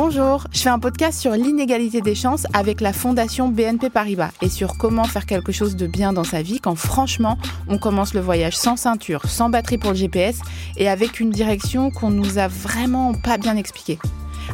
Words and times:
Bonjour, 0.00 0.44
je 0.52 0.60
fais 0.60 0.68
un 0.68 0.78
podcast 0.78 1.18
sur 1.18 1.32
l'inégalité 1.32 2.00
des 2.00 2.14
chances 2.14 2.46
avec 2.52 2.80
la 2.80 2.92
fondation 2.92 3.48
BNP 3.48 3.90
Paribas 3.90 4.30
et 4.40 4.48
sur 4.48 4.78
comment 4.78 5.02
faire 5.02 5.26
quelque 5.26 5.50
chose 5.50 5.74
de 5.74 5.88
bien 5.88 6.12
dans 6.12 6.22
sa 6.22 6.40
vie 6.40 6.60
quand 6.60 6.76
franchement 6.76 7.36
on 7.66 7.78
commence 7.78 8.14
le 8.14 8.20
voyage 8.20 8.56
sans 8.56 8.76
ceinture, 8.76 9.24
sans 9.24 9.50
batterie 9.50 9.76
pour 9.76 9.90
le 9.90 9.96
GPS 9.96 10.38
et 10.76 10.88
avec 10.88 11.18
une 11.18 11.30
direction 11.30 11.90
qu'on 11.90 12.10
nous 12.10 12.38
a 12.38 12.46
vraiment 12.46 13.12
pas 13.12 13.38
bien 13.38 13.56
expliquée. 13.56 13.98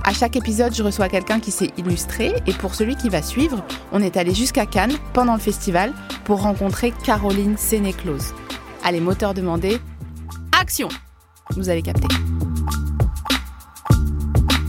À 0.02 0.14
chaque 0.14 0.34
épisode, 0.36 0.74
je 0.74 0.82
reçois 0.82 1.10
quelqu'un 1.10 1.40
qui 1.40 1.50
s'est 1.50 1.72
illustré 1.76 2.32
et 2.46 2.52
pour 2.54 2.74
celui 2.74 2.96
qui 2.96 3.10
va 3.10 3.20
suivre, 3.20 3.62
on 3.92 4.00
est 4.00 4.16
allé 4.16 4.34
jusqu'à 4.34 4.64
Cannes 4.64 4.96
pendant 5.12 5.34
le 5.34 5.40
festival 5.40 5.92
pour 6.24 6.40
rencontrer 6.40 6.94
Caroline 7.04 7.58
Sénéclose. 7.58 8.32
Allez, 8.82 9.00
moteur 9.00 9.34
demandé, 9.34 9.78
action 10.58 10.88
Vous 11.50 11.68
avez 11.68 11.82
capté. 11.82 12.08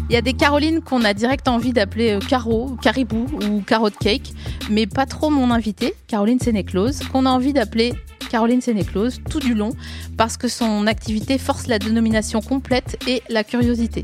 Il 0.08 0.14
y 0.14 0.18
a 0.18 0.22
des 0.22 0.34
Carolines 0.34 0.82
qu'on 0.82 1.04
a 1.04 1.16
direct 1.16 1.48
envie 1.48 1.74
d'appeler 1.74 2.12
euh, 2.12 2.20
Caro, 2.20 2.78
Caribou 2.80 3.26
ou 3.50 3.62
Carrot 3.62 3.90
Cake, 3.90 4.34
mais 4.70 4.86
pas 4.86 5.08
trop 5.08 5.32
mon 5.32 5.50
invité, 5.50 5.96
Caroline 6.08 6.40
Sénéclose, 6.40 7.00
qu'on 7.12 7.26
a 7.26 7.30
envie 7.32 7.54
d'appeler 7.54 7.94
Caroline 8.30 8.62
Sénéclose 8.62 9.20
tout 9.30 9.40
du 9.40 9.56
long 9.56 9.72
parce 10.16 10.38
que 10.38 10.48
son 10.48 10.86
activité 10.86 11.40
force 11.40 11.66
la 11.66 11.80
dénomination 11.80 12.40
complète 12.42 13.04
et 13.08 13.24
la 13.30 13.44
curiosité. 13.44 14.04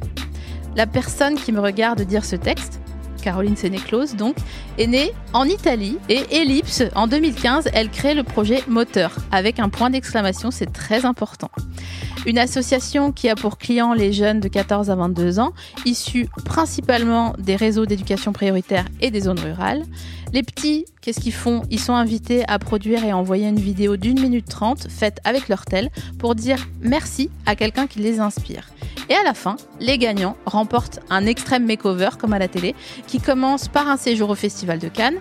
La 0.76 0.88
personne 0.88 1.36
qui 1.36 1.52
me 1.52 1.60
regarde 1.60 2.02
dire 2.02 2.26
ce 2.26 2.36
texte, 2.36 2.81
Caroline 3.22 3.56
Sénéclose 3.56 4.16
donc, 4.16 4.36
est 4.78 4.88
née 4.88 5.12
en 5.34 5.46
Italie 5.46 5.98
et 6.10 6.24
Ellipse, 6.32 6.84
en 6.96 7.08
2015, 7.08 7.70
elle 7.74 7.90
crée 7.90 8.14
le 8.14 8.24
projet 8.24 8.64
Moteur 8.68 9.16
avec 9.32 9.60
un 9.60 9.70
point 9.70 9.90
d'exclamation, 9.90 10.52
c'est 10.52 10.72
très 10.72 11.06
important. 11.06 11.52
Une 12.26 12.38
association 12.38 13.12
qui 13.12 13.30
a 13.30 13.36
pour 13.36 13.58
clients 13.58 13.94
les 13.94 14.14
jeunes 14.14 14.40
de 14.40 14.48
14 14.48 14.90
à 14.92 14.96
22 14.96 15.40
ans, 15.40 15.54
issus 15.86 16.28
principalement 16.46 17.34
des 17.40 17.56
réseaux 17.56 17.86
d'éducation 17.86 18.32
prioritaire 18.32 18.86
et 19.00 19.10
des 19.10 19.22
zones 19.22 19.40
rurales. 19.40 19.84
Les 20.34 20.44
petits, 20.44 20.86
qu'est-ce 21.02 21.20
qu'ils 21.20 21.34
font? 21.34 21.64
Ils 21.70 21.80
sont 21.80 21.94
invités 21.94 22.46
à 22.48 22.58
produire 22.58 23.04
et 23.04 23.12
envoyer 23.12 23.50
une 23.50 23.60
vidéo 23.60 23.98
d'une 23.98 24.20
minute 24.20 24.48
trente 24.48 24.90
faite 24.90 25.20
avec 25.26 25.50
leur 25.50 25.66
tel 25.66 25.90
pour 26.20 26.36
dire 26.36 26.70
merci 26.80 27.30
à 27.46 27.58
quelqu'un 27.58 27.86
qui 27.86 28.00
les 28.00 28.22
inspire. 28.22 28.70
Et 29.10 29.14
à 29.14 29.24
la 29.24 29.34
fin, 29.34 29.58
les 29.82 29.98
gagnants 29.98 30.38
remportent 30.46 31.02
un 31.10 31.26
extrême 31.26 31.66
makeover 31.66 32.12
comme 32.18 32.32
à 32.32 32.40
la 32.40 32.48
télé 32.48 32.76
qui 33.08 33.20
commence 33.20 33.68
par 33.68 33.90
un 33.90 33.98
séjour 33.98 34.30
au 34.30 34.36
Festival 34.36 34.80
de 34.80 34.88
Cannes. 34.88 35.20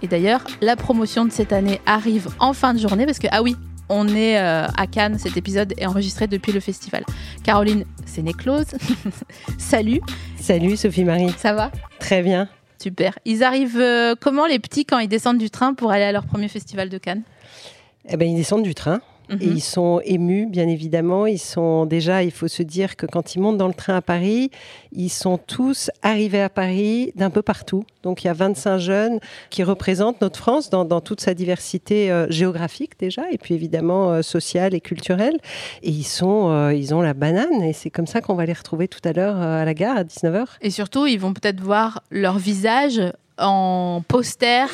Et 0.00 0.06
d'ailleurs, 0.06 0.44
la 0.60 0.76
promotion 0.76 1.24
de 1.24 1.32
cette 1.32 1.52
année 1.52 1.80
arrive 1.84 2.28
en 2.38 2.52
fin 2.52 2.72
de 2.72 2.78
journée 2.78 3.04
parce 3.04 3.18
que, 3.18 3.28
ah 3.32 3.42
oui, 3.42 3.56
on 3.88 4.06
est 4.06 4.38
euh, 4.38 4.68
à 4.76 4.86
Cannes, 4.86 5.18
cet 5.18 5.36
épisode 5.36 5.74
est 5.76 5.86
enregistré 5.86 6.28
depuis 6.28 6.52
le 6.52 6.60
festival. 6.60 7.04
Caroline 7.42 7.84
Sénéclose, 8.06 8.66
salut. 9.58 10.00
Salut 10.40 10.76
Sophie 10.76 11.04
Marie. 11.04 11.32
Ça 11.36 11.52
va? 11.52 11.72
Très 11.98 12.22
bien. 12.22 12.48
Super. 12.82 13.16
Ils 13.24 13.44
arrivent 13.44 13.80
euh, 13.80 14.16
comment 14.20 14.44
les 14.44 14.58
petits 14.58 14.84
quand 14.84 14.98
ils 14.98 15.06
descendent 15.06 15.38
du 15.38 15.50
train 15.50 15.72
pour 15.72 15.92
aller 15.92 16.02
à 16.02 16.10
leur 16.10 16.26
premier 16.26 16.48
festival 16.48 16.88
de 16.88 16.98
Cannes? 16.98 17.22
Eh 18.08 18.16
ben 18.16 18.28
ils 18.28 18.34
descendent 18.34 18.64
du 18.64 18.74
train. 18.74 19.00
Et 19.40 19.46
mhm. 19.46 19.56
ils 19.56 19.62
sont 19.62 20.00
émus, 20.04 20.46
bien 20.46 20.68
évidemment. 20.68 21.26
Ils 21.26 21.38
sont 21.38 21.86
déjà, 21.86 22.22
il 22.22 22.30
faut 22.30 22.48
se 22.48 22.62
dire 22.62 22.96
que 22.96 23.06
quand 23.06 23.34
ils 23.34 23.40
montent 23.40 23.58
dans 23.58 23.68
le 23.68 23.74
train 23.74 23.96
à 23.96 24.02
Paris, 24.02 24.50
ils 24.92 25.08
sont 25.08 25.38
tous 25.38 25.90
arrivés 26.02 26.42
à 26.42 26.48
Paris 26.48 27.12
d'un 27.16 27.30
peu 27.30 27.42
partout. 27.42 27.84
Donc 28.02 28.24
il 28.24 28.26
y 28.26 28.30
a 28.30 28.34
25 28.34 28.78
jeunes 28.78 29.20
qui 29.50 29.62
représentent 29.62 30.20
notre 30.20 30.38
France 30.38 30.70
dans, 30.70 31.00
toute 31.00 31.20
sa 31.20 31.34
diversité 31.34 32.10
euh, 32.10 32.26
géographique 32.30 32.98
déjà, 32.98 33.22
et 33.30 33.38
puis 33.38 33.54
évidemment 33.54 34.12
euh, 34.12 34.22
sociale 34.22 34.74
et 34.74 34.80
culturelle. 34.80 35.38
Et 35.82 35.90
ils 35.90 36.04
sont, 36.04 36.50
euh, 36.50 36.74
ils 36.74 36.94
ont 36.94 37.00
la 37.00 37.14
banane, 37.14 37.62
et 37.62 37.72
c'est 37.72 37.90
comme 37.90 38.06
ça 38.06 38.20
qu'on 38.20 38.34
va 38.34 38.46
les 38.46 38.52
retrouver 38.52 38.88
tout 38.88 39.00
à 39.04 39.12
l'heure 39.12 39.36
à 39.36 39.64
la 39.64 39.74
gare 39.74 39.96
à 39.96 40.04
19h. 40.04 40.44
Et 40.60 40.70
surtout, 40.70 41.06
ils 41.06 41.18
vont 41.18 41.32
peut-être 41.32 41.60
voir 41.60 42.02
leur 42.10 42.38
visage 42.38 43.00
en 43.38 44.02
poster 44.06 44.66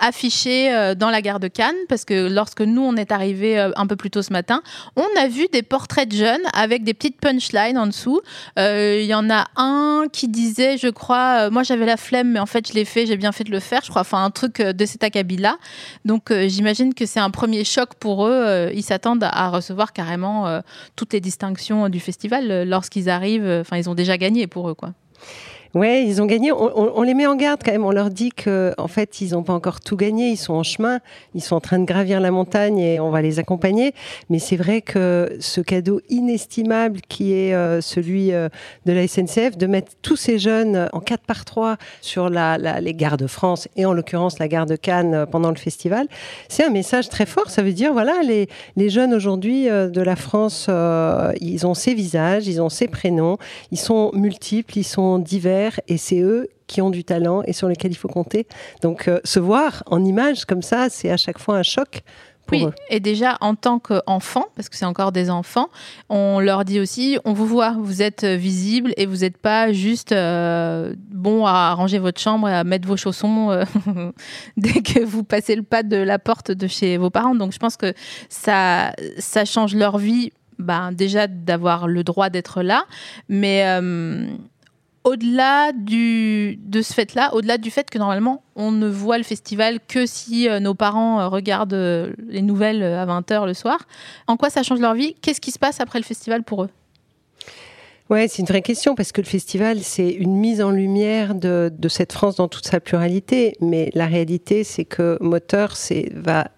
affiché 0.00 0.74
euh, 0.74 0.94
dans 0.94 1.10
la 1.10 1.22
gare 1.22 1.38
de 1.40 1.48
Cannes, 1.48 1.76
parce 1.88 2.04
que 2.04 2.28
lorsque 2.28 2.62
nous, 2.62 2.82
on 2.82 2.96
est 2.96 3.12
arrivé 3.12 3.58
euh, 3.58 3.70
un 3.76 3.86
peu 3.86 3.96
plus 3.96 4.10
tôt 4.10 4.22
ce 4.22 4.32
matin, 4.32 4.62
on 4.96 5.06
a 5.18 5.28
vu 5.28 5.46
des 5.52 5.62
portraits 5.62 6.08
de 6.08 6.16
jeunes 6.16 6.40
avec 6.54 6.82
des 6.82 6.94
petites 6.94 7.20
punchlines 7.20 7.78
en 7.78 7.86
dessous. 7.86 8.20
Euh, 8.58 8.98
il 9.00 9.06
y 9.06 9.14
en 9.14 9.30
a 9.30 9.46
un 9.56 10.04
qui 10.12 10.28
disait, 10.28 10.78
je 10.78 10.88
crois, 10.88 11.50
moi 11.50 11.62
j'avais 11.62 11.86
la 11.86 11.96
flemme, 11.96 12.32
mais 12.32 12.40
en 12.40 12.46
fait 12.46 12.68
je 12.68 12.72
l'ai 12.72 12.84
fait, 12.84 13.06
j'ai 13.06 13.16
bien 13.16 13.32
fait 13.32 13.44
de 13.44 13.50
le 13.50 13.60
faire, 13.60 13.82
je 13.84 13.90
crois, 13.90 14.02
enfin 14.02 14.24
un 14.24 14.30
truc 14.30 14.60
de 14.60 14.86
cet 14.86 15.04
acabit-là. 15.04 15.58
Donc 16.04 16.32
j'imagine 16.32 16.94
que 16.94 17.06
c'est 17.06 17.20
un 17.20 17.30
premier 17.30 17.64
choc 17.64 17.94
pour 18.00 18.26
eux. 18.26 18.70
ils 18.74 18.82
s'attendent 18.82 19.24
à 19.24 19.48
recevoir 19.50 19.92
carrément 19.92 20.60
toutes 20.96 21.12
les 21.12 21.20
distinctions 21.20 21.88
du 21.88 22.00
festival 22.00 22.68
lorsqu'ils 22.68 23.10
arrivent. 23.10 23.58
Enfin, 23.60 23.76
ils 23.76 23.90
ont 23.90 23.94
déjà 23.94 24.16
gagné 24.16 24.46
pour 24.46 24.70
eux, 24.70 24.74
quoi. 24.74 24.92
Ouais, 25.72 26.04
ils 26.04 26.20
ont 26.20 26.26
gagné. 26.26 26.50
On, 26.50 27.02
les 27.02 27.14
met 27.14 27.26
en 27.26 27.36
garde 27.36 27.60
quand 27.64 27.70
même. 27.70 27.84
On 27.84 27.92
leur 27.92 28.10
dit 28.10 28.30
que, 28.30 28.74
en 28.76 28.88
fait, 28.88 29.20
ils 29.20 29.34
n'ont 29.34 29.44
pas 29.44 29.52
encore 29.52 29.78
tout 29.80 29.96
gagné. 29.96 30.30
Ils 30.30 30.36
sont 30.36 30.54
en 30.54 30.64
chemin. 30.64 30.98
Ils 31.36 31.42
sont 31.42 31.54
en 31.54 31.60
train 31.60 31.78
de 31.78 31.84
gravir 31.84 32.20
la 32.20 32.32
montagne 32.32 32.78
et 32.78 32.98
on 32.98 33.10
va 33.10 33.22
les 33.22 33.38
accompagner. 33.38 33.94
Mais 34.30 34.40
c'est 34.40 34.56
vrai 34.56 34.82
que 34.82 35.36
ce 35.38 35.60
cadeau 35.60 36.00
inestimable 36.08 37.00
qui 37.08 37.34
est 37.34 37.54
euh, 37.54 37.80
celui 37.80 38.32
euh, 38.32 38.48
de 38.84 38.92
la 38.92 39.06
SNCF, 39.06 39.56
de 39.56 39.66
mettre 39.68 39.92
tous 40.02 40.16
ces 40.16 40.40
jeunes 40.40 40.88
en 40.92 40.98
4 40.98 41.22
par 41.22 41.44
3 41.44 41.76
sur 42.00 42.30
les 42.30 42.94
gares 42.94 43.16
de 43.16 43.28
France 43.28 43.68
et 43.76 43.86
en 43.86 43.92
l'occurrence 43.92 44.40
la 44.40 44.48
gare 44.48 44.66
de 44.66 44.74
Cannes 44.74 45.14
euh, 45.14 45.26
pendant 45.26 45.50
le 45.50 45.56
festival, 45.56 46.08
c'est 46.48 46.64
un 46.64 46.70
message 46.70 47.08
très 47.08 47.26
fort. 47.26 47.48
Ça 47.48 47.62
veut 47.62 47.72
dire, 47.72 47.92
voilà, 47.92 48.14
les 48.24 48.90
jeunes 48.90 49.14
aujourd'hui 49.14 49.66
de 49.66 50.00
la 50.00 50.16
France, 50.16 50.68
ils 51.40 51.66
ont 51.66 51.74
ces 51.74 51.94
visages, 51.94 52.48
ils 52.48 52.60
ont 52.60 52.68
ces 52.68 52.88
prénoms, 52.88 53.38
ils 53.70 53.78
sont 53.78 54.10
multiples, 54.14 54.78
ils 54.78 54.84
sont 54.84 55.18
divers 55.18 55.59
et 55.88 55.96
c'est 55.96 56.20
eux 56.20 56.48
qui 56.70 56.80
ont 56.80 56.90
du 56.90 57.02
talent 57.02 57.42
et 57.44 57.52
sur 57.52 57.68
lesquels 57.68 57.90
il 57.90 57.96
faut 57.96 58.08
compter. 58.08 58.46
Donc 58.80 59.08
euh, 59.08 59.18
se 59.24 59.40
voir 59.40 59.82
en 59.86 60.04
image 60.04 60.44
comme 60.44 60.62
ça, 60.62 60.88
c'est 60.88 61.10
à 61.10 61.16
chaque 61.16 61.38
fois 61.38 61.56
un 61.56 61.62
choc. 61.62 62.02
Pour 62.46 62.58
oui, 62.58 62.66
et 62.88 63.00
déjà 63.00 63.36
en 63.40 63.54
tant 63.54 63.78
qu'enfant, 63.78 64.46
parce 64.56 64.68
que 64.68 64.76
c'est 64.76 64.84
encore 64.84 65.12
des 65.12 65.30
enfants, 65.30 65.68
on 66.08 66.40
leur 66.40 66.64
dit 66.64 66.80
aussi, 66.80 67.18
on 67.24 67.32
vous 67.32 67.46
voit, 67.46 67.76
vous 67.78 68.02
êtes 68.02 68.24
visible 68.24 68.92
et 68.96 69.06
vous 69.06 69.18
n'êtes 69.18 69.36
pas 69.36 69.72
juste 69.72 70.12
euh, 70.12 70.94
bon 71.12 71.44
à 71.44 71.74
ranger 71.74 71.98
votre 71.98 72.20
chambre 72.20 72.48
et 72.48 72.54
à 72.54 72.64
mettre 72.64 72.88
vos 72.88 72.96
chaussons 72.96 73.50
euh, 73.50 73.64
dès 74.56 74.80
que 74.80 75.04
vous 75.04 75.22
passez 75.22 75.54
le 75.54 75.62
pas 75.62 75.82
de 75.82 75.96
la 75.96 76.18
porte 76.18 76.50
de 76.50 76.66
chez 76.66 76.96
vos 76.96 77.10
parents. 77.10 77.34
Donc 77.34 77.52
je 77.52 77.58
pense 77.58 77.76
que 77.76 77.92
ça, 78.28 78.92
ça 79.18 79.44
change 79.44 79.74
leur 79.74 79.98
vie, 79.98 80.32
ben, 80.58 80.92
déjà 80.92 81.26
d'avoir 81.26 81.88
le 81.88 82.02
droit 82.04 82.30
d'être 82.30 82.62
là, 82.62 82.84
mais 83.28 83.64
au-delà 85.04 85.72
de 85.72 86.82
ce 86.82 86.92
fait-là, 86.92 87.34
au-delà 87.34 87.58
du 87.58 87.70
fait 87.70 87.88
que 87.88 87.98
normalement 87.98 88.42
on 88.56 88.70
ne 88.70 88.88
voit 88.88 89.18
le 89.18 89.24
festival 89.24 89.78
que 89.86 90.06
si 90.06 90.48
euh, 90.48 90.60
nos 90.60 90.74
parents 90.74 91.20
euh, 91.20 91.28
regardent 91.28 91.72
euh, 91.72 92.12
les 92.28 92.42
nouvelles 92.42 92.82
à 92.82 93.06
20h 93.06 93.46
le 93.46 93.54
soir, 93.54 93.78
en 94.26 94.36
quoi 94.36 94.50
ça 94.50 94.62
change 94.62 94.80
leur 94.80 94.94
vie? 94.94 95.14
Qu'est-ce 95.22 95.40
qui 95.40 95.50
se 95.50 95.58
passe 95.58 95.80
après 95.80 95.98
le 95.98 96.04
festival 96.04 96.42
pour 96.42 96.64
eux? 96.64 96.70
Ouais, 98.10 98.26
c'est 98.26 98.40
une 98.42 98.46
vraie 98.46 98.60
question 98.60 98.96
parce 98.96 99.12
que 99.12 99.20
le 99.20 99.26
festival, 99.26 99.78
c'est 99.84 100.08
une 100.08 100.34
mise 100.34 100.60
en 100.60 100.72
lumière 100.72 101.36
de, 101.36 101.70
de, 101.72 101.88
cette 101.88 102.12
France 102.12 102.34
dans 102.34 102.48
toute 102.48 102.66
sa 102.66 102.80
pluralité. 102.80 103.56
Mais 103.60 103.92
la 103.94 104.06
réalité, 104.06 104.64
c'est 104.64 104.84
que 104.84 105.16
Moteur 105.20 105.76
c'est, 105.76 106.10
va 106.16 106.48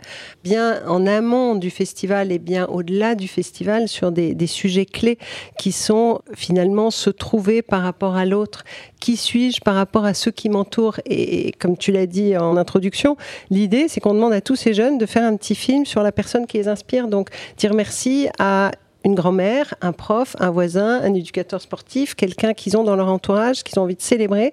bien 0.45 0.81
en 0.87 1.07
amont 1.07 1.55
du 1.55 1.69
festival 1.69 2.33
et 2.33 2.39
bien 2.39 2.67
au-delà 2.69 3.15
du 3.15 3.29
festival 3.29 3.89
sur 3.89 4.13
des, 4.13 4.35
des, 4.35 4.47
sujets 4.47 4.87
clés 4.87 5.19
qui 5.59 5.73
sont 5.73 6.23
finalement 6.35 6.91
se 6.91 7.11
trouver 7.11 7.61
par 7.61 7.83
rapport 7.83 8.17
à 8.17 8.25
l'autre. 8.25 8.65
Qui 8.99 9.19
suis-je 9.19 9.61
par 9.61 9.75
rapport 9.75 10.07
à 10.07 10.15
ceux 10.15 10.31
qui 10.31 10.49
m'entourent? 10.49 11.01
Et, 11.05 11.49
et, 11.49 11.53
comme 11.53 11.77
tu 11.77 11.93
l'as 11.93 12.07
dit 12.07 12.35
en 12.35 12.57
introduction, 12.57 13.19
l'idée, 13.51 13.89
c'est 13.89 14.01
qu'on 14.01 14.15
demande 14.15 14.33
à 14.33 14.41
tous 14.41 14.57
ces 14.57 14.73
jeunes 14.73 14.97
de 14.97 15.05
faire 15.05 15.25
un 15.25 15.37
petit 15.37 15.55
film 15.55 15.85
sur 15.85 16.03
la 16.03 16.13
personne 16.13 16.47
qui 16.47 16.57
les 16.57 16.69
inspire. 16.69 17.09
Donc, 17.09 17.29
dire 17.59 17.75
merci 17.75 18.29
à 18.39 18.71
une 19.05 19.15
grand-mère, 19.15 19.75
un 19.81 19.93
prof, 19.93 20.37
un 20.39 20.51
voisin, 20.51 21.01
un 21.03 21.15
éducateur 21.15 21.61
sportif, 21.61 22.15
quelqu'un 22.15 22.55
qu'ils 22.55 22.77
ont 22.77 22.85
dans 22.85 22.97
leur 22.97 23.09
entourage, 23.09 23.63
qu'ils 23.63 23.79
ont 23.79 23.83
envie 23.83 23.97
de 23.97 24.03
célébrer. 24.03 24.53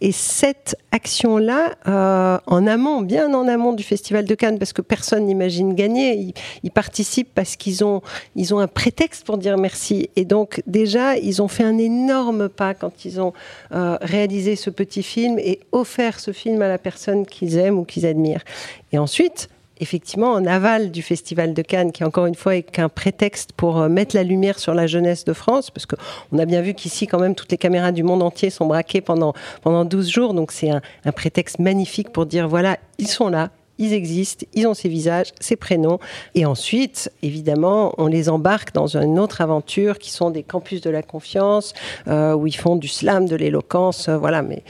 Et 0.00 0.12
cette 0.12 0.76
action-là, 0.92 1.74
euh, 1.86 2.38
en 2.46 2.66
amont, 2.66 3.00
bien 3.00 3.32
en 3.34 3.48
amont 3.48 3.72
du 3.72 3.82
Festival 3.82 4.24
de 4.24 4.34
Cannes, 4.34 4.58
parce 4.58 4.72
que 4.72 4.82
personne 4.82 5.26
n'imagine 5.26 5.74
gagner, 5.74 6.32
ils, 6.62 6.70
participent 6.70 7.34
parce 7.34 7.56
qu'ils 7.56 7.84
ont, 7.84 8.00
ils 8.34 8.54
ont 8.54 8.58
un 8.58 8.66
prétexte 8.66 9.26
pour 9.26 9.36
dire 9.36 9.58
merci. 9.58 10.08
Et 10.16 10.24
donc 10.24 10.62
déjà, 10.66 11.16
ils 11.18 11.42
ont 11.42 11.48
fait 11.48 11.64
un 11.64 11.76
énorme 11.76 12.48
pas 12.48 12.74
quand 12.74 13.04
ils 13.04 13.20
ont 13.20 13.32
euh, 13.72 13.98
réalisé 14.00 14.56
ce 14.56 14.70
petit 14.70 15.02
film 15.02 15.38
et 15.38 15.60
offert 15.72 16.18
ce 16.18 16.32
film 16.32 16.62
à 16.62 16.68
la 16.68 16.78
personne 16.78 17.26
qu'ils 17.26 17.58
aiment 17.58 17.78
ou 17.78 17.84
qu'ils 17.84 18.06
admirent. 18.06 18.44
Et 18.92 18.98
ensuite, 18.98 19.48
effectivement 19.82 20.32
en 20.32 20.46
aval 20.46 20.90
du 20.90 21.02
Festival 21.02 21.54
de 21.54 21.62
Cannes, 21.62 21.92
qui 21.92 22.04
encore 22.04 22.26
une 22.26 22.34
fois 22.34 22.56
est 22.56 22.62
qu'un 22.62 22.88
prétexte 22.88 23.52
pour 23.52 23.78
euh, 23.78 23.88
mettre 23.88 24.14
la 24.14 24.22
lumière 24.22 24.58
sur 24.58 24.74
la 24.74 24.86
jeunesse 24.86 25.24
de 25.24 25.32
France, 25.32 25.70
parce 25.70 25.86
qu'on 25.86 26.38
a 26.38 26.44
bien 26.46 26.62
vu 26.62 26.74
qu'ici 26.74 27.06
quand 27.06 27.18
même 27.18 27.34
toutes 27.34 27.50
les 27.50 27.58
caméras 27.58 27.92
du 27.92 28.02
monde 28.02 28.22
entier 28.22 28.50
sont 28.50 28.66
braquées 28.66 29.00
pendant, 29.00 29.34
pendant 29.62 29.84
12 29.84 30.08
jours, 30.08 30.34
donc 30.34 30.52
c'est 30.52 30.70
un, 30.70 30.80
un 31.04 31.12
prétexte 31.12 31.58
magnifique 31.58 32.10
pour 32.10 32.26
dire 32.26 32.48
voilà, 32.48 32.78
ils 32.98 33.08
sont 33.08 33.28
là, 33.28 33.50
ils 33.78 33.92
existent, 33.92 34.46
ils 34.54 34.66
ont 34.66 34.74
ces 34.74 34.88
visages, 34.88 35.32
ces 35.40 35.56
prénoms. 35.56 35.98
Et 36.34 36.46
ensuite, 36.46 37.10
évidemment, 37.22 37.94
on 37.98 38.06
les 38.06 38.28
embarque 38.28 38.72
dans 38.72 38.96
une 38.96 39.18
autre 39.18 39.40
aventure 39.40 39.98
qui 39.98 40.10
sont 40.10 40.30
des 40.30 40.42
campus 40.42 40.80
de 40.80 40.90
la 40.90 41.02
confiance, 41.02 41.74
euh, 42.08 42.34
où 42.34 42.46
ils 42.46 42.56
font 42.56 42.76
du 42.76 42.88
slam, 42.88 43.26
de 43.26 43.36
l'éloquence. 43.36 44.08
Euh, 44.08 44.16
voilà, 44.16 44.42
mais 44.42 44.62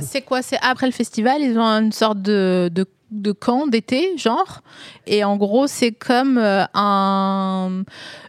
c'est 0.00 0.22
quoi? 0.22 0.42
C'est 0.42 0.58
après 0.62 0.86
le 0.86 0.92
festival, 0.92 1.42
ils 1.42 1.58
ont 1.58 1.62
une 1.62 1.92
sorte 1.92 2.20
de, 2.20 2.70
de 2.72 2.84
de 3.10 3.32
camp 3.32 3.66
d'été, 3.66 4.16
genre. 4.16 4.62
Et 5.06 5.24
en 5.24 5.36
gros, 5.36 5.66
c'est 5.66 5.92
comme 5.92 6.38
euh, 6.38 6.64
un, 6.74 7.84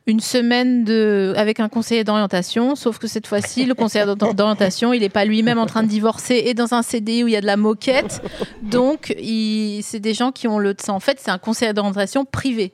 une 0.07 0.19
semaine 0.19 0.83
de, 0.83 1.33
avec 1.35 1.59
un 1.59 1.69
conseiller 1.69 2.03
d'orientation, 2.03 2.75
sauf 2.75 2.97
que 2.97 3.07
cette 3.07 3.27
fois-ci, 3.27 3.65
le 3.65 3.75
conseiller 3.75 4.05
d'orientation, 4.05 4.93
il 4.93 5.01
n'est 5.01 5.09
pas 5.09 5.25
lui-même 5.25 5.59
en 5.59 5.65
train 5.65 5.83
de 5.83 5.89
divorcer 5.89 6.43
et 6.45 6.53
dans 6.53 6.73
un 6.73 6.81
CDI 6.81 7.23
où 7.23 7.27
il 7.27 7.33
y 7.33 7.37
a 7.37 7.41
de 7.41 7.45
la 7.45 7.57
moquette. 7.57 8.21
Donc, 8.61 9.13
c'est 9.17 9.99
des 9.99 10.13
gens 10.13 10.31
qui 10.31 10.47
ont 10.47 10.59
le. 10.59 10.75
En 10.87 10.99
fait, 10.99 11.19
c'est 11.19 11.31
un 11.31 11.37
conseiller 11.37 11.73
d'orientation 11.73 12.25
privé, 12.25 12.73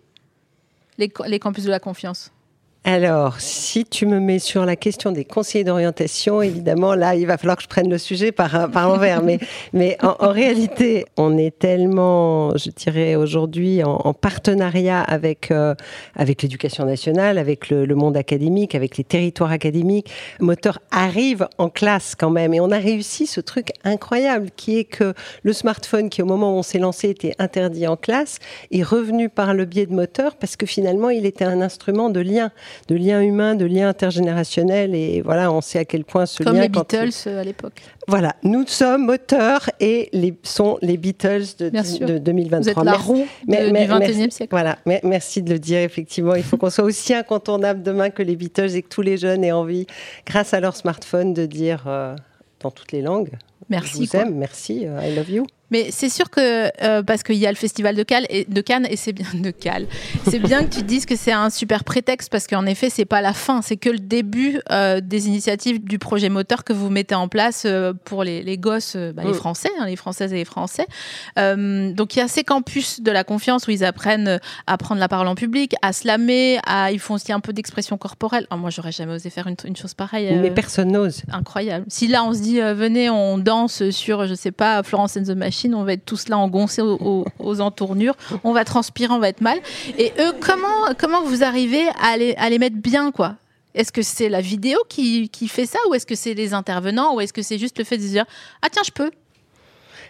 les, 0.98 1.12
les 1.28 1.40
campus 1.40 1.64
de 1.64 1.72
la 1.72 1.80
confiance. 1.80 2.32
Alors, 2.88 3.40
si 3.40 3.84
tu 3.84 4.06
me 4.06 4.20
mets 4.20 4.38
sur 4.38 4.64
la 4.64 4.76
question 4.76 5.12
des 5.12 5.26
conseillers 5.26 5.64
d'orientation, 5.64 6.44
évidemment, 6.44 6.94
là, 6.94 7.16
il 7.16 7.26
va 7.26 7.40
falloir 7.40 7.58
que 7.58 7.64
je 7.64 7.68
prenne 7.68 7.90
le 7.90 7.98
sujet 7.98 8.32
par, 8.32 8.70
par 8.70 8.88
l'envers. 8.88 9.24
mais 9.24 9.40
mais 9.74 9.98
en, 10.04 10.30
réalité, 10.30 11.06
on 11.18 11.36
est 11.36 11.58
tellement, 11.58 12.56
je 12.56 12.70
dirais 12.70 13.16
aujourd'hui, 13.16 13.84
en, 13.84 14.14
partenariat 14.14 15.02
avec, 15.02 15.50
euh, 15.50 15.74
avec 16.16 16.44
l'éducation 16.44 16.86
nationale, 16.86 17.40
avec 17.40 17.72
le, 17.72 17.88
monde 17.96 18.18
académique, 18.18 18.76
avec 18.76 18.98
les 18.98 19.04
territoires 19.04 19.52
académiques. 19.52 20.12
Moteur 20.40 20.78
arrive 20.92 21.48
en 21.58 21.70
classe 21.70 22.14
quand 22.14 22.30
même. 22.30 22.54
Et 22.54 22.60
on 22.60 22.70
a 22.70 22.78
réussi 22.78 23.26
ce 23.26 23.42
truc 23.42 23.70
incroyable 23.84 24.52
qui 24.56 24.78
est 24.78 24.84
que 24.84 25.16
le 25.42 25.54
smartphone, 25.54 26.12
qui 26.12 26.22
au 26.22 26.28
moment 26.28 26.54
où 26.54 26.58
on 26.60 26.64
s'est 26.64 26.78
lancé 26.78 27.10
était 27.10 27.34
interdit 27.40 27.88
en 27.88 27.96
classe, 27.96 28.38
est 28.72 28.84
revenu 28.84 29.28
par 29.28 29.56
le 29.56 29.66
biais 29.66 29.88
de 29.88 29.94
moteur 29.94 30.36
parce 30.36 30.56
que 30.56 30.68
finalement, 30.68 31.10
il 31.10 31.26
était 31.26 31.46
un 31.46 31.62
instrument 31.62 32.12
de 32.12 32.20
lien 32.20 32.52
de 32.88 32.96
lien 32.96 33.22
humain, 33.22 33.56
de 33.56 33.66
lien 33.66 33.90
intergénérationnel. 33.90 34.96
Et 34.96 35.22
voilà, 35.22 35.52
on 35.52 35.62
sait 35.62 35.80
à 35.80 35.86
quel 35.86 36.06
point 36.06 36.26
ce 36.26 36.44
lien. 36.44 36.52
Comme 36.52 36.62
les 36.62 36.70
Beatles 36.70 37.10
euh, 37.28 37.42
à 37.42 37.44
l'époque. 37.44 37.82
Voilà, 38.08 38.36
nous 38.44 38.66
sommes 38.68 39.06
moteurs 39.06 39.70
et 39.80 40.10
les, 40.14 40.38
sont 40.44 40.78
les 40.82 40.98
Beatles 40.98 41.46
de, 41.58 41.70
de 41.70 42.18
2023. 42.20 42.62
Vous 42.62 42.70
êtes 42.70 42.86
la 42.86 42.98
roue 42.98 43.26
mais, 43.48 43.72
du 43.72 43.92
21e 43.92 44.30
siècle. 44.30 44.52
Voilà, 44.52 44.78
mais, 44.86 45.02
merci 45.04 45.42
de 45.42 45.52
le 45.52 45.60
dire. 45.60 45.80
Effectivement, 45.80 46.36
il 46.36 46.44
faut 46.44 46.58
qu'on 46.58 46.70
soit 46.70 46.84
aussi 46.84 47.14
incontournable 47.14 47.82
demain 47.82 48.12
que 48.12 48.22
les 48.22 48.36
Beatles 48.36 48.76
et 48.76 48.82
que 48.82 48.90
tous 48.90 49.02
les 49.02 49.18
jeunes 49.18 49.44
aient 49.44 49.52
envie, 49.52 49.88
grâce 50.26 50.54
à 50.54 50.60
leur 50.60 50.76
smartphone, 50.76 51.34
de 51.34 51.46
dire 51.46 51.86
euh, 51.88 52.16
dans 52.60 52.72
toutes 52.72 52.92
les 52.92 53.02
langues. 53.02 53.32
Merci. 53.70 54.06
Je 54.06 54.10
vous 54.12 54.16
aime, 54.16 54.36
merci, 54.36 54.86
euh, 54.86 55.00
I 55.02 55.16
love 55.16 55.30
you. 55.30 55.48
Mais 55.72 55.90
c'est 55.92 56.10
sûr 56.10 56.30
que 56.30 56.70
euh, 56.84 57.02
parce 57.04 57.24
qu'il 57.24 57.36
y 57.36 57.48
a 57.48 57.52
le 57.52 57.58
festival 57.58 57.96
de 57.96 58.04
Cannes 58.04 58.26
et, 58.30 58.46
de 58.46 58.62
Cannes 58.62 58.88
et 58.90 58.96
c'est 58.96 59.14
bien 59.14 59.28
de 59.34 59.50
Cannes. 59.52 59.88
C'est 60.30 60.40
bien 60.40 60.64
que 60.64 60.76
tu 60.76 60.84
dises 60.84 61.06
que 61.06 61.16
c'est 61.16 61.32
un 61.32 61.50
super 61.50 61.84
prétexte 61.84 62.32
parce 62.32 62.48
qu'en 62.48 62.66
effet 62.66 62.90
c'est 62.90 63.06
pas 63.06 63.22
la 63.22 63.34
fin, 63.34 63.62
c'est 63.62 63.78
que 63.78 63.90
le 63.90 64.00
début 64.00 64.60
euh, 64.72 65.02
des 65.02 65.28
initiatives 65.28 65.84
du 65.84 65.98
projet 65.98 66.30
moteur 66.30 66.64
que 66.64 66.74
vous 66.74 66.90
mettez 66.90 67.16
en 67.16 67.28
place 67.28 67.64
euh, 67.66 67.94
pour 68.06 68.24
les, 68.24 68.44
les 68.44 68.58
gosses, 68.58 68.96
bah, 68.96 69.24
les 69.24 69.32
mm. 69.32 69.36
Français, 69.36 69.70
hein, 69.80 69.86
les 69.86 69.96
Françaises 69.96 70.34
et 70.34 70.38
les 70.38 70.46
Français. 70.46 70.86
donc 71.36 72.16
il 72.16 72.20
y 72.20 72.22
a 72.22 72.28
ces 72.28 72.44
campus 72.44 73.02
de 73.02 73.12
la 73.12 73.24
confiance 73.24 73.68
où 73.68 73.72
ils 73.72 73.84
apprennent 73.84 74.40
à 74.68 74.78
prendre 74.78 75.00
la 75.00 75.08
parole 75.08 75.28
en 75.28 75.36
public, 75.36 75.76
à 75.82 75.94
slammer, 75.94 76.60
à 76.66 76.92
ils 76.92 77.00
font 77.00 77.16
aussi 77.16 77.34
un 77.34 77.40
peu 77.40 77.54
d'expression 77.54 77.98
corporelle. 77.98 78.48
moi 78.56 78.70
j'aurais 78.70 78.92
jamais 78.92 79.14
osé 79.14 79.30
faire 79.30 79.48
une, 79.48 79.56
une 79.66 79.76
chose 79.76 79.94
pareille. 79.94 80.36
Mais 80.42 80.52
personne 80.52 80.92
n'ose. 80.92 81.24
Incroyable. 81.32 81.86
Si 81.90 82.08
là 82.08 82.24
on 82.24 82.34
se 82.34 82.40
dit 82.40 82.60
venez 82.60 83.10
on 83.10 83.38
danse 83.38 83.90
sur 83.90 84.28
je 84.28 84.36
sais 84.36 84.52
pas 84.52 84.84
Florence 84.84 85.18
and 85.18 85.24
the 85.24 85.36
Machine 85.36 85.56
on 85.74 85.84
va 85.84 85.94
être 85.94 86.06
tous 86.06 86.28
là 86.28 86.38
engoncés 86.38 86.82
aux, 86.82 87.62
entournures, 87.62 88.16
on 88.44 88.54
va 88.54 88.66
transpirer, 88.66 89.12
on 89.14 89.20
va 89.20 89.30
être 89.30 89.42
mal. 89.42 89.60
Et 89.98 90.12
eux, 90.20 90.34
comment, 90.40 90.94
comment 90.98 91.24
vous 91.24 91.44
arrivez 91.44 91.88
à 92.02 92.18
les, 92.18 92.36
à 92.36 92.50
les 92.50 92.60
mettre 92.60 92.78
bien, 92.78 93.12
quoi? 93.12 93.36
Est-ce 93.74 93.92
que 93.92 94.02
c'est 94.02 94.30
la 94.30 94.42
vidéo 94.42 94.78
qui, 94.88 95.30
qui 95.30 95.48
fait 95.48 95.66
ça 95.66 95.80
ou 95.90 95.94
est-ce 95.94 96.06
que 96.06 96.16
c'est 96.16 96.34
les 96.34 96.54
intervenants 96.54 97.16
ou 97.16 97.22
est-ce 97.22 97.34
que 97.34 97.42
c'est 97.42 97.58
juste 97.58 97.78
le 97.78 97.84
fait 97.84 97.98
de 97.98 98.04
dire 98.04 98.26
ah 98.62 98.70
tiens 98.70 98.84
je 98.86 98.92
peux 98.92 99.12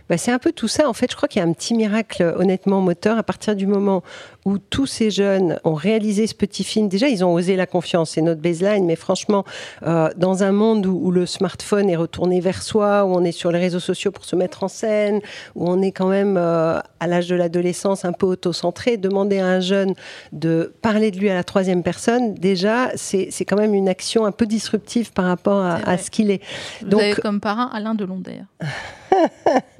bah, 0.09 0.17
c'est 0.17 0.31
un 0.31 0.39
peu 0.39 0.51
tout 0.51 0.67
ça. 0.67 0.87
En 0.89 0.93
fait, 0.93 1.11
je 1.11 1.15
crois 1.15 1.27
qu'il 1.27 1.41
y 1.41 1.45
a 1.45 1.47
un 1.47 1.53
petit 1.53 1.73
miracle, 1.73 2.33
honnêtement, 2.37 2.81
moteur, 2.81 3.17
à 3.17 3.23
partir 3.23 3.55
du 3.55 3.67
moment 3.67 4.03
où 4.45 4.59
tous 4.59 4.85
ces 4.85 5.09
jeunes 5.09 5.59
ont 5.63 5.73
réalisé 5.73 6.27
ce 6.27 6.35
petit 6.35 6.63
film. 6.63 6.87
Déjà, 6.87 7.07
ils 7.07 7.25
ont 7.25 7.33
osé 7.33 7.55
la 7.55 7.65
confiance, 7.65 8.11
c'est 8.11 8.21
notre 8.21 8.41
baseline, 8.41 8.85
mais 8.85 8.95
franchement, 8.95 9.43
euh, 9.87 10.09
dans 10.17 10.43
un 10.43 10.51
monde 10.51 10.85
où, 10.85 11.11
le 11.11 11.25
smartphone 11.25 11.89
est 11.89 11.95
retourné 11.95 12.41
vers 12.41 12.61
soi, 12.61 13.05
où 13.05 13.15
on 13.15 13.23
est 13.23 13.31
sur 13.31 13.51
les 13.51 13.59
réseaux 13.59 13.79
sociaux 13.79 14.11
pour 14.11 14.25
se 14.25 14.35
mettre 14.35 14.63
en 14.63 14.67
scène, 14.67 15.21
où 15.55 15.67
on 15.67 15.81
est 15.81 15.91
quand 15.91 16.07
même 16.07 16.37
euh, 16.37 16.79
à 16.99 17.07
l'âge 17.07 17.27
de 17.27 17.35
l'adolescence 17.35 18.05
un 18.05 18.13
peu 18.13 18.27
auto-centré, 18.27 18.97
demander 18.97 19.39
à 19.39 19.47
un 19.47 19.59
jeune 19.59 19.93
de 20.31 20.73
parler 20.81 21.09
de 21.09 21.17
lui 21.17 21.29
à 21.29 21.33
la 21.33 21.43
troisième 21.43 21.81
personne, 21.81 22.35
déjà, 22.35 22.91
c'est 22.95 23.45
quand 23.45 23.57
même 23.57 23.73
une 23.73 23.89
action 23.89 24.25
un 24.25 24.31
peu 24.31 24.45
disruptive 24.45 25.11
par 25.11 25.25
rapport 25.25 25.65
à, 25.65 25.97
ce 25.97 26.11
qu'il 26.11 26.29
est. 26.29 26.41
Vous 26.81 26.89
Donc, 26.89 27.01
avez 27.01 27.13
comme 27.13 27.39
parrain 27.39 27.69
Alain 27.73 27.95
Delon, 27.95 28.19
d'ailleurs. 28.19 28.45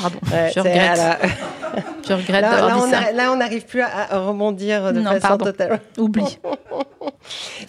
Pardon, 0.00 0.18
je 0.24 0.60
regrette. 0.60 1.00
je 2.08 2.12
regrette 2.12 2.42
là, 2.42 2.68
là, 2.68 2.78
on 2.78 2.90
ça. 2.90 3.12
là, 3.12 3.32
on 3.32 3.36
n'arrive 3.36 3.64
plus 3.64 3.80
à, 3.80 4.18
rebondir 4.18 4.92
de 4.92 5.02
façon 5.02 5.38
totale. 5.38 5.80
Oublie. 5.98 6.38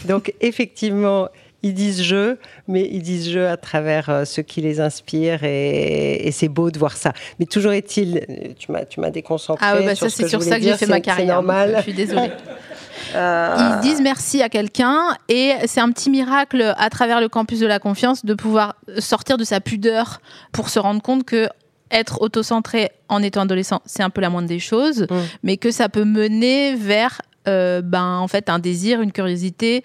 Donc, 0.06 0.34
effectivement, 0.42 1.30
ils 1.64 1.74
disent 1.74 2.04
je, 2.04 2.36
mais 2.68 2.88
ils 2.92 3.02
disent 3.02 3.30
je 3.30 3.40
à 3.40 3.58
travers 3.58 4.10
euh, 4.10 4.26
ce 4.26 4.42
qui 4.42 4.62
les 4.62 4.80
inspire 4.80 5.44
et, 5.44 6.30
c'est 6.32 6.50
beau 6.50 6.72
de 6.72 6.80
voir 6.80 6.96
ça. 6.96 7.14
Mais 7.40 7.46
toujours 7.46 7.74
est-il, 7.74 8.56
tu 8.60 8.72
m'as, 8.72 8.86
tu 8.86 9.00
m'as 9.00 9.10
déconcentré. 9.10 9.66
Ah 9.66 9.76
bah 9.80 9.96
ça, 9.96 10.10
c'est 10.10 10.28
sur 10.28 10.44
ça 10.44 10.58
que 10.58 10.64
j'ai 10.64 10.78
fait 10.78 10.86
ma 10.86 11.00
carrière. 11.00 11.28
C'est 11.28 11.34
normal. 11.34 11.74
je 11.78 11.82
suis 11.84 11.94
désolée. 11.94 12.32
Euh, 13.16 13.56
ils 13.58 13.80
disent 13.82 14.02
merci 14.02 14.42
à 14.42 14.50
quelqu'un 14.50 15.16
et 15.30 15.54
c'est 15.66 15.80
un 15.80 15.92
petit 15.92 16.10
miracle 16.10 16.74
à 16.78 16.90
travers 16.90 17.22
le 17.22 17.30
campus 17.30 17.60
de 17.60 17.66
la 17.68 17.80
confiance 17.80 18.26
de 18.26 18.34
pouvoir 18.34 18.76
sortir 19.00 19.38
de 19.38 19.46
sa 19.46 19.62
pudeur 19.62 20.20
pour 20.52 20.68
se 20.68 20.78
rendre 20.78 21.02
compte 21.02 21.24
que 21.24 21.48
être 21.92 22.22
autocentré 22.22 22.92
en 23.10 23.22
étant 23.24 23.42
adolescent, 23.42 23.82
c'est 23.86 24.04
un 24.04 24.10
peu 24.10 24.22
la 24.22 24.30
moindre 24.30 24.48
des 24.48 24.60
choses, 24.60 25.04
mm. 25.04 25.16
mais 25.44 25.58
que 25.58 25.72
ça 25.72 25.90
peut 25.90 26.06
mener 26.06 26.76
vers 26.76 27.22
euh, 27.48 27.82
ben, 27.82 28.18
en 28.18 28.28
fait, 28.28 28.50
un 28.50 28.60
désir, 28.60 29.02
une 29.02 29.12
curiosité, 29.12 29.84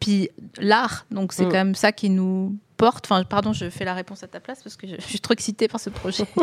puis 0.00 0.30
l'art. 0.58 1.06
Donc 1.10 1.32
c'est 1.32 1.44
mm. 1.44 1.48
quand 1.48 1.58
même 1.58 1.74
ça 1.74 1.92
qui 1.92 2.10
nous 2.10 2.56
porte. 2.76 3.06
Enfin, 3.06 3.22
pardon, 3.24 3.52
je 3.52 3.70
fais 3.70 3.84
la 3.84 3.94
réponse 3.94 4.22
à 4.22 4.28
ta 4.28 4.40
place 4.40 4.62
parce 4.62 4.76
que 4.76 4.86
je, 4.86 4.94
je 4.98 5.06
suis 5.06 5.20
trop 5.20 5.34
excitée 5.34 5.68
par 5.68 5.80
ce 5.80 5.90
projet. 5.90 6.24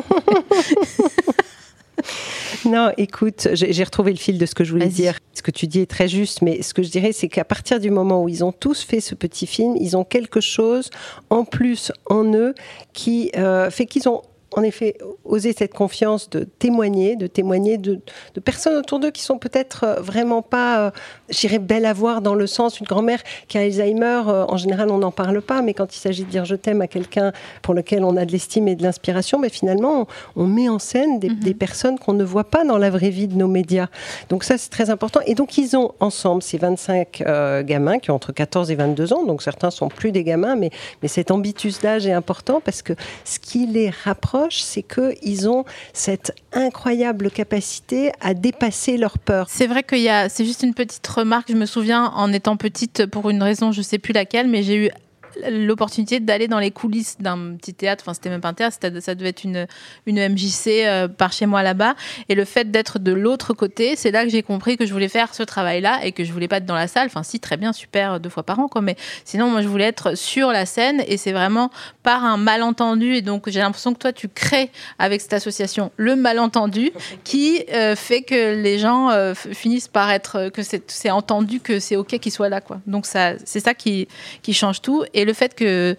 Non, 2.65 2.91
écoute, 2.97 3.47
j'ai 3.53 3.83
retrouvé 3.83 4.11
le 4.11 4.17
fil 4.17 4.37
de 4.37 4.45
ce 4.45 4.55
que 4.55 4.63
je 4.63 4.71
voulais 4.71 4.87
dire. 4.87 5.17
Ce 5.33 5.41
que 5.41 5.51
tu 5.51 5.67
dis 5.67 5.79
est 5.81 5.89
très 5.89 6.07
juste, 6.07 6.41
mais 6.41 6.61
ce 6.61 6.73
que 6.73 6.83
je 6.83 6.89
dirais, 6.89 7.11
c'est 7.11 7.29
qu'à 7.29 7.45
partir 7.45 7.79
du 7.79 7.89
moment 7.89 8.23
où 8.23 8.29
ils 8.29 8.43
ont 8.43 8.51
tous 8.51 8.83
fait 8.83 8.99
ce 8.99 9.15
petit 9.15 9.47
film, 9.47 9.75
ils 9.77 9.95
ont 9.95 10.03
quelque 10.03 10.41
chose 10.41 10.89
en 11.29 11.45
plus 11.45 11.91
en 12.09 12.33
eux 12.33 12.53
qui 12.93 13.31
euh, 13.37 13.69
fait 13.69 13.85
qu'ils 13.85 14.09
ont 14.09 14.21
en 14.55 14.63
effet 14.63 14.97
oser 15.25 15.53
cette 15.53 15.73
confiance 15.73 16.29
de 16.29 16.43
témoigner, 16.43 17.15
de 17.15 17.27
témoigner 17.27 17.77
de, 17.77 17.99
personnes 18.43 18.77
autour 18.77 18.99
d'eux 18.99 19.11
qui 19.11 19.21
sont 19.21 19.37
peut-être 19.37 19.83
euh, 19.83 20.01
vraiment 20.01 20.41
pas, 20.41 20.87
euh, 20.87 20.91
j'irais, 21.29 21.59
belles 21.59 21.85
à 21.85 21.93
voir 21.93 22.21
dans 22.21 22.35
le 22.35 22.47
sens, 22.47 22.79
une 22.79 22.87
grand-mère 22.87 23.21
qui 23.47 23.57
a 23.57 23.61
Alzheimer, 23.61 24.21
euh, 24.27 24.45
en 24.47 24.57
général 24.57 24.89
on 24.89 24.97
n'en 24.97 25.11
parle 25.11 25.41
pas, 25.41 25.61
mais 25.61 25.73
quand 25.73 25.95
il 25.95 25.99
s'agit 25.99 26.23
de 26.23 26.29
dire 26.29 26.45
je 26.45 26.55
t'aime 26.55 26.81
à 26.81 26.87
quelqu'un 26.87 27.31
pour 27.61 27.73
lequel 27.73 28.03
on 28.03 28.15
a 28.17 28.25
de 28.25 28.31
l'estime 28.31 28.67
et 28.67 28.75
de 28.75 28.83
l'inspiration, 28.83 29.39
mais 29.39 29.49
finalement 29.49 30.07
on, 30.35 30.47
met 30.47 30.69
en 30.69 30.79
scène 30.79 31.19
des, 31.19 31.29
mhm. 31.29 31.53
personnes 31.53 31.99
qu'on 31.99 32.13
ne 32.13 32.23
voit 32.23 32.45
pas 32.45 32.63
dans 32.63 32.77
la 32.77 32.89
vraie 32.89 33.09
vie 33.09 33.27
de 33.27 33.35
nos 33.35 33.47
médias. 33.47 33.87
Donc 34.29 34.43
ça 34.43 34.57
c'est 34.57 34.69
très 34.69 34.89
important. 34.89 35.19
Et 35.25 35.35
donc 35.35 35.57
ils 35.57 35.75
ont 35.75 35.93
ensemble 35.99 36.41
ces 36.41 36.57
25 36.57 37.23
gamins 37.65 37.99
qui 37.99 38.09
ont 38.11 38.15
entre 38.15 38.31
14 38.31 38.71
et 38.71 38.75
22 38.75 39.13
ans, 39.13 39.25
donc 39.25 39.43
certains 39.43 39.69
sont 39.69 39.89
plus 39.89 40.11
des 40.11 40.23
gamins, 40.23 40.55
mais, 40.55 40.71
mais 41.01 41.07
cet 41.07 41.29
ambitus 41.29 41.81
d'âge 41.81 42.07
est 42.07 42.13
important 42.13 42.61
parce 42.63 42.81
que 42.81 42.93
ce 43.25 43.37
qui 43.39 43.67
les 43.67 43.89
rapproche, 43.89 44.38
c'est 44.49 44.83
qu'ils 44.83 45.49
ont 45.49 45.65
cette 45.93 46.33
incroyable 46.53 47.31
capacité 47.31 48.11
à 48.21 48.33
dépasser 48.33 48.97
leur 48.97 49.17
peur. 49.17 49.47
C'est 49.49 49.67
vrai 49.67 49.83
qu'il 49.83 49.99
y 49.99 50.09
a, 50.09 50.29
c'est 50.29 50.45
juste 50.45 50.63
une 50.63 50.73
petite 50.73 51.05
remarque. 51.07 51.49
Je 51.49 51.55
me 51.55 51.65
souviens 51.65 52.05
en 52.15 52.31
étant 52.33 52.57
petite, 52.57 53.05
pour 53.05 53.29
une 53.29 53.43
raison, 53.43 53.71
je 53.71 53.81
sais 53.81 53.99
plus 53.99 54.13
laquelle, 54.13 54.47
mais 54.47 54.63
j'ai 54.63 54.87
eu 54.87 54.89
l'opportunité 55.49 56.19
d'aller 56.19 56.47
dans 56.47 56.59
les 56.59 56.71
coulisses 56.71 57.17
d'un 57.19 57.55
petit 57.55 57.73
théâtre. 57.73 58.03
Enfin, 58.05 58.13
c'était 58.13 58.29
même 58.29 58.41
pas 58.41 58.49
un 58.49 58.53
théâtre, 58.53 58.77
ça 58.99 59.15
devait 59.15 59.29
être 59.29 59.43
une, 59.43 59.67
une 60.05 60.29
MJC 60.29 60.67
euh, 60.67 61.07
par 61.07 61.31
chez 61.31 61.45
moi 61.45 61.63
là-bas. 61.63 61.95
Et 62.29 62.35
le 62.35 62.45
fait 62.45 62.71
d'être 62.71 62.99
de 62.99 63.11
l'autre 63.11 63.53
côté, 63.53 63.95
c'est 63.95 64.11
là 64.11 64.23
que 64.23 64.29
j'ai 64.29 64.43
compris 64.43 64.77
que 64.77 64.85
je 64.85 64.93
voulais 64.93 65.07
faire 65.07 65.33
ce 65.33 65.43
travail-là 65.43 65.99
et 66.03 66.11
que 66.11 66.23
je 66.23 66.31
voulais 66.31 66.47
pas 66.47 66.57
être 66.57 66.65
dans 66.65 66.75
la 66.75 66.87
salle. 66.87 67.07
Enfin, 67.07 67.23
si, 67.23 67.39
très 67.39 67.57
bien, 67.57 67.73
super, 67.73 68.19
deux 68.19 68.29
fois 68.29 68.43
par 68.43 68.59
an, 68.59 68.67
quoi. 68.67 68.81
Mais 68.81 68.95
sinon, 69.25 69.49
moi, 69.49 69.61
je 69.61 69.67
voulais 69.67 69.85
être 69.85 70.15
sur 70.15 70.51
la 70.51 70.65
scène 70.65 71.03
et 71.07 71.17
c'est 71.17 71.31
vraiment 71.31 71.69
par 72.03 72.23
un 72.23 72.37
malentendu. 72.37 73.15
Et 73.15 73.21
donc, 73.21 73.49
j'ai 73.49 73.59
l'impression 73.59 73.93
que 73.93 73.99
toi, 73.99 74.13
tu 74.13 74.27
crées 74.27 74.71
avec 74.97 75.21
cette 75.21 75.33
association 75.33 75.91
le 75.97 76.15
malentendu 76.15 76.91
qui 77.23 77.63
euh, 77.73 77.95
fait 77.95 78.21
que 78.21 78.61
les 78.61 78.79
gens 78.79 79.09
euh, 79.09 79.33
finissent 79.33 79.87
par 79.87 80.11
être, 80.11 80.49
que 80.49 80.61
c'est 80.63 81.11
entendu 81.11 81.59
que 81.59 81.79
c'est 81.79 81.95
OK 81.95 82.17
qu'ils 82.19 82.31
soient 82.31 82.49
là, 82.49 82.61
quoi. 82.61 82.81
Donc, 82.87 83.05
c'est 83.05 83.59
ça 83.59 83.73
qui, 83.73 84.07
qui 84.41 84.53
change 84.53 84.81
tout. 84.81 85.03
Le 85.25 85.33
fait 85.33 85.55
que 85.55 85.95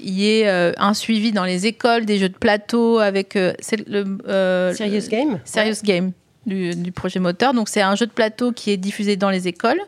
il 0.00 0.14
y 0.14 0.40
ait 0.40 0.48
euh, 0.48 0.72
un 0.76 0.94
suivi 0.94 1.32
dans 1.32 1.44
les 1.44 1.66
écoles, 1.66 2.04
des 2.06 2.18
jeux 2.18 2.28
de 2.28 2.36
plateau 2.36 2.98
avec 2.98 3.34
le 3.34 3.54
Serious 3.60 5.08
Game. 5.08 5.40
Serious 5.44 5.82
Game 5.82 6.12
du, 6.48 6.92
projet 6.92 7.20
moteur. 7.20 7.54
Donc 7.54 7.68
c'est 7.68 7.80
un 7.80 7.94
jeu 7.94 8.06
de 8.06 8.10
plateau 8.10 8.52
qui 8.52 8.70
est 8.70 8.76
diffusé 8.76 9.16
dans 9.16 9.30
les 9.30 9.46
écoles. 9.46 9.80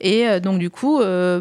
Et 0.00 0.26
euh, 0.26 0.40
donc 0.40 0.58
du 0.58 0.70
coup, 0.70 1.00
euh, 1.00 1.40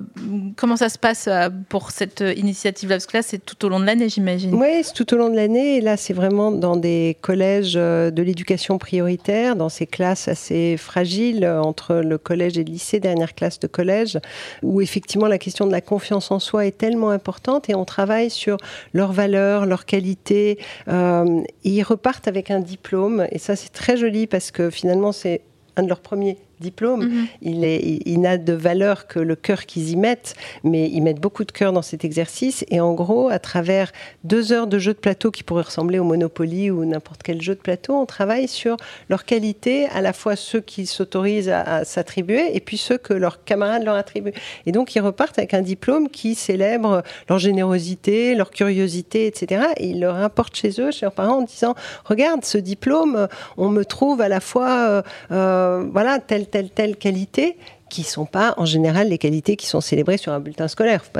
comment 0.57 0.75
ça 0.75 0.89
se 0.89 0.97
passe 0.97 1.27
euh, 1.27 1.49
pour 1.69 1.91
cette 1.91 2.23
initiative 2.35 2.89
Labs 2.89 3.05
Class 3.05 3.27
C'est 3.29 3.45
tout 3.45 3.65
au 3.65 3.69
long 3.69 3.79
de 3.79 3.85
l'année, 3.85 4.09
j'imagine. 4.09 4.53
Oui, 4.55 4.83
c'est 4.83 4.93
tout 4.93 5.13
au 5.13 5.17
long 5.17 5.29
de 5.29 5.35
l'année. 5.35 5.77
Et 5.77 5.81
là, 5.81 5.97
c'est 5.97 6.13
vraiment 6.13 6.51
dans 6.51 6.75
des 6.75 7.17
collèges 7.21 7.73
de 7.73 8.21
l'éducation 8.21 8.77
prioritaire, 8.77 9.55
dans 9.55 9.69
ces 9.69 9.85
classes 9.85 10.27
assez 10.27 10.75
fragiles 10.77 11.45
entre 11.45 11.95
le 11.95 12.17
collège 12.17 12.57
et 12.57 12.63
le 12.63 12.71
lycée, 12.71 12.99
dernière 12.99 13.35
classe 13.35 13.59
de 13.59 13.67
collège, 13.67 14.19
où 14.63 14.81
effectivement 14.81 15.27
la 15.27 15.37
question 15.37 15.67
de 15.67 15.71
la 15.71 15.81
confiance 15.81 16.31
en 16.31 16.39
soi 16.39 16.65
est 16.65 16.77
tellement 16.77 17.09
importante 17.09 17.69
et 17.69 17.75
on 17.75 17.85
travaille 17.85 18.29
sur 18.29 18.57
leurs 18.93 19.13
valeurs, 19.13 19.65
leurs 19.65 19.85
qualités. 19.85 20.57
ils 20.87 21.83
repartent 21.83 22.27
avec 22.27 22.49
un 22.51 22.59
diplôme 22.59 23.27
et 23.31 23.37
ça 23.37 23.55
c'est 23.55 23.71
très 23.71 23.97
joli 23.97 24.27
parce 24.27 24.51
que 24.51 24.62
finalement, 24.71 25.11
c'est 25.11 25.41
un 25.75 25.83
de 25.83 25.87
leurs 25.87 26.01
premiers 26.01 26.37
diplôme. 26.63 27.05
Mhm. 27.05 27.27
Il, 27.43 27.63
est, 27.63 28.01
il, 28.05 28.19
n'a 28.21 28.37
de 28.39 28.53
valeur 28.53 29.05
que 29.05 29.19
le 29.19 29.35
cœur 29.35 29.67
qu'ils 29.67 29.91
y 29.91 29.95
mettent, 29.95 30.33
mais 30.63 30.89
ils 30.89 31.01
mettent 31.01 31.21
beaucoup 31.21 31.43
de 31.43 31.51
cœur 31.51 31.73
dans 31.73 31.83
cet 31.83 32.03
exercice. 32.03 32.65
Et 32.69 32.79
en 32.79 32.93
gros, 32.93 33.29
à 33.29 33.37
travers 33.37 33.91
deux 34.23 34.51
heures 34.51 34.65
de 34.65 34.79
jeu 34.79 34.93
de 34.93 34.97
plateau 34.97 35.29
qui 35.29 35.43
pourraient 35.43 35.63
ressembler 35.63 35.99
au 35.99 36.03
Monopoly 36.03 36.71
ou 36.71 36.85
n'importe 36.85 37.21
quel 37.21 37.41
jeu 37.41 37.53
de 37.53 37.59
plateau, 37.59 37.93
on 37.93 38.05
travaille 38.05 38.47
sur 38.47 38.77
leur 39.09 39.25
qualité, 39.25 39.85
à 39.87 40.01
la 40.01 40.13
fois 40.13 40.35
ceux 40.35 40.61
qui 40.61 40.85
s'autorisent 40.85 41.49
à, 41.49 41.85
s'attribuer 41.85 42.55
et 42.55 42.59
puis 42.59 42.77
ceux 42.77 42.97
que 42.97 43.13
leurs 43.13 43.43
camarades 43.43 43.83
leur 43.83 43.95
attribuent. 43.95 44.33
Et 44.65 44.71
donc, 44.71 44.95
ils 44.95 45.01
repartent 45.01 45.37
avec 45.37 45.53
un 45.53 45.61
diplôme 45.61 46.09
qui 46.09 46.33
célèbre 46.33 47.03
leur 47.29 47.39
générosité, 47.39 48.35
leur 48.35 48.49
curiosité, 48.49 49.27
etc. 49.27 49.65
Et 49.77 49.89
ils 49.89 49.99
leur 49.99 50.15
importent 50.15 50.55
chez 50.55 50.79
eux, 50.79 50.91
chez 50.91 51.05
leurs 51.05 51.13
parents, 51.13 51.39
en 51.39 51.41
disant, 51.43 51.75
regarde, 52.05 52.45
ce 52.45 52.57
diplôme, 52.57 53.27
on 53.57 53.69
me 53.69 53.83
trouve 53.83 54.21
à 54.21 54.29
la 54.29 54.39
fois, 54.39 54.69
euh, 54.69 55.01
euh, 55.31 55.85
voilà, 55.91 56.19
tel 56.19 56.47
telle, 56.53 56.69
telle, 56.69 56.95
qualité 56.95 57.57
qui 57.89 58.03
sont 58.03 58.25
pas 58.25 58.53
en 58.57 58.65
général 58.65 59.09
les 59.09 59.17
qualités 59.17 59.55
qui 59.55 59.67
sont 59.67 59.81
célébrées 59.81 60.17
sur 60.17 60.31
un 60.31 60.39
bulletin 60.39 60.67
scolaire. 60.67 61.03
Faut 61.03 61.11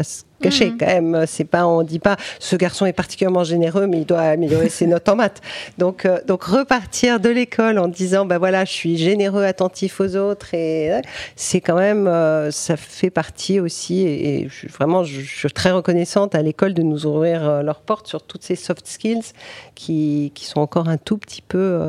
caché 0.44 0.72
mhm. 0.72 0.78
quand 0.78 0.86
même. 0.86 1.26
C'est 1.26 1.46
pas, 1.46 1.66
on 1.66 1.82
dit 1.84 2.00
pas, 2.00 2.18
ce 2.40 2.56
garçon 2.56 2.86
est 2.86 2.94
particulièrement 2.94 3.44
généreux, 3.44 3.88
mais 3.88 4.00
il 4.00 4.06
doit 4.06 4.22
améliorer 4.22 4.70
ses 4.70 4.86
notes 4.88 5.08
en 5.10 5.16
maths. 5.16 5.42
Donc, 5.78 6.06
euh, 6.06 6.20
donc 6.28 6.44
repartir 6.44 7.20
de 7.20 7.30
l'école 7.30 7.80
en 7.80 7.88
disant, 7.88 8.26
ben 8.26 8.38
voilà, 8.38 8.66
je 8.66 8.72
suis 8.72 8.98
généreux, 8.98 9.44
attentif 9.44 10.00
aux 10.02 10.16
autres, 10.16 10.54
et 10.54 10.92
euh, 10.92 11.02
c'est 11.36 11.62
quand 11.62 11.78
même, 11.78 12.08
euh, 12.08 12.52
ça 12.52 12.78
fait 12.78 13.10
partie 13.10 13.60
aussi. 13.60 14.02
Et, 14.02 14.48
vraiment, 14.70 15.04
je, 15.04 15.22
suis 15.22 15.50
très 15.50 15.72
reconnaissante 15.72 16.36
à 16.36 16.42
l'école 16.42 16.74
de 16.74 16.82
nous 16.82 17.06
ouvrir 17.06 17.64
leurs 17.64 17.82
portes 17.82 18.08
sur 18.08 18.24
toutes 18.24 18.44
ces 18.44 18.56
soft 18.56 18.88
skills 18.88 19.34
qui, 19.76 20.32
qui 20.36 20.46
sont 20.46 20.60
encore 20.60 20.88
un 20.88 20.98
tout 20.98 21.18
petit 21.18 21.42
peu 21.42 21.80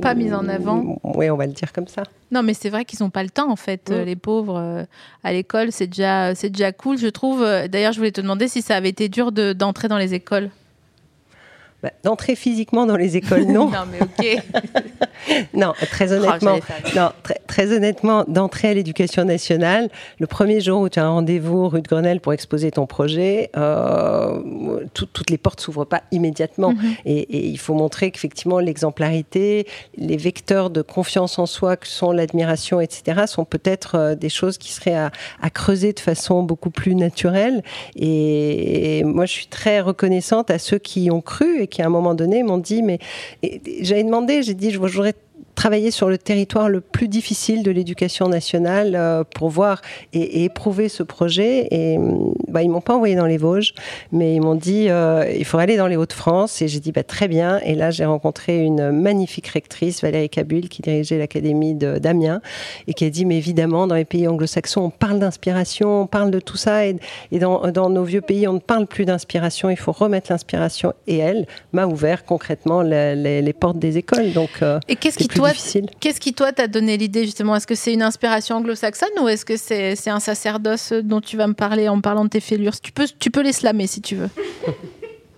pas 0.00 0.14
mises 0.14 0.34
en 0.34 0.48
avant. 0.48 0.98
Oui, 1.02 1.30
on 1.30 1.36
va 1.36 1.46
le 1.46 1.52
dire 1.52 1.72
comme 1.72 1.88
ça. 1.88 2.02
Non, 2.30 2.42
mais 2.42 2.54
c'est 2.54 2.70
vrai 2.70 2.84
qu'ils 2.84 3.02
n'ont 3.02 3.10
pas 3.10 3.22
le 3.22 3.30
temps 3.30 3.50
en 3.50 3.56
fait. 3.56 3.90
Mm. 3.90 4.02
Les 4.04 4.16
pauvres 4.16 4.86
à 5.24 5.32
l'école, 5.32 5.72
c'est 5.72 5.86
déjà, 5.86 6.34
c'est 6.34 6.50
déjà 6.50 6.72
cool, 6.72 6.98
je 6.98 7.08
trouve 7.08 7.46
D'ailleurs, 7.68 7.92
je 7.92 7.98
voulais 7.98 8.12
te 8.12 8.20
demander 8.20 8.48
si 8.48 8.62
ça 8.62 8.76
avait 8.76 8.88
été 8.88 9.08
dur 9.08 9.32
d'entrer 9.32 9.88
dans 9.88 9.98
les 9.98 10.14
écoles. 10.14 10.50
Bah, 11.82 11.90
d'entrer 12.04 12.36
physiquement 12.36 12.84
dans 12.84 12.96
les 12.96 13.16
écoles, 13.16 13.44
non. 13.44 13.70
non, 13.70 13.84
mais 13.90 14.02
ok. 14.02 14.44
non, 15.54 15.72
très 15.90 16.12
oh, 16.12 16.16
honnêtement, 16.16 16.58
non, 16.96 17.10
très, 17.46 17.72
honnêtement, 17.72 18.24
d'entrer 18.26 18.68
à 18.68 18.74
l'éducation 18.74 19.24
nationale, 19.24 19.88
le 20.18 20.26
premier 20.26 20.60
jour 20.60 20.82
où 20.82 20.88
tu 20.88 20.98
as 20.98 21.04
un 21.04 21.10
rendez-vous 21.10 21.68
rue 21.68 21.82
de 21.82 21.88
Grenelle 21.88 22.20
pour 22.20 22.32
exposer 22.32 22.70
ton 22.70 22.86
projet, 22.86 23.50
euh, 23.56 24.40
toutes 24.94 25.30
les 25.30 25.38
portes 25.38 25.60
s'ouvrent 25.60 25.84
pas 25.84 26.02
immédiatement. 26.10 26.72
Mhm. 26.72 26.94
et, 27.04 27.48
il 27.50 27.58
faut 27.58 27.74
montrer 27.74 28.10
qu'effectivement, 28.10 28.58
l'exemplarité, 28.58 29.66
les 29.96 30.16
vecteurs 30.16 30.70
de 30.70 30.82
confiance 30.82 31.38
en 31.38 31.46
soi 31.46 31.76
que 31.76 31.86
sont 31.86 32.12
l'admiration, 32.12 32.80
etc., 32.80 33.22
sont 33.26 33.44
peut-être 33.44 33.94
euh, 33.96 34.14
des 34.14 34.28
choses 34.28 34.58
qui 34.58 34.72
seraient 34.72 34.94
à, 34.94 35.10
creuser 35.50 35.92
de 35.92 36.00
façon 36.00 36.42
beaucoup 36.42 36.70
plus 36.70 36.94
naturelle. 36.94 37.62
Et, 37.96 38.98
et, 38.98 39.04
moi, 39.04 39.26
je 39.26 39.32
suis 39.32 39.46
très 39.46 39.80
reconnaissante 39.80 40.50
à 40.50 40.58
ceux 40.58 40.78
qui 40.78 41.10
ont 41.10 41.20
cru 41.20 41.62
et 41.62 41.66
qui 41.66 41.82
à 41.82 41.86
un 41.86 41.90
moment 41.90 42.14
donné 42.14 42.42
m'ont 42.42 42.58
dit, 42.58 42.82
mais 42.82 42.98
j'avais 43.82 44.04
demandé, 44.04 44.42
j'ai 44.42 44.54
dit, 44.54 44.70
je 44.70 44.78
voudrais 44.78 45.09
travailler 45.60 45.90
sur 45.90 46.08
le 46.08 46.16
territoire 46.16 46.70
le 46.70 46.80
plus 46.80 47.06
difficile 47.06 47.62
de 47.62 47.70
l'éducation 47.70 48.28
nationale 48.28 48.94
euh, 48.96 49.24
pour 49.24 49.50
voir 49.50 49.82
et, 50.14 50.44
éprouver 50.44 50.88
ce 50.88 51.02
projet. 51.02 51.68
Et 51.70 51.98
bah, 52.48 52.62
ils 52.62 52.70
m'ont 52.70 52.80
pas 52.80 52.94
envoyé 52.94 53.14
dans 53.14 53.26
les 53.26 53.36
Vosges, 53.36 53.74
mais 54.10 54.34
ils 54.34 54.40
m'ont 54.40 54.54
dit 54.54 54.86
euh, 54.88 55.30
il 55.38 55.44
faut 55.44 55.58
aller 55.58 55.76
dans 55.76 55.86
les 55.86 55.96
Hauts-de-France. 55.96 56.62
Et 56.62 56.68
j'ai 56.68 56.80
dit 56.80 56.92
bah, 56.92 57.02
très 57.02 57.28
bien. 57.28 57.60
Et 57.62 57.74
là, 57.74 57.90
j'ai 57.90 58.06
rencontré 58.06 58.56
une 58.56 58.90
magnifique 58.90 59.48
rectrice, 59.48 60.00
Valérie 60.00 60.30
Cabul, 60.30 60.70
qui 60.70 60.80
dirigeait 60.80 61.18
l'académie 61.18 61.74
d'Amiens 61.74 62.40
et 62.86 62.94
qui 62.94 63.04
a 63.04 63.10
dit 63.10 63.26
mais 63.26 63.36
évidemment, 63.36 63.86
dans 63.86 63.96
les 63.96 64.06
pays 64.06 64.26
anglo-saxons, 64.26 64.80
on 64.80 64.90
parle 64.90 65.18
d'inspiration, 65.18 66.00
on 66.00 66.06
parle 66.06 66.30
de 66.30 66.40
tout 66.40 66.56
ça. 66.56 66.86
Et, 66.86 66.96
dans, 67.32 67.70
dans, 67.70 67.90
nos 67.90 68.04
vieux 68.04 68.22
pays, 68.22 68.48
on 68.48 68.54
ne 68.54 68.60
parle 68.60 68.86
plus 68.86 69.04
d'inspiration. 69.04 69.68
Il 69.68 69.76
faut 69.76 69.92
remettre 69.92 70.32
l'inspiration. 70.32 70.94
Et 71.06 71.18
elle 71.18 71.46
m'a 71.74 71.84
ouvert 71.84 72.24
concrètement 72.24 72.80
les, 72.80 73.42
les, 73.42 73.52
portes 73.52 73.78
des 73.78 73.98
écoles. 73.98 74.32
Donc, 74.32 74.62
euh, 74.62 74.80
et 74.88 74.96
qu'est-ce 74.96 75.18
qui 75.18 75.28
toi 75.28 75.49
Qu'est-ce 76.00 76.20
qui, 76.20 76.32
toi, 76.32 76.52
t'a 76.52 76.68
donné 76.68 76.96
l'idée, 76.96 77.24
justement? 77.24 77.56
Est-ce 77.56 77.66
que 77.66 77.74
c'est 77.74 77.92
une 77.92 78.02
inspiration 78.02 78.56
anglo-saxonne 78.56 79.18
ou 79.20 79.28
est-ce 79.28 79.44
que 79.44 79.56
c'est 79.56 80.10
un 80.10 80.20
sacerdoce 80.20 80.92
dont 80.92 81.20
tu 81.20 81.36
vas 81.36 81.46
me 81.46 81.54
parler 81.54 81.88
en 81.88 82.00
parlant 82.00 82.24
de 82.24 82.30
tes 82.30 82.40
fêlures? 82.40 82.80
Tu 82.80 82.92
peux, 82.92 83.06
tu 83.18 83.30
peux 83.30 83.42
les 83.42 83.52
slammer 83.52 83.86
si 83.86 84.00
tu 84.00 84.16
veux. 84.16 84.30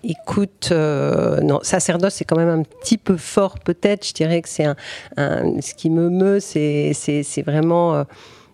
Écoute, 0.05 0.71
euh, 0.73 1.41
non, 1.41 1.61
sacerdoce, 1.63 2.15
c'est 2.15 2.25
quand 2.25 2.37
même 2.37 2.49
un 2.49 2.63
petit 2.63 2.99
peu 2.99 3.17
fort, 3.17 3.61
peut-être. 3.61 4.07
Je 4.07 4.13
dirais 4.13 4.43
que 4.43 4.49
c'est 4.49 4.65
un, 4.65 4.75
Ce 5.17 5.75
qui 5.75 5.91
me 5.91 6.09
meut, 6.11 6.41
c'est 6.41 7.43
vraiment. 7.47 7.95
Euh, 7.95 8.05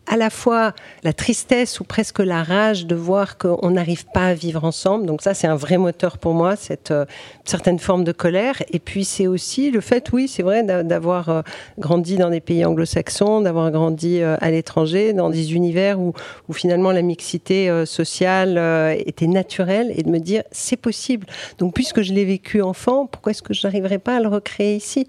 à 0.09 0.17
la 0.17 0.31
fois 0.31 0.73
la 1.05 1.13
tristesse 1.13 1.81
ou 1.81 1.85
presque 1.85 2.19
la 2.19 2.43
rage 2.43 2.87
de 2.87 2.95
voir 2.95 3.37
qu'on 3.37 3.71
n'arrive 3.71 4.07
pas 4.07 4.29
à 4.29 4.35
vivre 4.35 4.65
ensemble. 4.65 5.07
Donc 5.07 5.23
ça, 5.23 5.35
c'est 5.35 5.47
un 5.47 5.57
vrai 5.57 5.77
moteur 5.77 6.19
pour 6.19 6.35
moi, 6.35 6.57
cette 6.57 6.91
euh, 6.91 7.05
certaine 7.45 7.79
forme 7.79 8.05
de 8.05 8.13
colère. 8.13 8.63
Et 8.73 8.79
puis 8.79 9.05
c'est 9.05 9.27
aussi 9.27 9.71
le 9.71 9.81
fait, 9.81 10.11
oui, 10.13 10.29
c'est 10.29 10.43
vrai, 10.43 10.63
d'avoir 10.63 11.29
euh, 11.29 11.43
grandi 11.79 12.17
dans 12.17 12.31
des 12.31 12.41
pays 12.41 12.65
anglo-saxons, 12.65 13.43
d'avoir 13.43 13.71
grandi 13.71 14.21
euh, 14.21 14.37
à 14.41 14.51
l'étranger, 14.51 15.13
dans 15.13 15.31
des 15.31 15.55
univers 15.55 16.01
où, 16.01 16.15
finalement 16.53 16.91
la 16.93 17.03
mixité 17.03 17.71
sociale 17.85 18.59
était 19.07 19.27
naturelle, 19.27 19.93
et 19.95 20.03
de 20.03 20.09
me 20.09 20.19
dire, 20.19 20.43
c'est 20.51 20.77
possible. 20.77 21.27
Donc 21.59 21.75
puisque 21.75 22.03
je 22.03 22.13
l'ai 22.13 22.25
vécu 22.25 22.63
enfant, 22.63 23.07
pourquoi 23.07 23.31
est-ce 23.31 23.43
que 23.43 23.55
je 23.55 23.67
n'arriverais 23.67 23.99
pas 23.99 24.17
à 24.17 24.21
le 24.21 24.29
recréer 24.29 24.75
ici? 24.77 25.07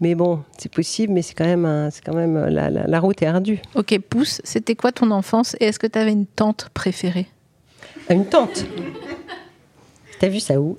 Mais 0.00 0.14
bon, 0.14 0.40
c'est 0.58 0.70
possible, 0.70 1.12
mais 1.12 1.22
c'est 1.22 1.34
quand 1.34 1.46
même, 1.46 1.88
c'est 1.92 2.04
quand 2.04 2.14
même 2.14 2.46
la, 2.46 2.68
la 2.70 3.00
route 3.00 3.22
est 3.22 3.26
ardue. 3.26 3.60
Ok, 3.74 3.98
pousse 4.10 4.39
c'était 4.44 4.74
quoi 4.74 4.92
ton 4.92 5.10
enfance 5.10 5.56
et 5.60 5.66
est-ce 5.66 5.78
que 5.78 5.86
tu 5.86 5.98
avais 5.98 6.12
une 6.12 6.26
tante 6.26 6.68
préférée? 6.74 7.28
Une 8.08 8.26
tante? 8.26 8.64
T'as 10.20 10.28
vu 10.28 10.38
ça 10.38 10.60
où? 10.60 10.78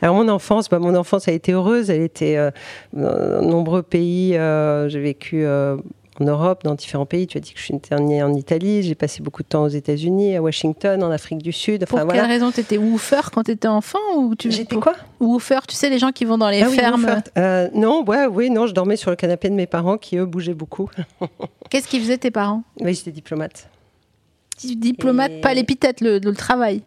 Alors 0.00 0.14
mon 0.14 0.28
enfance, 0.28 0.68
bah, 0.68 0.78
mon 0.78 0.94
enfance 0.94 1.26
a 1.26 1.32
été 1.32 1.52
heureuse. 1.52 1.90
Elle 1.90 2.02
était 2.02 2.36
euh, 2.36 2.50
dans 2.92 3.42
nombreux 3.42 3.82
pays. 3.82 4.36
Euh, 4.36 4.88
j'ai 4.88 5.00
vécu 5.00 5.44
euh, 5.44 5.76
en 6.20 6.24
Europe, 6.24 6.64
dans 6.64 6.74
différents 6.74 7.06
pays. 7.06 7.26
Tu 7.26 7.38
as 7.38 7.40
dit 7.40 7.52
que 7.52 7.58
je 7.58 7.64
suis 7.64 7.74
née 8.00 8.22
en 8.22 8.34
Italie. 8.34 8.82
J'ai 8.82 8.94
passé 8.94 9.22
beaucoup 9.22 9.42
de 9.42 9.48
temps 9.48 9.64
aux 9.64 9.68
États-Unis, 9.68 10.36
à 10.36 10.42
Washington, 10.42 11.02
en 11.02 11.10
Afrique 11.10 11.42
du 11.42 11.52
Sud. 11.52 11.86
Pour 11.86 12.06
quelle 12.06 12.20
raison 12.26 12.50
Tu 12.50 12.60
étais 12.60 12.78
woofer 12.78 13.20
quand 13.32 13.44
tu 13.44 13.52
étais 13.52 13.68
enfant 13.68 13.98
ou 14.16 14.34
tu... 14.34 14.50
J'étais 14.50 14.76
quoi? 14.76 14.94
Woofer, 15.18 15.60
tu 15.68 15.74
sais, 15.74 15.90
les 15.90 15.98
gens 15.98 16.12
qui 16.12 16.24
vont 16.24 16.38
dans 16.38 16.50
les 16.50 16.62
ah 16.62 16.68
fermes. 16.68 17.22
non, 17.74 18.04
ouais, 18.04 18.26
oui, 18.26 18.50
non, 18.50 18.66
je 18.66 18.74
dormais 18.74 18.96
sur 18.96 19.10
le 19.10 19.16
canapé 19.16 19.48
de 19.48 19.54
mes 19.54 19.66
parents 19.66 19.98
qui, 19.98 20.16
eux, 20.16 20.26
bougeaient 20.26 20.54
beaucoup. 20.54 20.90
Qu'est-ce 21.70 21.88
qu'ils 21.88 22.00
faisaient 22.00 22.18
tes 22.18 22.30
parents? 22.30 22.62
Oui, 22.80 22.94
j'étais 22.94 23.12
diplomate. 23.12 23.68
Diplomate, 24.64 25.40
pas 25.40 25.54
l'épithète, 25.54 26.00
le, 26.00 26.20
travail. 26.34 26.82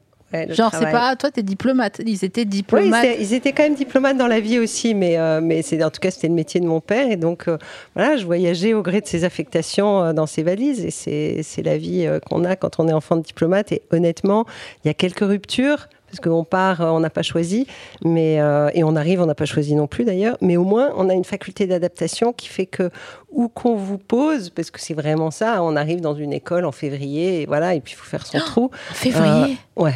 Genre, 0.49 0.71
c'est 0.73 0.91
pas 0.91 1.15
toi, 1.15 1.31
t'es 1.31 1.43
diplomate. 1.43 2.01
Ils 2.05 2.23
étaient 2.25 2.45
diplomates. 2.45 3.03
Oui, 3.03 3.15
ils 3.19 3.33
étaient 3.33 3.51
quand 3.51 3.63
même 3.63 3.75
diplomates 3.75 4.17
dans 4.17 4.27
la 4.27 4.39
vie 4.39 4.59
aussi, 4.59 4.93
mais, 4.93 5.17
euh, 5.17 5.41
mais 5.41 5.61
c'est, 5.61 5.83
en 5.83 5.89
tout 5.89 5.99
cas, 5.99 6.11
c'était 6.11 6.27
le 6.27 6.33
métier 6.33 6.59
de 6.59 6.65
mon 6.65 6.79
père. 6.79 7.09
Et 7.11 7.17
donc, 7.17 7.47
euh, 7.47 7.57
voilà, 7.95 8.17
je 8.17 8.25
voyageais 8.25 8.73
au 8.73 8.81
gré 8.81 9.01
de 9.01 9.07
ses 9.07 9.23
affectations 9.23 10.01
euh, 10.01 10.13
dans 10.13 10.25
ses 10.25 10.43
valises. 10.43 10.85
Et 10.85 11.43
c'est, 11.43 11.63
la 11.63 11.77
vie 11.77 12.07
qu'on 12.29 12.43
a 12.43 12.55
quand 12.55 12.79
on 12.79 12.87
est 12.87 12.93
enfant 12.93 13.15
de 13.15 13.21
diplomate. 13.21 13.71
Et 13.71 13.83
honnêtement, 13.91 14.45
il 14.83 14.87
y 14.87 14.91
a 14.91 14.93
quelques 14.93 15.19
ruptures 15.19 15.87
parce 16.07 16.19
qu'on 16.19 16.43
part, 16.43 16.81
on 16.81 16.99
n'a 16.99 17.09
pas 17.09 17.23
choisi, 17.23 17.65
mais 18.05 18.35
et 18.75 18.83
on 18.83 18.95
arrive, 18.95 19.19
on 19.19 19.25
n'a 19.25 19.33
pas 19.33 19.45
choisi 19.45 19.73
non 19.73 19.87
plus 19.87 20.05
d'ailleurs, 20.05 20.37
mais 20.41 20.57
au 20.57 20.63
moins 20.63 20.91
on 20.95 21.09
a 21.09 21.13
une 21.13 21.23
faculté 21.23 21.65
d'adaptation 21.65 22.33
qui 22.33 22.49
fait 22.49 22.67
que 22.67 22.91
où 23.31 23.47
qu'on 23.47 23.75
vous 23.75 23.97
pose, 23.97 24.51
parce 24.51 24.69
que 24.69 24.79
c'est 24.79 24.93
vraiment 24.93 25.31
ça, 25.31 25.63
on 25.63 25.75
arrive 25.75 26.01
dans 26.01 26.13
une 26.13 26.31
école 26.31 26.65
en 26.65 26.71
février, 26.71 27.41
et 27.41 27.45
voilà, 27.47 27.73
et 27.73 27.81
puis 27.81 27.93
il 27.93 27.95
faut 27.95 28.05
faire 28.05 28.27
son 28.27 28.37
oh, 28.37 28.45
trou. 28.45 28.71
Février. 28.93 29.57
ouais. 29.75 29.95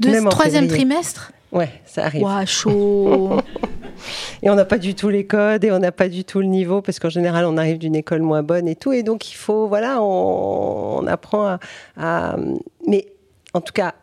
De 0.00 0.28
troisième 0.28 0.68
trimestre 0.68 1.32
Ouais, 1.52 1.68
ça 1.84 2.04
arrive. 2.04 2.22
Ouah, 2.22 2.46
chaud. 2.46 3.40
et 4.42 4.50
on 4.50 4.54
n'a 4.54 4.64
pas 4.64 4.78
du 4.78 4.94
tout 4.94 5.08
les 5.08 5.26
codes 5.26 5.64
et 5.64 5.72
on 5.72 5.78
n'a 5.78 5.92
pas 5.92 6.08
du 6.08 6.24
tout 6.24 6.40
le 6.40 6.46
niveau 6.46 6.80
parce 6.80 6.98
qu'en 7.00 7.08
général 7.08 7.44
on 7.44 7.56
arrive 7.56 7.78
d'une 7.78 7.96
école 7.96 8.22
moins 8.22 8.42
bonne 8.42 8.68
et 8.68 8.76
tout. 8.76 8.92
Et 8.92 9.02
donc 9.02 9.30
il 9.30 9.34
faut, 9.34 9.66
voilà, 9.66 10.00
on, 10.00 11.06
apprend 11.06 11.46
à, 11.46 11.58
à, 11.96 12.36
Mais 12.86 13.06
en 13.52 13.60
tout 13.60 13.72
cas, 13.72 13.94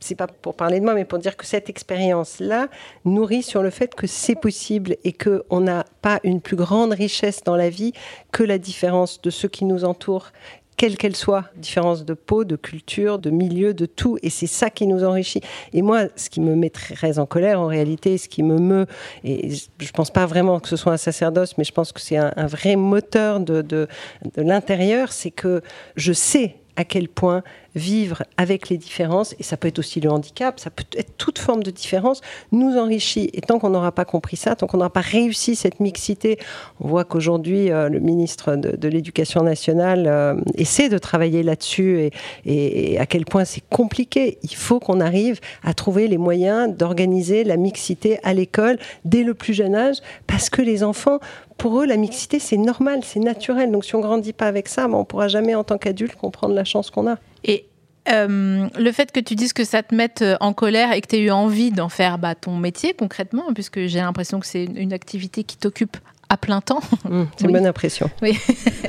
c'est 0.00 0.14
pas 0.14 0.26
pour 0.26 0.54
parler 0.54 0.80
de 0.80 0.84
moi, 0.84 0.94
mais 0.94 1.04
pour 1.04 1.18
dire 1.18 1.36
que 1.36 1.44
cette 1.44 1.68
expérience-là 1.68 2.68
nourrit 3.04 3.42
sur 3.42 3.62
le 3.62 3.70
fait 3.70 3.94
que 3.94 4.06
c'est 4.06 4.34
possible 4.34 4.96
et 5.04 5.12
qu'on 5.12 5.60
n'a 5.60 5.84
pas 6.00 6.20
une 6.24 6.40
plus 6.40 6.56
grande 6.56 6.92
richesse 6.92 7.44
dans 7.44 7.56
la 7.56 7.68
vie 7.68 7.92
que 8.32 8.42
la 8.42 8.58
différence 8.58 9.20
de 9.20 9.30
ceux 9.30 9.48
qui 9.48 9.66
nous 9.66 9.84
entourent 9.84 10.32
quelle 10.76 10.96
qu'elle 10.96 11.16
soit, 11.16 11.44
différence 11.56 12.04
de 12.04 12.14
peau, 12.14 12.44
de 12.44 12.56
culture, 12.56 13.18
de 13.18 13.30
milieu, 13.30 13.74
de 13.74 13.86
tout. 13.86 14.18
Et 14.22 14.30
c'est 14.30 14.46
ça 14.46 14.70
qui 14.70 14.86
nous 14.86 15.04
enrichit. 15.04 15.40
Et 15.72 15.82
moi, 15.82 16.04
ce 16.16 16.30
qui 16.30 16.40
me 16.40 16.54
met 16.54 16.70
très 16.70 17.18
en 17.18 17.26
colère, 17.26 17.60
en 17.60 17.66
réalité, 17.66 18.18
ce 18.18 18.28
qui 18.28 18.42
me 18.42 18.58
meut, 18.58 18.86
et 19.22 19.50
je 19.50 19.92
pense 19.92 20.10
pas 20.10 20.26
vraiment 20.26 20.60
que 20.60 20.68
ce 20.68 20.76
soit 20.76 20.92
un 20.92 20.98
sacerdoce, 20.98 21.56
mais 21.58 21.64
je 21.64 21.72
pense 21.72 21.92
que 21.92 22.00
c'est 22.00 22.16
un, 22.16 22.46
vrai 22.46 22.76
moteur 22.76 23.40
de, 23.40 23.62
de, 23.62 23.88
de 24.34 24.42
l'intérieur, 24.42 25.12
c'est 25.12 25.30
que 25.30 25.62
je 25.96 26.12
sais 26.12 26.56
à 26.76 26.84
quel 26.84 27.08
point 27.08 27.42
vivre 27.74 28.22
avec 28.36 28.68
les 28.68 28.78
différences, 28.78 29.34
et 29.38 29.42
ça 29.42 29.56
peut 29.56 29.68
être 29.68 29.78
aussi 29.78 30.00
le 30.00 30.10
handicap, 30.10 30.60
ça 30.60 30.70
peut 30.70 30.84
être 30.96 31.16
toute 31.16 31.38
forme 31.38 31.62
de 31.62 31.70
différence, 31.70 32.20
nous 32.52 32.76
enrichit. 32.76 33.30
Et 33.32 33.40
tant 33.40 33.58
qu'on 33.58 33.70
n'aura 33.70 33.92
pas 33.92 34.04
compris 34.04 34.36
ça, 34.36 34.54
tant 34.54 34.66
qu'on 34.66 34.78
n'aura 34.78 34.92
pas 34.92 35.00
réussi 35.00 35.56
cette 35.56 35.80
mixité, 35.80 36.38
on 36.80 36.88
voit 36.88 37.04
qu'aujourd'hui, 37.04 37.70
euh, 37.70 37.88
le 37.88 37.98
ministre 37.98 38.56
de, 38.56 38.88
l'Éducation 38.88 39.42
nationale 39.42 40.06
euh, 40.06 40.34
essaie 40.56 40.88
de 40.88 40.98
travailler 40.98 41.42
là-dessus 41.42 42.10
et, 42.46 42.92
et, 42.92 42.98
à 42.98 43.06
quel 43.06 43.24
point 43.24 43.44
c'est 43.44 43.64
compliqué. 43.68 44.38
Il 44.42 44.54
faut 44.54 44.78
qu'on 44.78 45.00
arrive 45.00 45.40
à 45.64 45.74
trouver 45.74 46.06
les 46.06 46.18
moyens 46.18 46.74
d'organiser 46.76 47.42
la 47.42 47.56
mixité 47.56 48.18
à 48.22 48.34
l'école 48.34 48.78
dès 49.04 49.24
le 49.24 49.34
plus 49.34 49.54
jeune 49.54 49.74
âge, 49.74 49.96
parce 50.26 50.48
que 50.48 50.62
les 50.62 50.84
enfants, 50.84 51.18
pour 51.56 51.80
eux, 51.80 51.86
la 51.86 51.96
mixité, 51.96 52.38
c'est 52.38 52.56
normal, 52.56 53.00
c'est 53.04 53.20
naturel. 53.20 53.70
Donc 53.70 53.84
si 53.84 53.94
on 53.94 54.00
grandit 54.00 54.32
pas 54.32 54.46
avec 54.46 54.68
ça, 54.68 54.86
ben, 54.88 54.94
on 54.94 55.04
pourra 55.04 55.28
jamais, 55.28 55.54
en 55.54 55.64
tant 55.64 55.78
qu'adulte, 55.78 56.16
comprendre 56.16 56.54
la 56.54 56.64
chance 56.64 56.90
qu'on 56.90 57.06
a. 57.08 57.16
Et 57.44 57.66
euh, 58.10 58.68
le 58.76 58.92
fait 58.92 59.12
que 59.12 59.20
tu 59.20 59.34
dises 59.34 59.52
que 59.52 59.64
ça 59.64 59.82
te 59.82 59.94
mette 59.94 60.22
euh, 60.22 60.36
en 60.40 60.52
colère 60.52 60.92
et 60.92 61.00
que 61.00 61.06
tu 61.06 61.16
aies 61.16 61.22
eu 61.22 61.30
envie 61.30 61.70
d'en 61.70 61.88
faire 61.88 62.18
bah, 62.18 62.34
ton 62.34 62.56
métier 62.56 62.92
concrètement, 62.92 63.52
puisque 63.54 63.86
j'ai 63.86 64.00
l'impression 64.00 64.40
que 64.40 64.46
c'est 64.46 64.64
une 64.64 64.92
activité 64.92 65.44
qui 65.44 65.56
t'occupe 65.56 65.96
à 66.28 66.36
plein 66.36 66.60
temps. 66.60 66.80
Mmh, 67.04 67.22
c'est 67.36 67.46
une 67.46 67.52
bonne 67.52 67.66
impression. 67.66 68.10
Oui. 68.20 68.38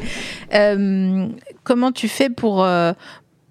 euh, 0.54 1.28
comment 1.64 1.92
tu 1.92 2.08
fais 2.08 2.30
pour, 2.30 2.64
euh, 2.64 2.94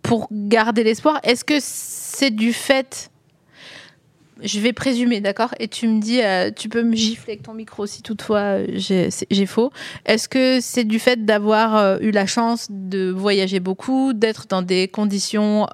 pour 0.02 0.28
garder 0.30 0.84
l'espoir? 0.84 1.20
Est-ce 1.22 1.44
que 1.44 1.56
c'est 1.60 2.30
du 2.30 2.52
fait 2.52 3.10
je 4.44 4.60
vais 4.60 4.72
présumer, 4.72 5.20
d'accord? 5.20 5.54
Et 5.58 5.68
tu 5.68 5.88
me 5.88 6.00
dis, 6.00 6.20
euh, 6.22 6.50
tu 6.54 6.68
peux 6.68 6.82
me 6.82 6.94
gifler 6.94 7.32
avec 7.32 7.42
ton 7.42 7.54
micro 7.54 7.86
si 7.86 8.02
toutefois 8.02 8.58
euh, 8.58 8.66
j'ai 8.78 9.46
faux. 9.46 9.72
Est-ce 10.04 10.28
que 10.28 10.58
c'est 10.60 10.84
du 10.84 10.98
fait 10.98 11.24
d'avoir 11.24 11.76
euh, 11.76 11.96
eu 12.00 12.10
la 12.10 12.26
chance 12.26 12.68
de 12.70 13.10
voyager 13.10 13.58
beaucoup, 13.58 14.12
d'être 14.12 14.46
dans 14.48 14.62
des 14.62 14.88
conditions 14.88 15.66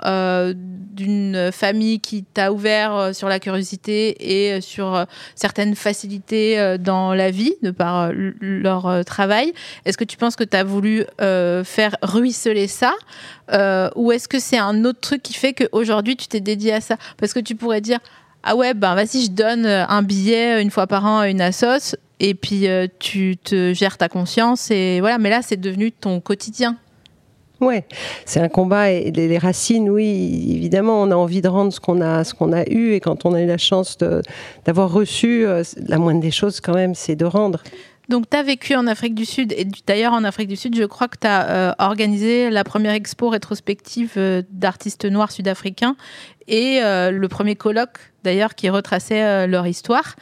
d'une 0.93 1.51
famille 1.53 2.01
qui 2.01 2.23
t'a 2.23 2.53
ouvert 2.53 3.11
sur 3.15 3.29
la 3.29 3.41
curiosité 3.41 4.55
et 4.55 4.61
sur 4.61 5.07
certaines 5.35 5.75
facilités 5.75 6.77
dans 6.79 7.15
la 7.15 7.31
vie 7.31 7.55
de 7.63 7.71
par 7.71 8.13
leur 8.13 9.05
travail? 9.05 9.53
Est-ce 9.85 9.99
que 9.99 10.05
tu 10.05 10.17
penses 10.17 10.37
que 10.37 10.45
tu 10.45 10.57
as 10.57 10.65
voulu 10.65 11.05
faire 11.19 11.97
ruisseler 12.03 12.69
ça? 12.69 12.95
Ou 13.97 14.13
est-ce 14.13 14.29
que 14.29 14.39
c'est 14.39 14.59
un 14.59 14.85
autre 14.85 15.01
truc 15.01 15.23
qui 15.23 15.35
fait 15.35 15.55
qu'aujourd'hui 15.55 16.17
tu 16.17 16.29
t'es 16.29 16.41
dédié 16.41 16.75
à 16.75 16.81
ça? 16.81 16.97
Parce 17.17 17.33
que 17.33 17.41
tu 17.41 17.55
pourrais 17.55 17.81
dire 17.81 17.99
ah 18.43 18.57
ouais, 18.57 18.75
ben 18.75 18.95
vas-y, 18.95 19.25
je 19.25 19.31
donne 19.31 19.67
euh, 19.67 19.87
un 19.87 20.03
billet 20.03 20.63
une 20.63 20.71
fois 20.71 20.87
par 20.87 21.05
an 21.05 21.19
à 21.19 21.29
une 21.29 21.41
assoce 21.41 21.97
et 22.21 22.35
puis 22.35 22.69
euh, 22.69 22.87
tu 22.99 23.37
te 23.37 23.75
gères 23.75 23.99
ta 23.99 24.09
conscience 24.09 24.71
et 24.71 25.01
voilà. 25.01 25.19
Mais 25.19 25.31
là, 25.31 25.41
c'est 25.43 25.61
devenu 25.61 25.93
ton 25.93 26.21
quotidien. 26.21 26.77
Ouais, 27.61 27.85
c'est 28.25 28.41
un 28.41 28.49
combat 28.49 28.91
et 28.91 29.11
les, 29.11 29.37
racines, 29.37 29.91
oui, 29.91 30.55
évidemment, 30.57 31.03
on 31.03 31.11
a 31.11 31.15
envie 31.15 31.43
de 31.43 31.49
rendre 31.49 31.71
ce 31.71 31.79
qu'on 31.79 32.01
a, 32.01 32.25
ce 32.25 32.33
qu'on 32.33 32.55
a 32.55 32.67
eu 32.67 32.93
et 32.93 33.01
quand 33.01 33.27
on 33.27 33.35
a 33.35 33.43
eu 33.43 33.47
la 33.47 33.59
chance 33.59 33.99
d'avoir 34.65 34.91
reçu, 34.91 35.45
euh, 35.47 35.63
la 35.87 35.99
moindre 35.99 36.23
des 36.23 36.31
choses 36.31 36.63
quand 36.63 36.73
même, 36.73 36.95
c'est 36.95 37.17
de 37.17 37.27
rendre. 37.27 37.63
Donc, 38.11 38.29
tu 38.29 38.37
as 38.37 38.43
vécu 38.43 38.75
en 38.75 38.89
Afrique 38.89 39.15
du 39.15 39.25
Sud, 39.25 39.53
et 39.53 39.65
d'ailleurs 39.87 40.15
en 40.15 40.25
Afrique 40.25 40.49
du 40.49 40.57
Sud, 40.57 40.75
je 40.75 40.83
crois 40.83 41.07
que 41.07 41.17
tu 41.17 41.29
as 41.29 41.49
euh, 41.49 41.73
organisé 41.79 42.51
la 42.51 42.65
première 42.65 42.93
expo 42.93 43.29
rétrospective 43.29 44.15
euh, 44.17 44.43
d'artistes 44.51 45.05
noirs 45.05 45.31
sud-africains 45.31 45.95
et 46.49 46.83
euh, 46.83 47.13
le 47.13 47.29
premier 47.29 47.55
colloque, 47.55 48.13
d'ailleurs, 48.25 48.57
qui 48.57 48.69
retraçait 48.69 49.47
leur 49.47 49.65
histoire. 49.69 50.17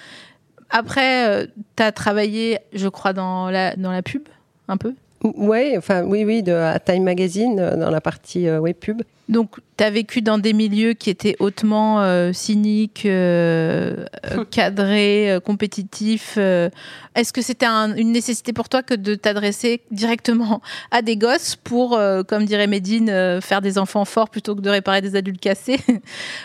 Après, 0.68 1.48
tu 1.76 1.82
as 1.82 1.90
travaillé, 1.90 2.58
je 2.74 2.88
crois, 2.88 3.14
dans 3.14 3.48
la, 3.48 3.74
dans 3.76 3.90
la 3.90 4.02
pub, 4.02 4.28
un 4.68 4.76
peu? 4.76 4.94
Ouais, 5.22 5.74
enfin, 5.76 6.04
oui, 6.04 6.24
oui, 6.24 6.42
de, 6.42 6.52
à 6.52 6.78
Time 6.78 7.02
Magazine, 7.02 7.56
dans 7.56 7.90
la 7.90 8.00
partie 8.00 8.48
web 8.50 8.76
pub. 8.76 9.02
Donc, 9.28 9.56
tu 9.76 9.84
as 9.84 9.90
vécu 9.90 10.22
dans 10.22 10.38
des 10.38 10.54
milieux 10.54 10.94
qui 10.94 11.10
étaient 11.10 11.36
hautement 11.38 12.00
euh, 12.00 12.32
cyniques, 12.32 13.04
euh, 13.04 14.06
euh, 14.32 14.44
cadrés, 14.50 15.38
compétitifs. 15.44 16.38
Est-ce 16.38 17.32
que 17.32 17.42
c'était 17.42 17.66
une 17.66 18.12
nécessité 18.12 18.52
pour 18.52 18.68
toi 18.68 18.82
que 18.82 18.94
de 18.94 19.14
t'adresser 19.14 19.82
directement 19.90 20.62
à 20.90 21.02
des 21.02 21.16
gosses 21.16 21.56
pour, 21.56 22.00
comme 22.26 22.44
dirait 22.44 22.66
Médine, 22.66 23.40
faire 23.42 23.60
des 23.60 23.76
enfants 23.76 24.04
forts 24.04 24.30
plutôt 24.30 24.54
que 24.54 24.60
de 24.60 24.70
réparer 24.70 25.02
des 25.02 25.14
adultes 25.14 25.40
cassés? 25.40 25.80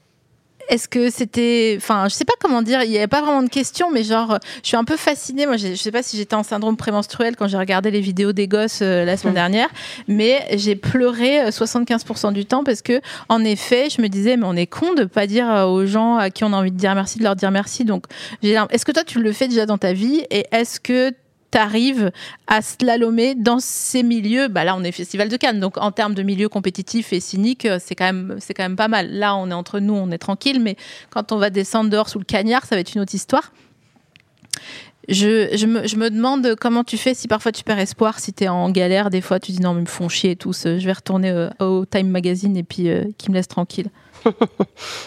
est-ce 0.68 0.88
que 0.88 1.10
c'était. 1.10 1.74
Enfin, 1.76 2.08
je 2.08 2.14
sais 2.14 2.24
pas 2.24 2.34
comment 2.40 2.62
dire, 2.62 2.82
il 2.82 2.90
n'y 2.90 2.96
avait 2.96 3.06
pas 3.06 3.22
vraiment 3.22 3.42
de 3.42 3.48
question, 3.48 3.90
mais 3.90 4.02
genre, 4.02 4.38
je 4.62 4.68
suis 4.68 4.76
un 4.76 4.84
peu 4.84 4.96
fascinée. 4.96 5.46
Moi, 5.46 5.56
je 5.56 5.74
sais 5.74 5.92
pas 5.92 6.02
si 6.02 6.16
j'étais 6.16 6.34
en 6.34 6.42
syndrome 6.42 6.76
prémenstruel 6.76 7.36
quand 7.36 7.46
j'ai 7.48 7.58
regardé 7.58 7.90
les 7.90 8.00
vidéos 8.00 8.32
des 8.32 8.48
gosses 8.48 8.80
euh, 8.82 9.04
la 9.04 9.16
semaine 9.16 9.32
mmh. 9.32 9.36
dernière, 9.36 9.68
mais 10.08 10.46
j'ai 10.52 10.76
pleuré 10.76 11.48
75% 11.48 12.28
euh, 12.28 12.30
du 12.32 12.44
temps 12.44 12.64
parce 12.64 12.82
que, 12.82 13.00
en 13.28 13.44
effet, 13.44 13.88
je 13.90 14.00
me 14.02 14.08
disais, 14.08 14.36
mais 14.36 14.46
on 14.46 14.56
est 14.56 14.66
con 14.66 14.94
de 14.94 15.04
pas 15.04 15.26
dire 15.26 15.50
euh, 15.50 15.64
aux 15.66 15.86
gens 15.86 16.16
à 16.16 16.30
qui 16.30 16.44
on 16.44 16.52
a 16.52 16.56
envie 16.56 16.72
de 16.72 16.76
dire 16.76 16.94
merci, 16.94 17.18
de 17.18 17.24
leur 17.24 17.36
dire 17.36 17.50
merci. 17.50 17.84
Donc, 17.84 18.04
est-ce 18.42 18.84
que 18.84 18.92
toi, 18.92 19.04
tu 19.04 19.20
le 19.20 19.32
fais 19.32 19.48
déjà 19.48 19.66
dans 19.66 19.78
ta 19.78 19.92
vie 19.92 20.24
et 20.30 20.46
est-ce 20.52 20.80
que 20.80 21.12
arrive 21.56 22.10
à 22.46 22.62
slalomer 22.62 23.34
dans 23.34 23.58
ces 23.58 24.02
milieux. 24.02 24.48
Bah 24.48 24.64
là, 24.64 24.76
on 24.76 24.84
est 24.84 24.92
Festival 24.92 25.28
de 25.28 25.36
Cannes, 25.36 25.60
donc 25.60 25.76
en 25.78 25.90
termes 25.92 26.14
de 26.14 26.22
milieu 26.22 26.48
compétitif 26.48 27.12
et 27.12 27.20
cynique, 27.20 27.66
euh, 27.66 27.78
c'est 27.82 27.94
quand 27.94 28.04
même, 28.04 28.36
c'est 28.40 28.54
quand 28.54 28.62
même 28.62 28.76
pas 28.76 28.88
mal. 28.88 29.10
Là, 29.10 29.36
on 29.36 29.50
est 29.50 29.54
entre 29.54 29.80
nous, 29.80 29.94
on 29.94 30.10
est 30.10 30.18
tranquille, 30.18 30.60
mais 30.60 30.76
quand 31.10 31.32
on 31.32 31.38
va 31.38 31.50
descendre 31.50 31.90
dehors 31.90 32.08
sous 32.08 32.18
le 32.18 32.24
cagnard, 32.24 32.64
ça 32.64 32.76
va 32.76 32.80
être 32.80 32.94
une 32.94 33.00
autre 33.00 33.14
histoire. 33.14 33.52
Je, 35.08 35.56
je, 35.56 35.66
me, 35.66 35.86
je 35.86 35.96
me, 35.96 36.10
demande 36.10 36.56
comment 36.60 36.82
tu 36.82 36.96
fais 36.96 37.14
si 37.14 37.28
parfois 37.28 37.52
tu 37.52 37.62
perds 37.62 37.78
espoir, 37.78 38.18
si 38.18 38.32
tu 38.32 38.44
es 38.44 38.48
en 38.48 38.68
galère, 38.70 39.08
des 39.10 39.20
fois 39.20 39.38
tu 39.38 39.52
dis 39.52 39.60
non, 39.60 39.72
mais 39.72 39.80
ils 39.80 39.84
me 39.84 39.88
font 39.88 40.08
chier 40.08 40.32
et 40.32 40.36
tous, 40.36 40.64
je 40.64 40.84
vais 40.84 40.92
retourner 40.92 41.30
euh, 41.30 41.48
au 41.60 41.84
Time 41.86 42.08
Magazine 42.08 42.56
et 42.56 42.64
puis 42.64 42.88
euh, 42.88 43.04
qui 43.16 43.30
me 43.30 43.36
laisse 43.36 43.46
tranquille. 43.46 43.88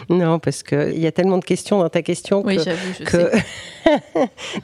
Non, 0.10 0.39
parce 0.39 0.63
qu'il 0.63 0.99
y 0.99 1.08
a 1.08 1.12
tellement 1.12 1.38
de 1.38 1.45
questions 1.45 1.79
dans 1.79 1.89
ta 1.89 2.01
question 2.01 2.43
oui, 2.45 2.58
que. 2.58 3.03
que... 3.03 3.32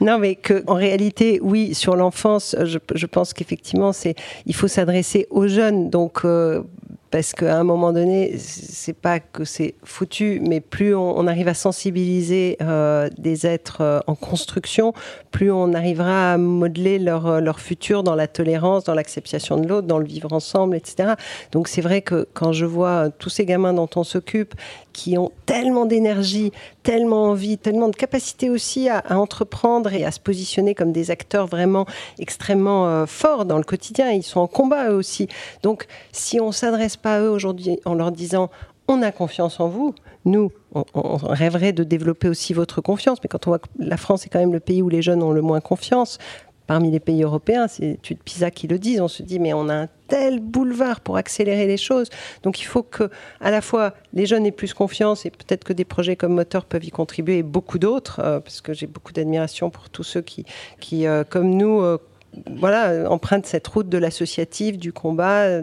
non, 0.00 0.18
mais 0.18 0.34
que 0.34 0.62
en 0.66 0.74
réalité, 0.74 1.40
oui, 1.42 1.74
sur 1.74 1.96
l'enfance, 1.96 2.56
je, 2.64 2.78
je 2.94 3.06
pense 3.06 3.32
qu'effectivement, 3.32 3.92
c'est 3.92 4.14
il 4.46 4.54
faut 4.54 4.68
s'adresser 4.68 5.26
aux 5.30 5.48
jeunes. 5.48 5.90
Donc, 5.90 6.24
euh, 6.24 6.62
parce 7.10 7.32
qu'à 7.32 7.56
un 7.56 7.64
moment 7.64 7.92
donné, 7.92 8.36
c'est 8.38 8.96
pas 8.96 9.20
que 9.20 9.44
c'est 9.44 9.74
foutu, 9.84 10.40
mais 10.42 10.60
plus 10.60 10.94
on, 10.94 11.26
arrive 11.26 11.48
à 11.48 11.54
sensibiliser 11.54 12.56
euh, 12.60 13.08
des 13.16 13.46
êtres 13.46 13.80
euh, 13.80 14.00
en 14.06 14.14
construction, 14.14 14.92
plus 15.30 15.50
on 15.50 15.72
arrivera 15.72 16.32
à 16.32 16.36
modeler 16.38 16.98
leur, 16.98 17.26
euh, 17.26 17.40
leur 17.40 17.60
futur 17.60 18.02
dans 18.02 18.14
la 18.14 18.26
tolérance, 18.26 18.84
dans 18.84 18.94
l'acceptation 18.94 19.56
de 19.56 19.68
l'autre, 19.68 19.86
dans 19.86 19.98
le 19.98 20.04
vivre 20.06 20.32
ensemble, 20.32 20.76
etc. 20.76 21.14
Donc 21.52 21.68
c'est 21.68 21.80
vrai 21.80 22.02
que 22.02 22.26
quand 22.34 22.52
je 22.52 22.66
vois 22.66 23.10
tous 23.10 23.30
ces 23.30 23.44
gamins 23.44 23.72
dont 23.72 23.88
on 23.96 24.04
s'occupe, 24.04 24.54
qui 24.96 25.18
ont 25.18 25.30
tellement 25.44 25.84
d'énergie, 25.84 26.52
tellement 26.82 27.24
envie, 27.24 27.58
tellement 27.58 27.88
de 27.88 27.94
capacité 27.94 28.48
aussi 28.48 28.88
à, 28.88 29.02
entreprendre 29.10 29.92
et 29.92 30.06
à 30.06 30.10
se 30.10 30.20
positionner 30.20 30.74
comme 30.74 30.90
des 30.90 31.10
acteurs 31.10 31.46
vraiment 31.46 31.84
extrêmement 32.18 33.06
forts 33.06 33.44
dans 33.44 33.58
le 33.58 33.64
quotidien, 33.64 34.10
ils 34.10 34.22
sont 34.22 34.40
en 34.40 34.46
combat 34.46 34.90
eux 34.90 34.94
aussi. 34.94 35.28
Donc 35.62 35.86
si 36.12 36.40
on 36.40 36.50
s'adresse 36.50 36.96
pas 36.96 37.16
à 37.16 37.20
eux 37.20 37.30
aujourd'hui 37.30 37.78
en 37.84 37.94
leur 37.94 38.10
disant 38.10 38.50
on 38.88 39.02
a 39.02 39.12
confiance 39.12 39.60
en 39.60 39.68
vous. 39.68 39.94
Nous, 40.24 40.50
on, 40.72 41.16
rêverait 41.16 41.72
de 41.72 41.84
développer 41.84 42.28
aussi 42.28 42.52
votre 42.52 42.80
confiance, 42.80 43.18
mais 43.22 43.28
quand 43.28 43.46
on 43.46 43.50
voit 43.50 43.58
que 43.58 43.68
la 43.78 43.96
France 43.96 44.26
est 44.26 44.28
quand 44.28 44.38
même 44.38 44.52
le 44.52 44.60
pays 44.60 44.82
où 44.82 44.88
les 44.88 45.02
jeunes 45.02 45.22
ont 45.22 45.32
le 45.32 45.42
moins 45.42 45.60
confiance, 45.60 46.18
parmi 46.66 46.90
les 46.90 47.00
pays 47.00 47.22
européens, 47.22 47.68
c'est 47.68 47.92
études 47.92 48.18
PISA 48.18 48.50
qui 48.50 48.66
le 48.66 48.78
disent, 48.78 49.00
on 49.00 49.08
se 49.08 49.22
dit 49.22 49.38
mais 49.38 49.52
on 49.52 49.68
a 49.68 49.74
un 49.74 49.88
tel 50.08 50.40
boulevard 50.40 51.00
pour 51.00 51.16
accélérer 51.16 51.66
les 51.66 51.76
choses. 51.76 52.08
Donc 52.42 52.60
il 52.60 52.64
faut 52.64 52.82
que 52.82 53.10
à 53.40 53.50
la 53.50 53.60
fois 53.60 53.94
les 54.12 54.26
jeunes 54.26 54.46
aient 54.46 54.52
plus 54.52 54.74
confiance 54.74 55.26
et 55.26 55.30
peut-être 55.30 55.64
que 55.64 55.72
des 55.72 55.84
projets 55.84 56.16
comme 56.16 56.34
Moteur 56.34 56.64
peuvent 56.64 56.84
y 56.84 56.90
contribuer 56.90 57.38
et 57.38 57.42
beaucoup 57.42 57.78
d'autres, 57.78 58.20
euh, 58.20 58.40
parce 58.40 58.60
que 58.60 58.72
j'ai 58.72 58.86
beaucoup 58.86 59.12
d'admiration 59.12 59.70
pour 59.70 59.90
tous 59.90 60.04
ceux 60.04 60.22
qui, 60.22 60.44
qui 60.80 61.06
euh, 61.06 61.24
comme 61.24 61.50
nous, 61.50 61.80
euh, 61.80 61.98
voilà, 62.56 63.10
empruntent 63.10 63.46
cette 63.46 63.66
route 63.66 63.88
de 63.88 63.98
l'associatif, 63.98 64.76
du 64.76 64.92
combat, 64.92 65.62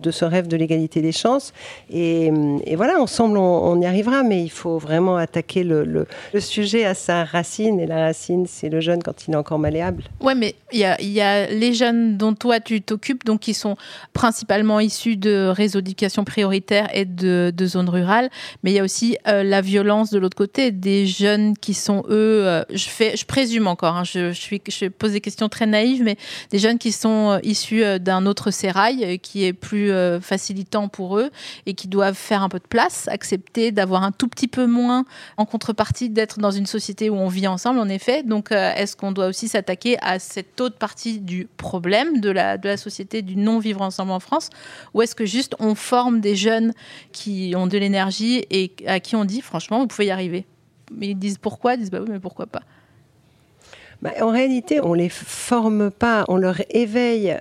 de 0.00 0.10
ce 0.10 0.24
rêve 0.24 0.48
de 0.48 0.56
l'égalité 0.56 1.00
des 1.00 1.12
chances. 1.12 1.52
Et, 1.90 2.30
voilà, 2.76 3.00
ensemble, 3.00 3.38
on, 3.38 3.80
y 3.80 3.86
arrivera, 3.86 4.22
mais 4.22 4.42
il 4.42 4.50
faut 4.50 4.78
vraiment 4.78 5.16
attaquer 5.16 5.64
le, 5.64 6.06
sujet 6.38 6.84
à 6.84 6.94
sa 6.94 7.24
racine. 7.24 7.80
Et 7.80 7.86
la 7.86 8.00
racine, 8.00 8.46
c'est 8.46 8.68
le 8.68 8.80
jeune 8.80 9.02
quand 9.02 9.26
il 9.26 9.34
est 9.34 9.36
encore 9.36 9.58
malléable. 9.58 10.04
Ouais, 10.20 10.34
mais 10.34 10.54
il 10.72 10.80
y 10.80 11.20
a, 11.20 11.46
les 11.46 11.74
jeunes 11.74 12.16
dont 12.16 12.34
toi 12.34 12.60
tu 12.60 12.80
t'occupes, 12.82 13.24
donc 13.24 13.40
qui 13.40 13.54
sont 13.54 13.76
principalement 14.12 14.80
issus 14.80 15.16
de 15.16 15.48
réseaux 15.48 15.80
d'éducation 15.80 16.24
prioritaire 16.24 16.88
et 16.94 17.04
de, 17.04 17.52
zones 17.62 17.88
rurales, 17.88 18.28
mais 18.62 18.72
il 18.72 18.74
y 18.74 18.78
a 18.78 18.82
aussi 18.82 19.16
euh, 19.28 19.42
la 19.42 19.60
violence 19.60 20.10
de 20.10 20.18
l'autre 20.18 20.36
côté, 20.36 20.72
des 20.72 21.06
jeunes 21.06 21.56
qui 21.56 21.74
sont 21.74 22.02
eux, 22.08 22.42
euh, 22.46 22.64
je 22.70 22.88
fais, 22.88 23.16
je 23.16 23.24
présume 23.24 23.66
encore, 23.66 23.96
hein, 23.96 24.04
je, 24.04 24.32
je 24.32 24.88
pose 24.88 25.12
des 25.12 25.20
questions 25.20 25.48
très 25.48 25.66
naïves, 25.66 26.02
mais 26.02 26.16
des 26.50 26.58
jeunes 26.58 26.78
qui 26.78 26.92
sont 26.92 27.30
euh, 27.30 27.38
issus 27.44 27.82
d'un 28.00 28.26
autre 28.26 28.50
sérail, 28.50 29.18
qui 29.20 29.44
est 29.44 29.52
plus 29.52 29.71
facilitant 30.20 30.88
pour 30.88 31.18
eux 31.18 31.30
et 31.66 31.74
qui 31.74 31.88
doivent 31.88 32.16
faire 32.16 32.42
un 32.42 32.48
peu 32.48 32.58
de 32.58 32.66
place, 32.68 33.08
accepter 33.08 33.72
d'avoir 33.72 34.02
un 34.02 34.12
tout 34.12 34.28
petit 34.28 34.48
peu 34.48 34.66
moins 34.66 35.04
en 35.36 35.44
contrepartie 35.44 36.08
d'être 36.08 36.38
dans 36.38 36.50
une 36.50 36.66
société 36.66 37.10
où 37.10 37.14
on 37.14 37.28
vit 37.28 37.46
ensemble, 37.46 37.78
en 37.78 37.88
effet. 37.88 38.22
Donc, 38.22 38.52
est-ce 38.52 38.96
qu'on 38.96 39.12
doit 39.12 39.26
aussi 39.26 39.48
s'attaquer 39.48 39.96
à 40.00 40.18
cette 40.18 40.60
autre 40.60 40.76
partie 40.76 41.18
du 41.18 41.48
problème 41.56 42.20
de 42.20 42.30
la, 42.30 42.58
de 42.58 42.68
la 42.68 42.76
société 42.76 43.22
du 43.22 43.36
non-vivre 43.36 43.82
ensemble 43.82 44.12
en 44.12 44.20
France? 44.20 44.50
Ou 44.94 45.02
est-ce 45.02 45.14
que 45.14 45.26
juste 45.26 45.54
on 45.58 45.74
forme 45.74 46.20
des 46.20 46.36
jeunes 46.36 46.72
qui 47.12 47.54
ont 47.56 47.66
de 47.66 47.78
l'énergie 47.78 48.44
et 48.50 48.72
à 48.86 49.00
qui 49.00 49.16
on 49.16 49.24
dit 49.24 49.40
franchement, 49.40 49.80
vous 49.80 49.86
pouvez 49.86 50.06
y 50.06 50.10
arriver? 50.10 50.46
Mais 50.94 51.08
ils 51.08 51.14
disent 51.14 51.38
pourquoi? 51.38 51.74
Ils 51.74 51.80
disent 51.80 51.90
bah 51.90 52.00
oui, 52.00 52.08
mais 52.10 52.20
pourquoi 52.20 52.46
pas? 52.46 52.62
Bah, 54.02 54.10
en 54.20 54.30
réalité, 54.30 54.80
on 54.80 54.94
les 54.94 55.08
forme 55.08 55.90
pas, 55.90 56.24
on 56.28 56.36
leur 56.36 56.60
éveille 56.70 57.38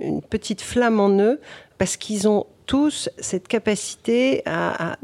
une 0.00 0.22
petite 0.22 0.62
flamme 0.62 1.00
en 1.00 1.10
eux 1.10 1.38
parce 1.78 1.96
qu'ils 1.96 2.28
ont 2.28 2.46
tous 2.66 3.08
cette 3.18 3.48
capacité 3.48 4.42
à 4.44 4.98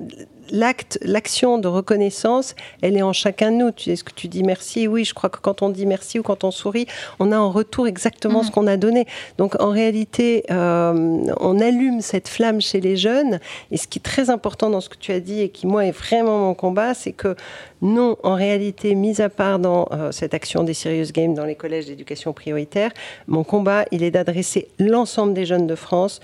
l'acte, 0.51 0.99
l'action 1.03 1.59
de 1.59 1.67
reconnaissance, 1.67 2.55
elle 2.83 2.97
est 2.97 3.03
en 3.03 3.15
chacun 3.15 3.51
de 3.51 3.57
nous. 3.57 3.71
Est-ce 3.87 4.05
que 4.05 4.13
tu 4.13 4.29
dis 4.29 4.43
merci 4.43 4.87
Oui, 4.87 5.05
je 5.05 5.15
crois 5.15 5.31
que 5.31 5.39
quand 5.39 5.63
on 5.63 5.71
dit 5.71 5.87
merci 5.87 6.19
ou 6.19 6.23
quand 6.23 6.45
on 6.45 6.51
sourit, 6.51 6.87
on 7.19 7.33
a 7.33 7.39
en 7.39 7.51
retour 7.51 7.87
exactement 7.87 8.43
ce 8.43 8.49
mhm. 8.49 8.55
qu'on 8.55 8.67
a 8.67 8.77
donné. 8.77 9.07
Donc 9.39 9.61
en 9.61 9.71
réalité, 9.71 10.45
euh, 10.51 11.25
on 11.41 11.59
allume 11.59 12.03
cette 12.03 12.29
flamme 12.29 12.61
chez 12.61 12.81
les 12.81 12.97
jeunes. 12.97 13.41
Et 13.71 13.77
ce 13.77 13.89
qui 13.89 13.99
est 13.99 14.03
très 14.03 14.31
important 14.31 14.71
dans 14.71 14.81
ce 14.81 14.89
que 14.89 14.99
tu 14.99 15.13
as 15.13 15.21
dit 15.21 15.41
et 15.41 15.49
qui, 15.49 15.67
moi, 15.67 15.87
est 15.87 15.93
vraiment 15.93 16.39
mon 16.39 16.55
combat, 16.55 16.95
c'est 16.95 17.13
que 17.13 17.35
non, 17.81 18.17
en 18.23 18.35
réalité, 18.35 18.95
mis 18.95 19.21
à 19.21 19.29
part 19.29 19.59
dans 19.59 19.89
euh, 19.93 20.11
cette 20.11 20.33
action 20.35 20.65
des 20.65 20.75
Serious 20.75 21.13
Games 21.13 21.35
dans 21.35 21.45
les 21.45 21.55
collèges 21.55 21.87
d'éducation 21.87 22.33
prioritaire, 22.33 22.91
mon 23.27 23.45
combat, 23.45 23.85
il 23.91 24.03
est 24.03 24.11
d'adresser 24.11 24.69
l'ensemble 24.79 25.35
des 25.35 25.45
jeunes 25.45 25.67
de 25.67 25.75
France 25.75 26.21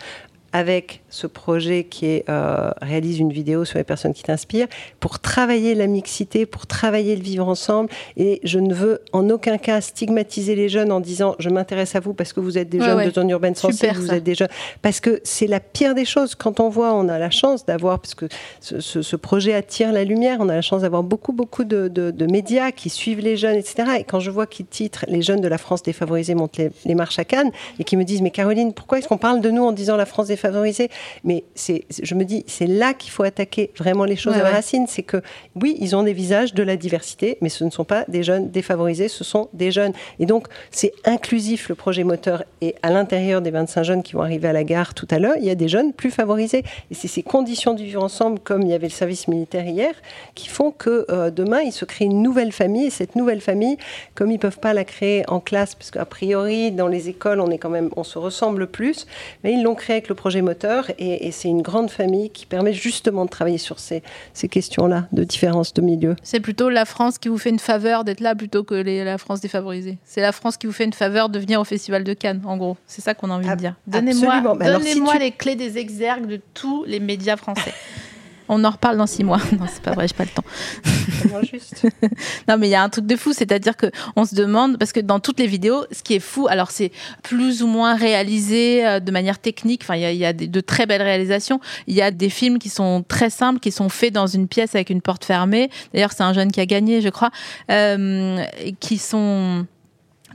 avec 0.52 1.02
ce 1.10 1.26
projet 1.26 1.84
qui 1.84 2.06
est, 2.06 2.24
euh, 2.28 2.70
réalise 2.80 3.18
une 3.18 3.32
vidéo 3.32 3.64
sur 3.64 3.78
les 3.78 3.84
personnes 3.84 4.14
qui 4.14 4.22
t'inspirent, 4.22 4.68
pour 5.00 5.18
travailler 5.18 5.74
la 5.74 5.86
mixité, 5.86 6.46
pour 6.46 6.66
travailler 6.66 7.16
le 7.16 7.22
vivre 7.22 7.46
ensemble. 7.46 7.90
Et 8.16 8.40
je 8.44 8.58
ne 8.58 8.72
veux 8.72 9.02
en 9.12 9.28
aucun 9.28 9.58
cas 9.58 9.80
stigmatiser 9.80 10.54
les 10.54 10.68
jeunes 10.68 10.92
en 10.92 11.00
disant 11.00 11.34
je 11.38 11.50
m'intéresse 11.50 11.96
à 11.96 12.00
vous 12.00 12.14
parce 12.14 12.32
que 12.32 12.40
vous 12.40 12.58
êtes 12.58 12.68
des 12.68 12.80
jeunes 12.80 13.04
de 13.04 13.10
zone 13.10 13.30
urbaine 13.30 13.54
sensible, 13.54 13.94
vous 13.94 14.12
êtes 14.12 14.24
des 14.24 14.34
jeunes. 14.34 14.48
Parce 14.82 15.00
que 15.00 15.20
c'est 15.24 15.46
la 15.46 15.60
pire 15.60 15.94
des 15.94 16.04
choses. 16.04 16.34
Quand 16.34 16.60
on 16.60 16.68
voit, 16.68 16.94
on 16.94 17.08
a 17.08 17.18
la 17.18 17.30
chance 17.30 17.66
d'avoir, 17.66 17.98
parce 17.98 18.14
que 18.14 18.26
ce, 18.60 19.16
projet 19.16 19.52
attire 19.52 19.92
la 19.92 20.04
lumière, 20.04 20.38
on 20.40 20.48
a 20.48 20.54
la 20.54 20.62
chance 20.62 20.82
d'avoir 20.82 21.02
beaucoup, 21.02 21.32
beaucoup 21.32 21.64
de, 21.64 21.88
de, 21.88 22.26
médias 22.26 22.70
qui 22.70 22.88
suivent 22.88 23.20
les 23.20 23.36
jeunes, 23.36 23.56
etc. 23.56 23.84
Et 23.98 24.04
quand 24.04 24.20
je 24.20 24.30
vois 24.30 24.46
qu'ils 24.46 24.66
titrent 24.66 25.04
Les 25.08 25.20
jeunes 25.20 25.40
de 25.40 25.48
la 25.48 25.58
France 25.58 25.82
défavorisée 25.82 26.34
montent 26.34 26.56
les, 26.56 26.70
les 26.84 26.94
marches 26.94 27.18
à 27.18 27.24
Cannes 27.24 27.50
et 27.78 27.84
qui 27.84 27.96
me 27.96 28.04
disent 28.04 28.22
Mais 28.22 28.30
Caroline, 28.30 28.72
pourquoi 28.72 28.98
est-ce 28.98 29.08
qu'on 29.08 29.18
parle 29.18 29.40
de 29.40 29.50
nous 29.50 29.64
en 29.64 29.72
disant 29.72 29.96
la 29.96 30.06
France 30.06 30.28
défavorisée? 30.28 30.90
Mais 31.24 31.44
c'est, 31.54 31.84
je 32.02 32.14
me 32.14 32.24
dis, 32.24 32.44
c'est 32.46 32.66
là 32.66 32.94
qu'il 32.94 33.10
faut 33.10 33.22
attaquer 33.22 33.70
vraiment 33.78 34.04
les 34.04 34.16
choses 34.16 34.34
à 34.34 34.42
la 34.42 34.50
racine. 34.50 34.86
C'est 34.88 35.02
que, 35.02 35.22
oui, 35.60 35.76
ils 35.80 35.96
ont 35.96 36.02
des 36.02 36.12
visages 36.12 36.54
de 36.54 36.62
la 36.62 36.76
diversité, 36.76 37.38
mais 37.40 37.48
ce 37.48 37.64
ne 37.64 37.70
sont 37.70 37.84
pas 37.84 38.04
des 38.08 38.22
jeunes 38.22 38.50
défavorisés, 38.50 39.08
ce 39.08 39.24
sont 39.24 39.48
des 39.52 39.70
jeunes. 39.70 39.92
Et 40.18 40.26
donc, 40.26 40.46
c'est 40.70 40.92
inclusif 41.04 41.68
le 41.68 41.74
projet 41.74 42.04
moteur. 42.04 42.44
Et 42.60 42.74
à 42.82 42.90
l'intérieur 42.90 43.40
des 43.40 43.50
25 43.50 43.82
jeunes 43.82 44.02
qui 44.02 44.14
vont 44.14 44.22
arriver 44.22 44.48
à 44.48 44.52
la 44.52 44.64
gare 44.64 44.94
tout 44.94 45.08
à 45.10 45.18
l'heure, 45.18 45.36
il 45.38 45.44
y 45.44 45.50
a 45.50 45.54
des 45.54 45.68
jeunes 45.68 45.92
plus 45.92 46.10
favorisés. 46.10 46.64
Et 46.90 46.94
c'est 46.94 47.08
ces 47.08 47.22
conditions 47.22 47.74
du 47.74 47.84
vivre 47.84 48.02
ensemble, 48.02 48.38
comme 48.40 48.62
il 48.62 48.68
y 48.68 48.74
avait 48.74 48.88
le 48.88 48.92
service 48.92 49.28
militaire 49.28 49.66
hier, 49.66 49.94
qui 50.34 50.48
font 50.48 50.70
que 50.70 51.06
euh, 51.10 51.30
demain, 51.30 51.60
il 51.60 51.72
se 51.72 51.84
crée 51.84 52.04
une 52.04 52.22
nouvelle 52.22 52.52
famille. 52.52 52.86
Et 52.86 52.90
cette 52.90 53.16
nouvelle 53.16 53.40
famille, 53.40 53.76
comme 54.14 54.30
ils 54.30 54.34
ne 54.34 54.38
peuvent 54.38 54.58
pas 54.58 54.74
la 54.74 54.84
créer 54.84 55.24
en 55.28 55.40
classe, 55.40 55.74
parce 55.74 55.90
qu'a 55.90 56.04
priori, 56.04 56.72
dans 56.72 56.88
les 56.88 57.08
écoles, 57.08 57.40
on 57.40 57.50
est 57.50 57.58
quand 57.58 57.70
même, 57.70 57.90
on 57.96 58.04
se 58.04 58.18
ressemble 58.18 58.66
plus, 58.66 59.06
mais 59.44 59.52
ils 59.52 59.62
l'ont 59.62 59.74
créé 59.74 59.96
avec 59.96 60.08
le 60.08 60.14
projet 60.14 60.42
moteur 60.42 60.89
et, 60.98 61.30
c'est 61.32 61.48
une 61.48 61.62
grande 61.62 61.90
famille 61.90 62.30
qui 62.30 62.46
permet 62.46 62.72
justement 62.72 63.24
de 63.24 63.30
travailler 63.30 63.58
sur 63.58 63.78
ces, 63.78 64.02
ces 64.34 64.48
questions-là 64.48 65.06
de 65.12 65.24
différence 65.24 65.72
de 65.74 65.82
milieu. 65.82 66.16
C'est 66.22 66.40
plutôt 66.40 66.68
la 66.68 66.84
France 66.84 67.18
qui 67.18 67.28
vous 67.28 67.38
fait 67.38 67.50
une 67.50 67.58
faveur 67.58 68.04
d'être 68.04 68.20
là 68.20 68.34
plutôt 68.34 68.64
que 68.64 68.74
la 68.74 69.18
France 69.18 69.40
défavorisée. 69.40 69.98
C'est 70.04 70.20
la 70.20 70.32
France 70.32 70.56
qui 70.56 70.66
vous 70.66 70.72
fait 70.72 70.84
une 70.84 70.92
faveur 70.92 71.28
de 71.28 71.38
venir 71.38 71.60
au 71.60 71.64
Festival 71.64 72.04
de 72.04 72.12
Cannes, 72.14 72.42
en 72.44 72.56
gros. 72.56 72.76
C'est 72.86 73.02
ça 73.02 73.14
qu'on 73.14 73.30
a 73.30 73.34
envie 73.34 73.48
de 73.48 73.54
dire. 73.54 73.76
Donnez-moi 73.86 74.40
donnez 74.40 75.18
les 75.18 75.30
clés 75.32 75.56
des 75.56 75.78
exergues 75.78 76.26
de 76.26 76.40
tous 76.54 76.84
les 76.84 77.00
médias 77.00 77.36
français. 77.36 77.74
On 78.52 78.64
en 78.64 78.70
reparle 78.70 78.96
dans 78.96 79.06
six 79.06 79.22
mois. 79.22 79.38
Non, 79.60 79.66
c'est 79.72 79.82
pas 79.82 79.92
vrai, 79.92 80.08
j'ai 80.08 80.14
pas 80.14 80.24
le 80.24 80.30
temps. 80.30 81.42
juste. 81.42 81.86
non, 82.48 82.56
mais 82.58 82.66
il 82.66 82.70
y 82.70 82.74
a 82.74 82.82
un 82.82 82.88
truc 82.88 83.06
de 83.06 83.14
fou, 83.14 83.32
c'est-à-dire 83.32 83.76
que 83.76 83.86
on 84.16 84.24
se 84.24 84.34
demande 84.34 84.76
parce 84.78 84.92
que 84.92 85.00
dans 85.00 85.20
toutes 85.20 85.38
les 85.38 85.46
vidéos, 85.46 85.84
ce 85.92 86.02
qui 86.02 86.14
est 86.14 86.20
fou, 86.20 86.48
alors 86.48 86.70
c'est 86.70 86.90
plus 87.22 87.62
ou 87.62 87.66
moins 87.66 87.94
réalisé 87.94 88.86
euh, 88.86 88.98
de 88.98 89.10
manière 89.12 89.38
technique. 89.38 89.82
Enfin, 89.84 89.96
il 89.96 90.16
y 90.16 90.24
a, 90.24 90.32
de 90.32 90.60
très 90.60 90.86
belles 90.86 91.02
réalisations. 91.02 91.60
Il 91.86 91.94
y 91.94 92.02
a 92.02 92.10
des 92.10 92.30
films 92.30 92.58
qui 92.58 92.70
sont 92.70 93.04
très 93.06 93.30
simples, 93.30 93.60
qui 93.60 93.70
sont 93.70 93.88
faits 93.88 94.12
dans 94.12 94.26
une 94.26 94.48
pièce 94.48 94.74
avec 94.74 94.90
une 94.90 95.02
porte 95.02 95.24
fermée. 95.24 95.70
D'ailleurs, 95.94 96.12
c'est 96.12 96.24
un 96.24 96.32
jeune 96.32 96.50
qui 96.50 96.60
a 96.60 96.66
gagné, 96.66 97.00
je 97.00 97.08
crois, 97.08 97.30
euh, 97.70 98.42
qui 98.80 98.98
sont 98.98 99.66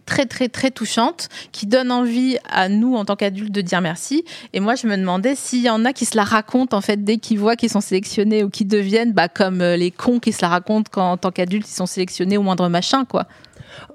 très 0.06 0.26
très 0.26 0.50
très 0.50 0.72
touchante 0.72 1.30
qui 1.52 1.66
donne 1.66 1.92
envie 1.92 2.38
à 2.50 2.70
nous 2.70 2.96
en 2.96 3.06
tant 3.06 3.16
qu'adultes 3.16 3.52
de 3.52 3.62
dire 3.62 3.82
merci. 3.82 4.24
Et 4.54 4.60
moi, 4.60 4.76
je 4.76 4.88
me 4.88 4.98
demandais 4.98 5.36
s'il 5.36 5.62
y 5.62 5.70
en 5.70 5.86
a 5.86 5.94
qui 5.94 6.06
se 6.06 6.16
la 6.16 6.24
racontent 6.24 6.76
en 6.76 6.82
fait 6.82 7.04
dès 7.04 7.18
qu'ils 7.18 7.40
voient 7.40 7.56
qu'ils 7.56 7.70
sont 7.70 7.82
sélectionnés 7.82 8.44
ou 8.44 8.50
qui 8.50 8.66
deviennent 8.66 9.14
bah, 9.14 9.28
comme 9.28 9.62
euh, 9.62 9.78
les 9.78 9.92
cons 9.92 10.20
qui 10.20 10.32
se 10.32 10.42
la 10.42 10.50
racontent 10.50 10.90
quand 10.92 11.12
en 11.12 11.18
tant 11.18 11.32
qu'adultes 11.32 11.70
ils 11.70 11.76
sont 11.76 11.86
sélectionnés 11.86 12.38
au 12.38 12.42
moindre 12.44 12.70
machin 12.70 13.06
quoi. 13.06 13.28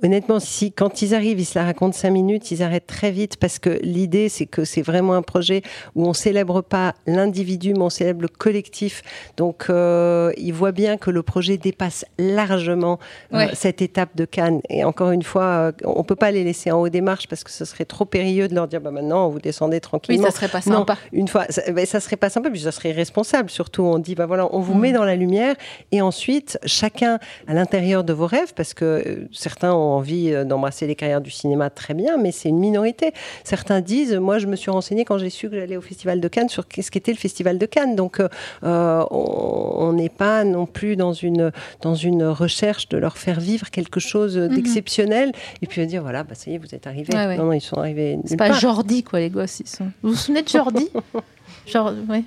Honnêtement, 0.03 0.41
si 0.41 0.73
quand 0.73 1.03
ils 1.03 1.15
arrivent, 1.15 1.41
ils 1.41 1.45
se 1.45 1.59
la 1.59 1.65
racontent 1.65 1.97
cinq 1.97 2.11
minutes, 2.11 2.51
ils 2.51 2.63
arrêtent 2.63 2.87
très 2.87 3.11
vite 3.11 3.37
parce 3.37 3.59
que 3.59 3.79
l'idée, 3.83 4.29
c'est 4.29 4.47
que 4.47 4.65
c'est 4.65 4.83
vraiment 4.83 5.15
un 5.15 5.23
projet 5.23 5.63
où 5.95 6.07
on 6.07 6.13
célèbre 6.13 6.63
pas 6.63 6.95
l'individu, 7.07 7.75
mais 7.75 7.83
on 7.83 7.91
célèbre 7.91 8.23
le 8.23 8.29
collectif. 8.29 9.03
Donc, 9.37 9.67
euh, 9.69 10.33
ils 10.37 10.53
voient 10.53 10.73
bien 10.73 10.97
que 10.97 11.11
le 11.11 11.23
projet 11.23 11.57
dépasse 11.57 12.05
largement 12.19 12.99
euh, 13.33 13.47
cette 13.53 13.83
étape 13.83 14.17
de 14.17 14.25
Cannes. 14.25 14.61
Et 14.69 14.85
encore 14.85 15.11
une 15.11 15.23
fois, 15.23 15.43
euh, 15.43 15.73
on 15.85 16.05
peut 16.05 16.17
pas 16.17 16.31
les 16.31 16.45
laisser 16.45 16.71
en 16.71 16.81
haut 16.81 16.89
des 16.89 17.01
marches 17.01 17.29
parce 17.29 17.45
que 17.45 17.51
ce 17.51 17.65
serait 17.65 17.85
trop 17.85 18.05
périlleux 18.05 18.49
de 18.49 18.55
leur 18.55 18.69
dire, 18.69 18.81
bah 18.81 18.91
maintenant, 18.91 19.29
vous 19.29 19.41
descendez 19.41 19.81
tranquillement. 19.81 20.25
Oui, 20.25 20.31
ça 20.31 20.37
serait 20.37 20.49
pas 20.49 20.61
sympa. 20.61 20.97
une 21.13 21.29
fois, 21.29 21.47
ça, 21.49 21.63
ben, 21.71 21.87
ça 21.87 22.01
serait 22.01 22.17
pas 22.17 22.31
sympa, 22.31 22.51
puis 22.51 22.61
ça 22.61 22.73
serait 22.73 22.91
irresponsable. 22.91 23.51
Surtout, 23.51 23.83
on 23.83 23.99
dit, 23.99 24.15
bah 24.15 24.27
voilà, 24.27 24.49
on 24.55 24.61
vous 24.61 24.75
mm. 24.75 24.81
met 24.81 24.93
dans 24.93 25.05
la 25.05 25.17
lumière 25.17 25.55
et 25.93 26.01
ensuite, 26.01 26.59
chacun 26.65 27.19
à 27.47 27.55
l'intérieur 27.55 28.05
de 28.05 28.13
vos 28.13 28.27
rêves, 28.27 28.55
parce 28.55 28.75
que 28.75 29.29
certains 29.33 29.70
ont 29.75 29.95
envie 29.95 30.33
euh, 30.33 30.45
d'embrasser 30.45 30.87
les 30.87 30.95
carrières 30.95 31.21
du 31.21 31.31
cinéma, 31.31 31.71
très 31.71 31.95
bien, 31.95 32.17
mais 32.17 32.33
c'est 32.33 32.49
une 32.49 32.59
minorité. 32.59 33.13
Certains 33.45 33.81
disent, 33.81 34.15
moi 34.15 34.39
je 34.39 34.47
me 34.47 34.57
suis 34.57 34.71
renseigné 34.71 35.05
quand 35.05 35.19
j'ai 35.19 35.31
su 35.31 35.49
que 35.49 35.57
j'allais 35.57 35.77
au 35.77 35.81
Festival 35.81 36.21
de 36.21 36.29
Cannes 36.29 36.49
sur 36.49 36.65
ce 36.65 36.91
qu'était 36.91 37.13
le 37.13 37.19
Festival 37.19 37.59
de 37.59 37.67
Cannes. 37.67 37.97
Donc 37.97 38.21
euh, 38.21 39.05
on 39.11 39.93
n'est 39.93 40.09
pas 40.09 40.45
non 40.45 40.67
plus 40.67 40.97
dans 40.97 41.13
une, 41.13 41.53
dans 41.83 41.95
une 41.95 42.25
recherche 42.25 42.89
de 42.89 42.99
leur 42.99 43.19
faire 43.19 43.41
vivre 43.41 43.71
quelque 43.71 44.01
chose 44.01 44.37
mhm. 44.37 44.55
d'exceptionnel 44.55 45.33
et 45.63 45.67
puis 45.67 45.87
dire, 45.87 46.03
voilà, 46.03 46.25
bah, 46.25 46.35
ça 46.35 46.51
y 46.51 46.55
est, 46.55 46.59
vous 46.59 46.75
êtes 46.75 46.87
arrivés. 46.87 47.13
Non, 47.15 47.47
non, 47.47 47.53
ils 47.53 47.61
sont 47.61 47.77
arrivés. 47.77 48.19
C'est 48.25 48.37
pas 48.37 48.53
Jordi, 48.53 49.03
quoi, 49.03 49.21
les 49.21 49.31
gosses. 49.31 49.61
Ils 49.61 49.69
sont... 49.69 49.85
Vous 50.03 50.11
vous 50.11 50.17
souvenez 50.17 50.43
de 50.43 50.49
Jordi 50.49 50.89
Genre, 51.67 51.93
oui. 52.09 52.25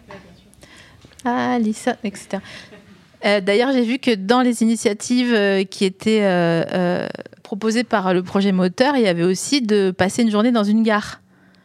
Ah, 1.26 1.58
Lisa, 1.60 1.96
etc. 2.04 2.40
Euh, 3.26 3.40
d'ailleurs, 3.40 3.72
j'ai 3.72 3.84
vu 3.84 4.00
que 4.00 4.14
dans 4.14 4.42
les 4.42 4.62
initiatives 4.64 5.34
euh, 5.34 5.64
qui 5.64 5.86
étaient 5.86 6.24
euh, 6.24 7.08
proposées 7.44 7.84
par 7.84 8.14
le 8.14 8.24
projet 8.24 8.52
moteur, 8.52 8.96
il 8.96 9.04
y 9.04 9.08
avait 9.08 9.24
aussi 9.24 9.62
de 9.62 9.92
passer 9.92 10.24
une 10.24 10.32
journée 10.32 10.52
dans 10.52 10.64
une 10.64 10.84
gare. 10.84 11.22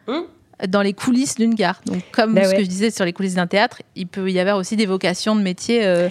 Hum 0.07 0.25
dans 0.67 0.81
les 0.81 0.91
coulisses 0.91 1.35
d'une 1.35 1.55
gare. 1.55 1.79
Donc, 1.85 2.03
comme 2.11 2.33
ben 2.33 2.43
ce 2.43 2.53
que 2.53 2.61
je 2.61 2.67
disais 2.67 2.91
sur 2.91 3.05
les 3.05 3.13
coulisses 3.13 3.35
d'un 3.35 3.47
théâtre, 3.47 3.81
il 3.95 4.07
peut 4.07 4.29
y 4.29 4.41
avoir 4.41 4.57
aussi 4.57 4.75
des 4.75 4.85
vocations 4.85 5.33
de 5.37 5.41
métier 5.41 6.09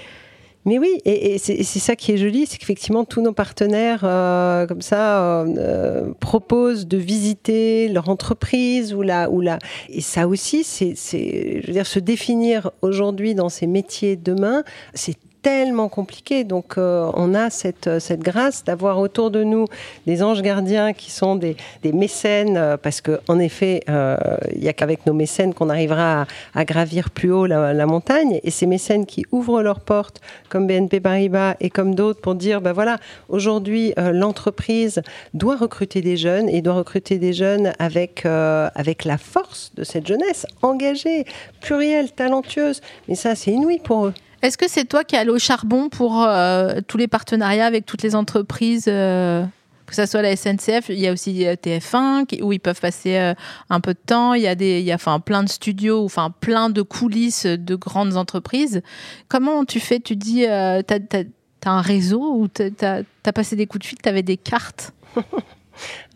mais 0.69 0.79
oui, 0.79 1.01
et, 1.07 1.39
c'est 1.39 1.63
ça 1.63 1.97
qui 1.97 2.13
est 2.13 2.19
joli, 2.19 2.45
c'est 2.45 2.59
qu'effectivement 2.59 3.05
tous 3.07 3.23
nos 3.23 3.33
partenaires 3.33 4.03
euh, 4.05 4.67
comme 4.67 4.83
ça 4.83 5.23
euh, 5.23 5.55
euh, 5.57 6.13
proposent 6.21 6.87
de 6.87 6.99
visiter 6.99 7.89
leur 7.89 8.11
entreprise 8.11 8.93
ou 8.93 9.01
la 9.01 9.31
ou 9.31 9.41
la 9.41 9.59
et 9.89 10.03
ça 10.03 10.29
aussi 10.29 10.65
c'est 10.65 10.95
je 10.95 11.67
veux 11.67 11.73
dire 11.73 11.87
se 11.87 11.99
définir 11.99 12.71
aujourd'hui 12.83 13.35
dans 13.35 13.49
ces 13.49 13.67
métiers 13.67 14.17
demain, 14.17 14.63
c'est 14.93 15.17
tellement 15.43 15.89
compliqué. 15.89 16.45
Donc 16.45 16.79
euh, 16.79 17.11
on 17.15 17.35
a 17.35 17.51
cette, 17.51 17.99
cette 17.99 18.21
grâce 18.21 18.65
d'avoir 18.65 18.99
autour 18.99 19.31
de 19.31 19.45
nous 19.45 19.67
des 20.07 20.23
anges 20.23 20.43
gardiens 20.43 20.93
qui 20.93 21.11
sont 21.11 21.37
des, 21.37 21.57
des 21.83 21.93
mécènes, 21.93 22.57
euh, 22.57 22.77
parce 22.77 23.01
qu'en 23.01 23.39
effet, 23.39 23.83
euh, 23.89 24.17
il 24.55 24.61
n'y 24.61 24.69
a 24.69 24.73
qu'avec 24.73 25.07
nos 25.07 25.13
mécènes 25.13 25.55
qu'on 25.55 25.71
arrivera 25.71 26.27
à, 26.55 26.65
gravir 26.65 27.11
plus 27.11 27.33
haut 27.33 27.47
la, 27.47 27.87
montagne. 27.87 28.41
Et 28.43 28.51
ces 28.51 28.67
mécènes 28.67 29.07
qui 29.07 29.25
ouvrent 29.33 29.63
leurs 29.63 29.81
portes, 29.81 30.21
comme 30.49 30.67
BNP 30.67 31.01
Paribas 31.01 31.55
et 31.61 31.71
comme 31.71 31.95
d'autres, 31.95 32.21
pour 32.21 32.35
dire, 32.35 32.61
ben 32.61 32.73
voilà, 32.73 32.99
aujourd'hui, 33.29 33.95
l'entreprise 33.97 35.01
doit 35.33 35.57
recruter 35.57 36.03
des 36.03 36.17
jeunes 36.17 36.49
et 36.49 36.61
doit 36.61 36.75
recruter 36.75 37.19
des 37.19 37.33
jeunes 37.33 37.73
avec, 37.79 38.27
avec 38.27 39.05
la 39.05 39.17
force 39.17 39.73
de 39.75 39.85
cette 39.85 40.07
jeunesse, 40.07 40.47
engagée, 40.63 41.25
plurielle, 41.61 42.13
talentueuse. 42.13 42.83
Mais 43.09 43.15
ça, 43.15 43.35
c'est 43.35 43.53
inouï 43.53 43.79
pour 43.79 44.07
eux. 44.07 44.15
Est-ce 44.43 44.57
que 44.57 44.69
c'est 44.69 44.85
toi 44.85 45.05
qui 45.05 45.17
allé 45.17 45.31
au 45.31 45.39
charbon 45.39 45.89
pour 45.89 46.23
euh, 46.23 46.81
tous 46.87 46.97
les 46.97 47.09
partenariats 47.09 47.67
avec 47.67 47.87
toutes 47.87 48.03
les 48.03 48.15
entreprises 48.15 48.85
euh, 48.87 49.45
que 49.87 49.95
ce 49.95 50.05
soit 50.05 50.21
la 50.21 50.37
SNCF, 50.37 50.91
il 50.91 50.99
y 50.99 51.09
a 51.09 51.13
aussi 51.13 51.47
euh, 51.47 51.55
TF1 51.55 52.43
où 52.43 52.53
ils 52.53 52.61
peuvent 52.61 52.79
passer 52.79 53.33
un 53.71 53.81
peu 53.81 53.95
de 53.95 53.99
temps. 53.99 54.35
Il 54.35 54.43
y 54.43 54.47
a 54.47 54.55
des, 54.55 54.81
il 54.81 54.85
y 54.85 54.93
a 54.93 54.97
enfin 54.97 55.19
plein 55.19 55.43
de 55.43 55.49
studios, 55.49 56.05
enfin 56.05 56.31
plein 56.41 56.69
de 56.69 56.83
coulisses 56.83 57.47
de 57.47 57.75
grandes 57.75 58.19
entreprises. 58.19 58.83
Comment 59.29 59.65
tu 59.65 59.81
fais? 59.81 59.99
Tu 59.99 60.15
dis, 60.15 60.43
tu 60.43 60.47
as, 60.47 61.71
un 61.71 61.81
réseau 61.81 62.35
ou 62.35 62.49
tu 62.49 62.71
as, 62.83 63.33
passé 63.33 63.57
des 63.57 63.67
coups 63.67 63.81
de 63.81 63.87
fil, 63.87 63.99
tu 63.99 64.09
avais 64.11 64.23
des 64.23 64.37
cartes? 64.37 64.93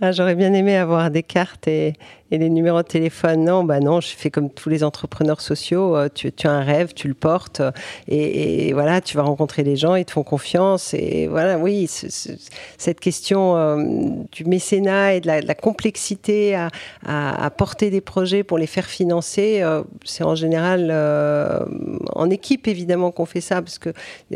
ah, 0.03 0.13
J'aurais 0.13 0.35
bien 0.35 0.53
aimé 0.53 0.77
avoir 0.77 1.11
des 1.11 1.23
cartes 1.23 1.67
et, 1.69 1.95
et 2.33 2.39
les 2.39 2.49
numéros 2.49 2.81
de 2.81 2.89
téléphone, 2.89 3.45
non, 3.45 3.63
bah 3.63 3.79
non, 3.79 4.01
je 4.01 4.09
fais 4.09 4.31
comme 4.31 4.49
tous 4.49 4.71
les 4.71 4.83
entrepreneurs 4.85 5.43
sociaux. 5.43 5.95
Euh, 5.95 6.09
tu, 6.13 6.33
as 6.45 6.51
un 6.51 6.63
rêve, 6.63 6.95
tu 6.95 7.07
le 7.07 7.13
portes, 7.13 7.61
et, 8.09 8.73
voilà, 8.73 9.03
tu 9.03 9.19
vas 9.19 9.23
rencontrer 9.23 9.63
des 9.65 9.77
gens, 9.77 9.97
ils 9.97 10.07
te 10.07 10.13
font 10.13 10.23
confiance. 10.23 10.95
Et 10.95 11.27
voilà, 11.27 11.59
oui, 11.59 11.87
cette 12.79 13.01
question 13.01 13.59
euh, 13.59 13.85
du 14.33 14.47
mécénat 14.47 15.15
et 15.15 15.21
de 15.21 15.27
la, 15.27 15.55
complexité 15.55 16.57
à, 17.05 17.51
porter 17.51 17.91
des 17.91 18.01
projets 18.01 18.45
pour 18.45 18.57
les 18.57 18.67
faire 18.67 18.87
financer, 18.87 19.61
euh, 19.61 19.83
c'est 20.07 20.25
en 20.25 20.35
général 20.35 20.91
en 22.15 22.31
équipe 22.31 22.67
évidemment 22.67 23.11
qu'on 23.11 23.27
fait 23.27 23.43
ça, 23.43 23.61
parce 23.61 23.79
que 23.79 23.91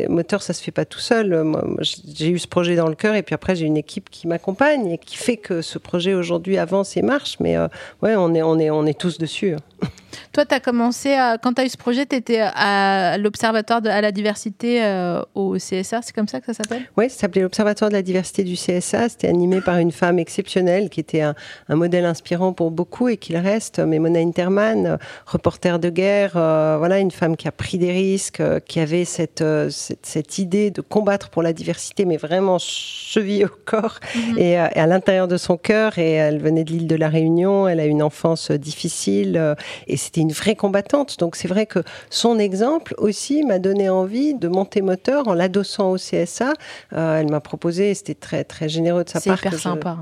moteur, 0.07 0.43
ça 0.43 0.53
se 0.53 0.61
fait 0.61 0.71
pas 0.71 0.85
tout 0.85 0.99
seul. 0.99 1.43
J'ai 1.81 2.29
eu 2.29 2.37
ce 2.37 2.47
projet 2.47 2.75
dans 2.75 2.87
le 2.87 2.95
cœur, 2.95 3.15
et 3.15 3.23
puis 3.23 3.33
après 3.33 3.55
j'ai 3.55 3.65
une 3.65 3.77
équipe 3.77 4.11
qui 4.11 4.27
m'accompagne 4.27 4.91
et 4.91 4.97
qui 4.99 5.17
fait 5.17 5.37
que 5.37 5.56
ce 5.61 5.77
projet 5.77 6.13
aujourd'hui 6.13 6.57
avance 6.57 6.97
et 6.97 7.01
marche. 7.01 7.37
Mais 7.39 7.57
ouais, 8.01 8.15
on 8.15 8.33
est, 8.33 8.41
on 8.41 8.59
est, 8.59 8.69
on 8.69 8.85
est 8.85 8.99
tous 8.99 9.17
dessus. 9.17 9.55
Toi, 10.33 10.45
tu 10.45 10.53
as 10.55 10.59
commencé, 10.59 11.13
à, 11.13 11.37
quand 11.37 11.53
tu 11.53 11.61
as 11.61 11.65
eu 11.65 11.69
ce 11.69 11.77
projet, 11.77 12.05
tu 12.05 12.15
étais 12.15 12.41
à 12.41 13.17
l'Observatoire 13.17 13.81
de 13.81 13.89
la 13.89 14.11
diversité 14.11 14.83
euh, 14.83 15.21
au 15.35 15.55
CSA, 15.55 16.01
c'est 16.01 16.13
comme 16.13 16.27
ça 16.27 16.39
que 16.39 16.47
ça 16.47 16.53
s'appelle? 16.53 16.83
Oui, 16.97 17.09
ça 17.09 17.21
s'appelait 17.21 17.41
l'Observatoire 17.41 17.89
de 17.89 17.95
la 17.95 18.01
diversité 18.01 18.43
du 18.43 18.55
CSA. 18.55 19.09
C'était 19.09 19.27
animé 19.27 19.61
par 19.61 19.77
une 19.77 19.91
femme 19.91 20.19
exceptionnelle 20.19 20.89
qui 20.89 20.99
était 20.99 21.21
un, 21.21 21.35
modèle 21.69 22.05
inspirant 22.05 22.53
pour 22.53 22.71
beaucoup 22.71 23.07
et 23.07 23.17
qu'il 23.17 23.37
reste, 23.37 23.79
mais 23.79 23.99
Mona 23.99 24.19
Interman, 24.19 24.97
reporter 25.25 25.79
de 25.79 25.89
guerre, 25.89 26.33
euh, 26.35 26.75
voilà, 26.77 26.99
une 26.99 27.11
femme 27.11 27.37
qui 27.37 27.47
a 27.47 27.51
pris 27.51 27.77
des 27.77 27.91
risques, 27.91 28.39
euh, 28.39 28.59
qui 28.59 28.79
avait 28.79 29.05
cette, 29.05 29.43
cette, 29.69 30.37
idée 30.37 30.71
de 30.71 30.81
combattre 30.81 31.29
pour 31.29 31.43
la 31.43 31.53
diversité, 31.53 32.05
mais 32.05 32.17
vraiment 32.17 32.57
cheville 32.59 33.45
au 33.45 33.51
corps 33.65 33.99
mhm. 34.15 34.37
et, 34.37 34.51
et, 34.51 34.57
à 34.57 34.87
l'intérieur 34.87 35.27
de 35.27 35.37
son 35.37 35.57
cœur. 35.57 35.97
Et 35.97 36.13
elle 36.13 36.39
venait 36.39 36.63
de 36.63 36.71
l'île 36.71 36.87
de 36.87 36.95
la 36.95 37.09
Réunion, 37.09 37.67
elle 37.67 37.79
a 37.79 37.85
une 37.85 38.03
enfance 38.03 38.51
difficile 38.51 39.55
et 39.87 39.97
c'était 40.07 40.21
une 40.21 40.31
vraie 40.31 40.55
combattante. 40.55 41.19
Donc 41.19 41.35
c'est 41.35 41.49
vrai 41.49 41.65
que 41.65 41.79
son 42.09 42.39
exemple 42.39 42.95
aussi 42.97 43.43
m'a 43.43 43.59
donné 43.59 43.89
envie 43.89 44.33
de 44.33 44.47
monter 44.47 44.81
moteur 44.81 45.27
en 45.27 45.33
l'adossant 45.33 45.91
au 45.91 45.97
CSA. 45.97 46.53
Euh, 46.93 47.19
elle 47.19 47.29
m'a 47.29 47.41
proposé, 47.41 47.93
c'était 47.93 48.15
très 48.15 48.45
très 48.45 48.69
généreux 48.69 49.03
de 49.03 49.09
sa 49.09 49.19
part. 49.19 49.37
C'est 49.37 49.47
hyper 49.47 49.59
sympa. 49.59 49.97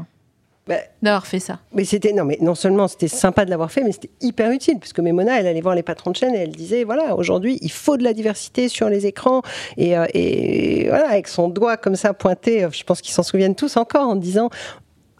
Bah, 0.67 0.77
d'avoir 1.01 1.27
fait 1.27 1.39
ça. 1.39 1.59
Mais 1.73 1.85
c'était 1.85 2.11
non, 2.11 2.25
mais 2.25 2.39
non 2.41 2.55
seulement 2.55 2.87
c'était 2.87 3.07
sympa 3.07 3.45
de 3.45 3.49
l'avoir 3.51 3.71
fait, 3.71 3.83
mais 3.83 3.91
c'était 3.91 4.09
hyper 4.21 4.51
utile 4.51 4.79
puisque 4.79 4.99
Mémona, 4.99 5.39
elle 5.39 5.47
allait 5.47 5.61
voir 5.61 5.75
les 5.75 5.83
patrons 5.83 6.11
de 6.11 6.15
chaîne 6.15 6.35
et 6.35 6.39
elle 6.39 6.55
disait 6.55 6.83
voilà 6.83 7.15
aujourd'hui 7.15 7.57
il 7.61 7.71
faut 7.71 7.97
de 7.97 8.03
la 8.03 8.13
diversité 8.13 8.67
sur 8.67 8.89
les 8.89 9.05
écrans 9.07 9.41
et, 9.77 9.97
euh, 9.97 10.05
et 10.13 10.87
voilà 10.87 11.09
avec 11.09 11.27
son 11.27 11.49
doigt 11.49 11.77
comme 11.77 11.95
ça 11.95 12.13
pointé, 12.13 12.67
je 12.71 12.83
pense 12.83 13.01
qu'ils 13.01 13.13
s'en 13.13 13.23
souviennent 13.23 13.55
tous 13.55 13.77
encore 13.77 14.07
en 14.07 14.15
disant 14.15 14.49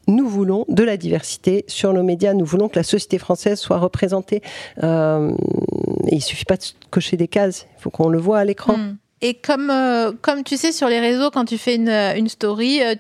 nous 0.08 0.28
voulons 0.28 0.66
de 0.68 0.84
la 0.84 0.98
diversité 0.98 1.66
sur 1.68 1.94
nos 1.94 2.04
médias, 2.04 2.34
nous 2.34 2.46
voulons 2.46 2.70
que 2.70 2.76
la 2.76 2.84
société 2.84 3.18
française 3.18 3.60
soit 3.60 3.78
représentée. 3.78 4.42
Euh, 4.84 5.32
et 6.08 6.16
il 6.16 6.22
suffit 6.22 6.46
pas 6.46 6.58
de 6.58 6.64
cocher 6.92 7.18
des 7.18 7.28
cases, 7.28 7.68
il 7.78 7.82
faut 7.82 7.90
qu'on 7.90 8.10
le 8.10 8.20
voit 8.20 8.40
à 8.40 8.46
l'écran. 8.46 8.78
Hmm. 8.78 8.98
Et 9.22 9.34
comme, 9.34 9.72
euh, 9.72 10.12
comme 10.22 10.44
tu 10.44 10.58
sais, 10.58 10.72
sur 10.72 10.88
les 10.88 11.00
réseaux, 11.00 11.32
quand 11.32 11.46
tu 11.46 11.58
fais 11.58 11.76
une, 11.76 11.90
une 11.90 12.28
story 12.28 12.84
euh, 12.84 12.96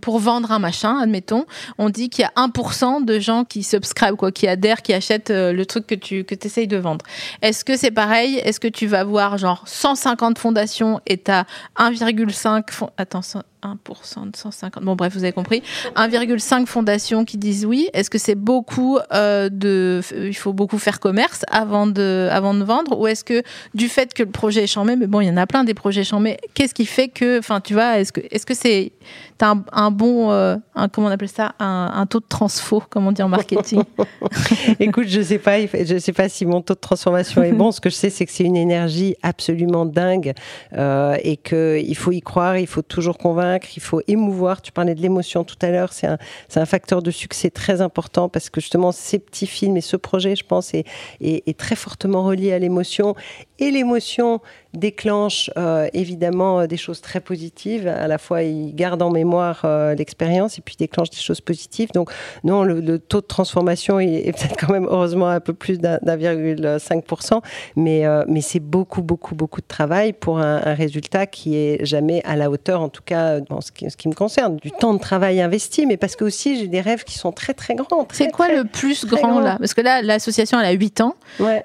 pour 0.00 0.18
vendre 0.18 0.50
un 0.50 0.58
machin, 0.58 0.98
admettons, 0.98 1.44
on 1.76 1.90
dit 1.90 2.08
qu'il 2.08 2.22
y 2.22 2.24
a 2.24 2.32
1% 2.42 3.04
de 3.04 3.18
gens 3.18 3.44
qui 3.44 3.62
subscribent, 3.62 4.16
quoi, 4.16 4.32
qui 4.32 4.48
adhèrent, 4.48 4.82
qui 4.82 4.94
achètent 4.94 5.30
le 5.30 5.64
truc 5.66 5.86
que 5.86 5.94
tu 5.94 6.24
que 6.24 6.34
essayes 6.34 6.66
de 6.66 6.78
vendre. 6.78 7.04
Est-ce 7.42 7.64
que 7.64 7.76
c'est 7.76 7.90
pareil? 7.90 8.36
Est-ce 8.36 8.60
que 8.60 8.66
tu 8.66 8.86
vas 8.86 9.04
voir 9.04 9.36
genre 9.36 9.62
150 9.66 10.38
fondations 10.38 11.00
et 11.06 11.18
tu 11.18 11.30
as 11.30 11.44
1,5 11.76 12.88
Attends, 12.96 13.20
1% 13.62 14.30
de 14.30 14.36
150. 14.36 14.82
Bon, 14.84 14.96
bref, 14.96 15.12
vous 15.14 15.24
avez 15.24 15.32
compris. 15.32 15.62
1,5 15.96 16.66
fondations 16.66 17.24
qui 17.24 17.36
disent 17.38 17.66
oui. 17.66 17.88
Est-ce 17.92 18.10
que 18.10 18.18
c'est 18.18 18.34
beaucoup 18.34 18.98
euh, 19.12 19.48
de. 19.50 20.00
Il 20.14 20.36
faut 20.36 20.52
beaucoup 20.52 20.78
faire 20.78 21.00
commerce 21.00 21.44
avant 21.50 21.86
de, 21.86 22.28
avant 22.30 22.54
de 22.54 22.64
vendre? 22.64 22.98
Ou 22.98 23.06
est-ce 23.06 23.24
que 23.24 23.42
du 23.74 23.88
fait 23.88 24.14
que 24.14 24.22
le 24.22 24.30
projet 24.30 24.64
est 24.64 24.68
chambé, 24.68 24.96
mais 24.96 25.06
bon, 25.06 25.20
il 25.20 25.28
y 25.28 25.30
en 25.30 25.36
a 25.36 25.46
plein 25.46 25.64
des 25.64 25.74
projets 25.74 26.04
chambés, 26.04 26.36
qu'est-ce 26.54 26.74
qui 26.74 26.86
fait 26.86 27.08
que. 27.08 27.38
Enfin, 27.38 27.60
tu 27.60 27.74
vois, 27.74 27.98
est-ce 27.98 28.12
que 28.12 28.20
est-ce 28.30 28.46
que 28.46 28.54
c'est 28.54 28.92
tu 29.38 29.44
as 29.44 29.54
un, 29.72 29.90
bon, 29.90 30.30
euh, 30.32 30.56
comment 30.92 31.06
on 31.06 31.10
appelle 31.10 31.28
ça, 31.28 31.54
un, 31.60 32.06
taux 32.06 32.18
de 32.18 32.26
transfo, 32.28 32.82
comme 32.90 33.06
on 33.06 33.12
dit 33.12 33.22
en 33.22 33.28
marketing 33.28 33.82
Écoute, 34.80 35.06
je 35.08 35.20
sais 35.20 35.38
pas, 35.38 35.60
je 35.60 35.98
sais 35.98 36.12
pas 36.12 36.28
si 36.28 36.44
mon 36.44 36.60
taux 36.60 36.74
de 36.74 36.80
transformation 36.80 37.42
est 37.42 37.52
bon. 37.52 37.70
Ce 37.70 37.80
que 37.80 37.88
je 37.88 37.94
sais, 37.94 38.10
c'est 38.10 38.26
que 38.26 38.32
c'est 38.32 38.44
une 38.44 38.56
énergie 38.56 39.14
absolument 39.22 39.86
dingue 39.86 40.34
euh, 40.72 41.16
et 41.22 41.36
qu'il 41.36 41.96
faut 41.96 42.12
y 42.12 42.20
croire, 42.20 42.58
il 42.58 42.66
faut 42.66 42.82
toujours 42.82 43.16
convaincre, 43.16 43.47
il 43.76 43.82
faut 43.82 44.02
émouvoir. 44.06 44.62
Tu 44.62 44.72
parlais 44.72 44.94
de 44.94 45.00
l'émotion 45.00 45.44
tout 45.44 45.56
à 45.62 45.70
l'heure, 45.70 45.92
c'est 45.92 46.06
un, 46.06 46.66
facteur 46.66 47.02
de 47.02 47.10
succès 47.10 47.50
très 47.50 47.80
important 47.80 48.28
parce 48.28 48.50
que 48.50 48.60
justement, 48.60 48.92
ces 48.92 49.18
petits 49.18 49.46
films 49.46 49.76
et 49.76 49.80
ce 49.80 49.96
projet, 49.96 50.36
je 50.36 50.44
pense, 50.44 50.72
est 50.74 51.58
très 51.58 51.76
fortement 51.76 52.24
relié 52.24 52.52
à 52.52 52.58
l'émotion. 52.58 53.14
Et 53.58 53.70
l'émotion, 53.70 54.40
déclenche 54.74 55.50
euh, 55.56 55.88
évidemment 55.94 56.60
euh, 56.60 56.66
des 56.66 56.76
choses 56.76 57.00
très 57.00 57.20
positives. 57.20 57.88
À 57.88 58.06
la 58.06 58.18
fois, 58.18 58.42
il 58.42 58.74
garde 58.74 59.00
en 59.02 59.10
mémoire 59.10 59.62
euh, 59.64 59.94
l'expérience 59.94 60.58
et 60.58 60.62
puis 60.62 60.76
déclenche 60.78 61.10
des 61.10 61.16
choses 61.16 61.40
positives. 61.40 61.90
Donc, 61.94 62.10
non, 62.44 62.62
le, 62.62 62.98
taux 62.98 63.20
de 63.20 63.26
transformation 63.26 64.00
est, 64.00 64.32
peut-être 64.36 64.56
quand 64.58 64.72
même 64.72 64.86
heureusement 64.88 65.28
un 65.28 65.40
peu 65.40 65.54
plus 65.54 65.78
d'1,5%, 65.78 67.40
mais, 67.76 68.04
mais 68.26 68.40
c'est 68.40 68.60
beaucoup, 68.60 69.02
beaucoup, 69.02 69.34
beaucoup 69.34 69.60
de 69.60 69.66
travail 69.66 70.12
pour 70.12 70.38
un, 70.38 70.58
résultat 70.74 71.26
qui 71.26 71.56
est 71.56 71.84
jamais 71.84 72.22
à 72.24 72.36
la 72.36 72.50
hauteur, 72.50 72.80
en 72.80 72.88
tout 72.88 73.02
cas, 73.04 73.38
en 73.50 73.60
ce 73.60 73.72
qui, 73.72 73.90
ce 73.90 73.96
qui 73.96 74.08
me 74.08 74.14
concerne, 74.14 74.56
du 74.56 74.70
temps 74.70 74.92
de 74.92 74.98
travail 74.98 75.40
investi, 75.40 75.86
mais 75.86 75.96
parce 75.96 76.14
que 76.14 76.24
aussi 76.24 76.58
j'ai 76.58 76.68
des 76.68 76.80
rêves 76.80 77.04
qui 77.04 77.18
sont 77.18 77.32
très, 77.32 77.54
très 77.54 77.74
grands. 77.74 78.06
C'est 78.12 78.30
quoi 78.30 78.48
le 78.48 78.64
plus 78.64 79.06
grand, 79.06 79.40
là? 79.40 79.56
Parce 79.58 79.74
que 79.74 79.80
là, 79.80 80.02
l'association, 80.02 80.60
elle 80.60 80.66
a 80.66 80.72
8 80.72 81.00
ans. 81.00 81.14
Ouais. 81.40 81.64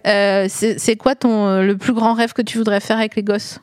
c'est 0.49 0.95
quoi 0.95 1.15
ton, 1.15 1.61
le 1.61 1.75
plus 1.83 1.93
grand 1.93 2.13
rêve 2.13 2.31
que 2.31 2.41
tu 2.41 2.57
voudrais 2.57 2.79
faire 2.79 2.97
avec 2.97 3.15
les 3.15 3.23
gosses 3.23 3.59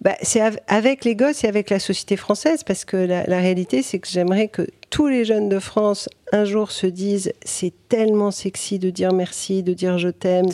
bah, 0.00 0.16
c'est 0.22 0.40
avec 0.66 1.04
les 1.04 1.14
gosses 1.14 1.44
et 1.44 1.46
avec 1.46 1.68
la 1.68 1.78
société 1.78 2.16
française, 2.16 2.64
parce 2.64 2.86
que 2.86 2.96
la, 2.96 3.24
la 3.26 3.38
réalité, 3.38 3.82
c'est 3.82 3.98
que 3.98 4.08
j'aimerais 4.08 4.48
que 4.48 4.66
tous 4.88 5.08
les 5.08 5.26
jeunes 5.26 5.50
de 5.50 5.58
France 5.58 6.08
un 6.32 6.44
jour 6.44 6.70
se 6.70 6.86
disent 6.86 7.32
c'est 7.44 7.72
tellement 7.88 8.30
sexy 8.30 8.78
de 8.78 8.90
dire 8.90 9.12
merci, 9.12 9.62
de 9.62 9.72
dire 9.72 9.98
je 9.98 10.08
t'aime, 10.08 10.46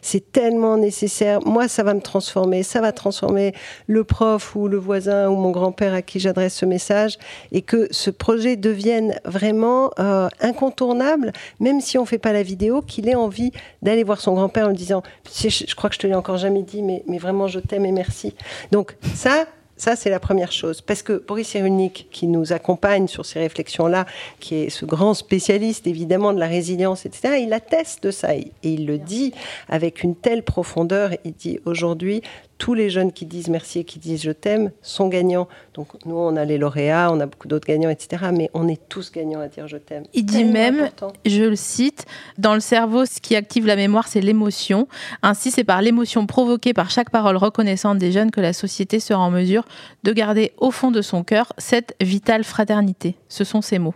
c'est 0.00 0.32
tellement 0.32 0.76
nécessaire. 0.76 1.40
Moi, 1.44 1.68
ça 1.68 1.82
va 1.82 1.94
me 1.94 2.00
transformer, 2.00 2.62
ça 2.62 2.80
va 2.80 2.92
transformer 2.92 3.52
le 3.86 4.04
prof 4.04 4.56
ou 4.56 4.68
le 4.68 4.78
voisin 4.78 5.28
ou 5.28 5.36
mon 5.36 5.50
grand-père 5.50 5.94
à 5.94 6.02
qui 6.02 6.18
j'adresse 6.18 6.54
ce 6.54 6.66
message 6.66 7.18
et 7.52 7.62
que 7.62 7.88
ce 7.90 8.10
projet 8.10 8.56
devienne 8.56 9.20
vraiment 9.24 9.90
euh, 9.98 10.28
incontournable, 10.40 11.32
même 11.60 11.80
si 11.80 11.98
on 11.98 12.06
fait 12.06 12.18
pas 12.18 12.32
la 12.32 12.42
vidéo, 12.42 12.80
qu'il 12.80 13.08
ait 13.08 13.14
envie 13.14 13.52
d'aller 13.82 14.04
voir 14.04 14.20
son 14.20 14.34
grand-père 14.34 14.66
en 14.66 14.70
lui 14.70 14.76
disant 14.76 15.02
je, 15.26 15.74
crois 15.74 15.90
que 15.90 15.94
je 15.94 16.00
te 16.00 16.06
l'ai 16.06 16.14
encore 16.14 16.38
jamais 16.38 16.62
dit, 16.62 16.82
mais, 16.82 17.02
mais 17.06 17.18
vraiment 17.18 17.48
je 17.48 17.60
t'aime 17.60 17.84
et 17.84 17.92
merci. 17.92 18.34
Donc 18.72 18.96
ça, 19.14 19.46
ça, 19.80 19.96
c'est 19.96 20.10
la 20.10 20.20
première 20.20 20.52
chose. 20.52 20.80
Parce 20.80 21.02
que 21.02 21.24
Boris 21.26 21.48
Cyrulnik, 21.48 22.08
qui 22.10 22.26
nous 22.26 22.52
accompagne 22.52 23.08
sur 23.08 23.24
ces 23.24 23.38
réflexions-là, 23.38 24.06
qui 24.40 24.56
est 24.56 24.70
ce 24.70 24.84
grand 24.84 25.14
spécialiste 25.14 25.86
évidemment 25.86 26.32
de 26.32 26.40
la 26.40 26.46
résilience, 26.46 27.06
etc., 27.06 27.36
il 27.40 27.52
atteste 27.52 28.02
de 28.02 28.10
ça. 28.10 28.34
Et 28.34 28.52
il 28.62 28.86
le 28.86 28.98
dit 28.98 29.32
avec 29.68 30.02
une 30.02 30.16
telle 30.16 30.42
profondeur. 30.42 31.10
Il 31.24 31.32
dit 31.32 31.60
aujourd'hui, 31.64 32.22
tous 32.58 32.74
les 32.74 32.90
jeunes 32.90 33.12
qui 33.12 33.24
disent 33.24 33.48
merci 33.48 33.80
et 33.80 33.84
qui 33.84 33.98
disent 33.98 34.22
je 34.22 34.32
t'aime 34.32 34.72
sont 34.82 35.08
gagnants. 35.08 35.48
Donc 35.74 35.88
nous, 36.04 36.16
on 36.16 36.36
a 36.36 36.44
les 36.44 36.58
lauréats, 36.58 37.10
on 37.12 37.20
a 37.20 37.26
beaucoup 37.26 37.48
d'autres 37.48 37.66
gagnants, 37.66 37.88
etc. 37.88 38.26
Mais 38.34 38.50
on 38.52 38.68
est 38.68 38.80
tous 38.88 39.12
gagnants 39.12 39.40
à 39.40 39.48
dire 39.48 39.68
je 39.68 39.76
t'aime. 39.76 40.04
Il 40.12 40.26
dit 40.26 40.44
même, 40.44 40.90
je 41.24 41.44
le 41.44 41.56
cite, 41.56 42.04
dans 42.36 42.54
le 42.54 42.60
cerveau, 42.60 43.06
ce 43.06 43.20
qui 43.20 43.36
active 43.36 43.66
la 43.66 43.76
mémoire, 43.76 44.08
c'est 44.08 44.20
l'émotion. 44.20 44.88
Ainsi, 45.22 45.50
c'est 45.50 45.64
par 45.64 45.80
l'émotion 45.80 46.26
provoquée 46.26 46.74
par 46.74 46.90
chaque 46.90 47.10
parole 47.10 47.36
reconnaissante 47.36 47.98
des 47.98 48.12
jeunes 48.12 48.30
que 48.30 48.40
la 48.40 48.52
société 48.52 49.00
sera 49.00 49.20
en 49.20 49.30
mesure 49.30 49.64
de 50.02 50.12
garder 50.12 50.52
au 50.58 50.70
fond 50.70 50.90
de 50.90 51.00
son 51.00 51.22
cœur 51.22 51.52
cette 51.58 51.94
vitale 52.00 52.44
fraternité. 52.44 53.16
Ce 53.28 53.44
sont 53.44 53.62
ces 53.62 53.78
mots. 53.78 53.94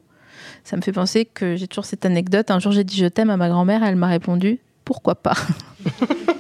Ça 0.64 0.77
me 0.77 0.83
fait 0.83 0.92
penser 0.92 1.25
que 1.25 1.57
j'ai 1.57 1.66
toujours 1.66 1.85
cette 1.85 2.07
anecdote. 2.07 2.51
Un 2.51 2.61
jour, 2.61 2.72
j'ai 2.72 2.85
dit 2.85 2.96
je 2.96 3.07
t'aime 3.07 3.31
à 3.31 3.37
ma 3.37 3.48
grand-mère, 3.48 3.83
elle 3.83 3.96
m'a 3.96 4.09
répondu 4.09 4.61
pourquoi 4.85 5.14
pas? 5.14 5.35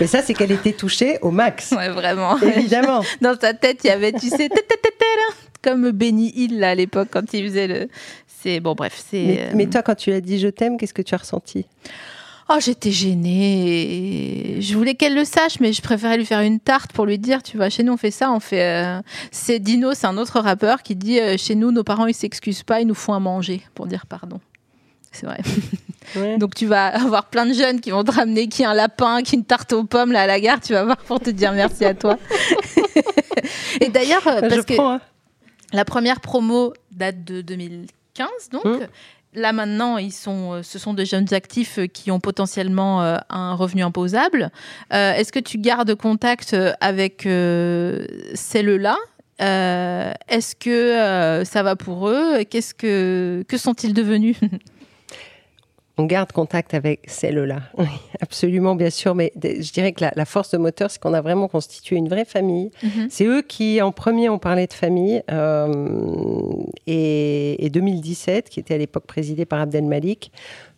Mais 0.00 0.06
ça, 0.06 0.22
c'est 0.22 0.34
qu'elle 0.34 0.52
était 0.52 0.72
touchée 0.72 1.18
au 1.22 1.30
max. 1.30 1.72
Ouais, 1.72 1.88
vraiment. 1.88 2.38
Évidemment. 2.38 3.02
Dans 3.20 3.38
sa 3.38 3.54
tête, 3.54 3.80
il 3.84 3.88
y 3.88 3.90
avait, 3.90 4.12
tu 4.12 4.28
sais, 4.28 4.48
comme 5.64 5.90
Benny 5.90 6.32
Hill 6.36 6.62
à 6.62 6.74
l'époque 6.74 7.08
quand 7.10 7.32
il 7.32 7.48
faisait 7.48 7.66
le. 7.66 7.88
C'est 8.26 8.60
bon, 8.60 8.74
bref. 8.74 9.02
C'est. 9.10 9.50
Mais, 9.54 9.66
euh, 9.66 9.70
toi, 9.70 9.82
quand 9.82 9.94
tu 9.94 10.10
l'as 10.10 10.20
dit 10.20 10.38
je 10.38 10.48
t'aime, 10.48 10.76
qu'est-ce 10.76 10.94
que 10.94 11.02
tu 11.02 11.14
as 11.14 11.18
ressenti? 11.18 11.66
Oh, 12.50 12.56
j'étais 12.60 12.90
gênée. 12.90 14.58
Je 14.60 14.76
voulais 14.76 14.94
qu'elle 14.94 15.14
le 15.14 15.24
sache, 15.24 15.60
mais 15.60 15.72
je 15.72 15.80
préférais 15.80 16.18
lui 16.18 16.26
faire 16.26 16.42
une 16.42 16.60
tarte 16.60 16.92
pour 16.92 17.06
lui 17.06 17.18
dire, 17.18 17.42
tu 17.42 17.56
vois, 17.56 17.70
chez 17.70 17.82
nous 17.82 17.94
on 17.94 17.96
fait 17.96 18.10
ça, 18.10 18.30
on 18.30 18.40
fait. 18.40 18.84
Euh, 18.84 19.00
c'est 19.30 19.58
Dino, 19.58 19.94
c'est 19.94 20.06
un 20.06 20.18
autre 20.18 20.40
rappeur 20.40 20.82
qui 20.82 20.94
dit, 20.94 21.18
euh, 21.18 21.38
chez 21.38 21.54
nous 21.54 21.72
nos 21.72 21.84
parents 21.84 22.06
ils 22.06 22.14
s'excusent 22.14 22.62
pas, 22.62 22.82
ils 22.82 22.86
nous 22.86 22.94
font 22.94 23.14
à 23.14 23.20
manger 23.20 23.62
pour 23.74 23.86
dire 23.86 24.04
pardon. 24.04 24.40
C'est 25.10 25.24
vrai. 25.24 25.38
Donc 26.38 26.54
tu 26.54 26.66
vas 26.66 26.86
avoir 26.86 27.26
plein 27.26 27.46
de 27.46 27.52
jeunes 27.52 27.80
qui 27.80 27.90
vont 27.90 28.04
te 28.04 28.12
ramener 28.12 28.48
qui 28.48 28.64
un 28.64 28.74
lapin, 28.74 29.22
qui 29.22 29.36
une 29.36 29.44
tarte 29.44 29.72
aux 29.72 29.84
pommes 29.84 30.12
là 30.12 30.22
à 30.22 30.26
la 30.26 30.40
gare, 30.40 30.60
tu 30.60 30.72
vas 30.72 30.84
voir 30.84 30.96
pour 30.96 31.20
te 31.20 31.30
dire 31.30 31.52
merci 31.52 31.84
à 31.84 31.94
toi. 31.94 32.18
et 33.80 33.88
d'ailleurs, 33.88 34.26
euh, 34.26 34.40
que 34.62 34.80
hein. 34.80 35.00
la 35.72 35.84
première 35.84 36.20
promo 36.20 36.72
date 36.92 37.24
de 37.24 37.40
2015, 37.40 38.28
donc. 38.52 38.64
Hum. 38.64 38.80
Là 39.36 39.52
maintenant, 39.52 39.98
ils 39.98 40.12
sont, 40.12 40.52
euh, 40.52 40.62
ce 40.62 40.78
sont 40.78 40.94
des 40.94 41.04
jeunes 41.04 41.26
actifs 41.34 41.80
qui 41.92 42.12
ont 42.12 42.20
potentiellement 42.20 43.02
euh, 43.02 43.16
un 43.30 43.54
revenu 43.54 43.82
imposable. 43.82 44.52
Est-ce 44.92 45.32
que 45.32 45.40
tu 45.40 45.58
gardes 45.58 45.92
contact 45.96 46.54
avec 46.80 47.22
celles-là? 47.24 48.96
Est-ce 49.40 50.54
que 50.54 51.42
ça 51.44 51.64
va 51.64 51.74
pour 51.74 52.08
eux? 52.08 52.44
Qu'est-ce 52.48 52.74
que 52.74 53.44
que 53.48 53.58
sont-ils 53.58 53.92
devenus? 53.92 54.36
on 55.96 56.06
garde 56.06 56.32
contact 56.32 56.74
avec 56.74 57.02
celle-là. 57.06 57.62
absolument, 58.20 58.74
bien 58.74 58.90
sûr. 58.90 59.14
Mais 59.14 59.32
je 59.36 59.72
dirais 59.72 59.92
que 59.92 60.04
la, 60.14 60.24
force 60.24 60.50
de 60.50 60.58
moteur, 60.58 60.90
c'est 60.90 61.00
qu'on 61.00 61.14
a 61.14 61.20
vraiment 61.20 61.46
constitué 61.46 61.96
une 61.96 62.08
vraie 62.08 62.24
famille. 62.24 62.70
Mhm. 62.82 63.06
C'est 63.10 63.26
eux 63.26 63.42
qui, 63.42 63.80
en 63.80 63.92
premier, 63.92 64.28
ont 64.28 64.38
parlé 64.38 64.66
de 64.66 64.72
famille. 64.72 65.22
Euh, 65.30 65.72
et, 66.86 67.64
et, 67.64 67.70
2017, 67.70 68.50
qui 68.50 68.58
était 68.58 68.74
à 68.74 68.78
l'époque 68.78 69.06
présidé 69.06 69.44
par 69.44 69.60
Abdel 69.60 69.84
Malik, 69.84 70.32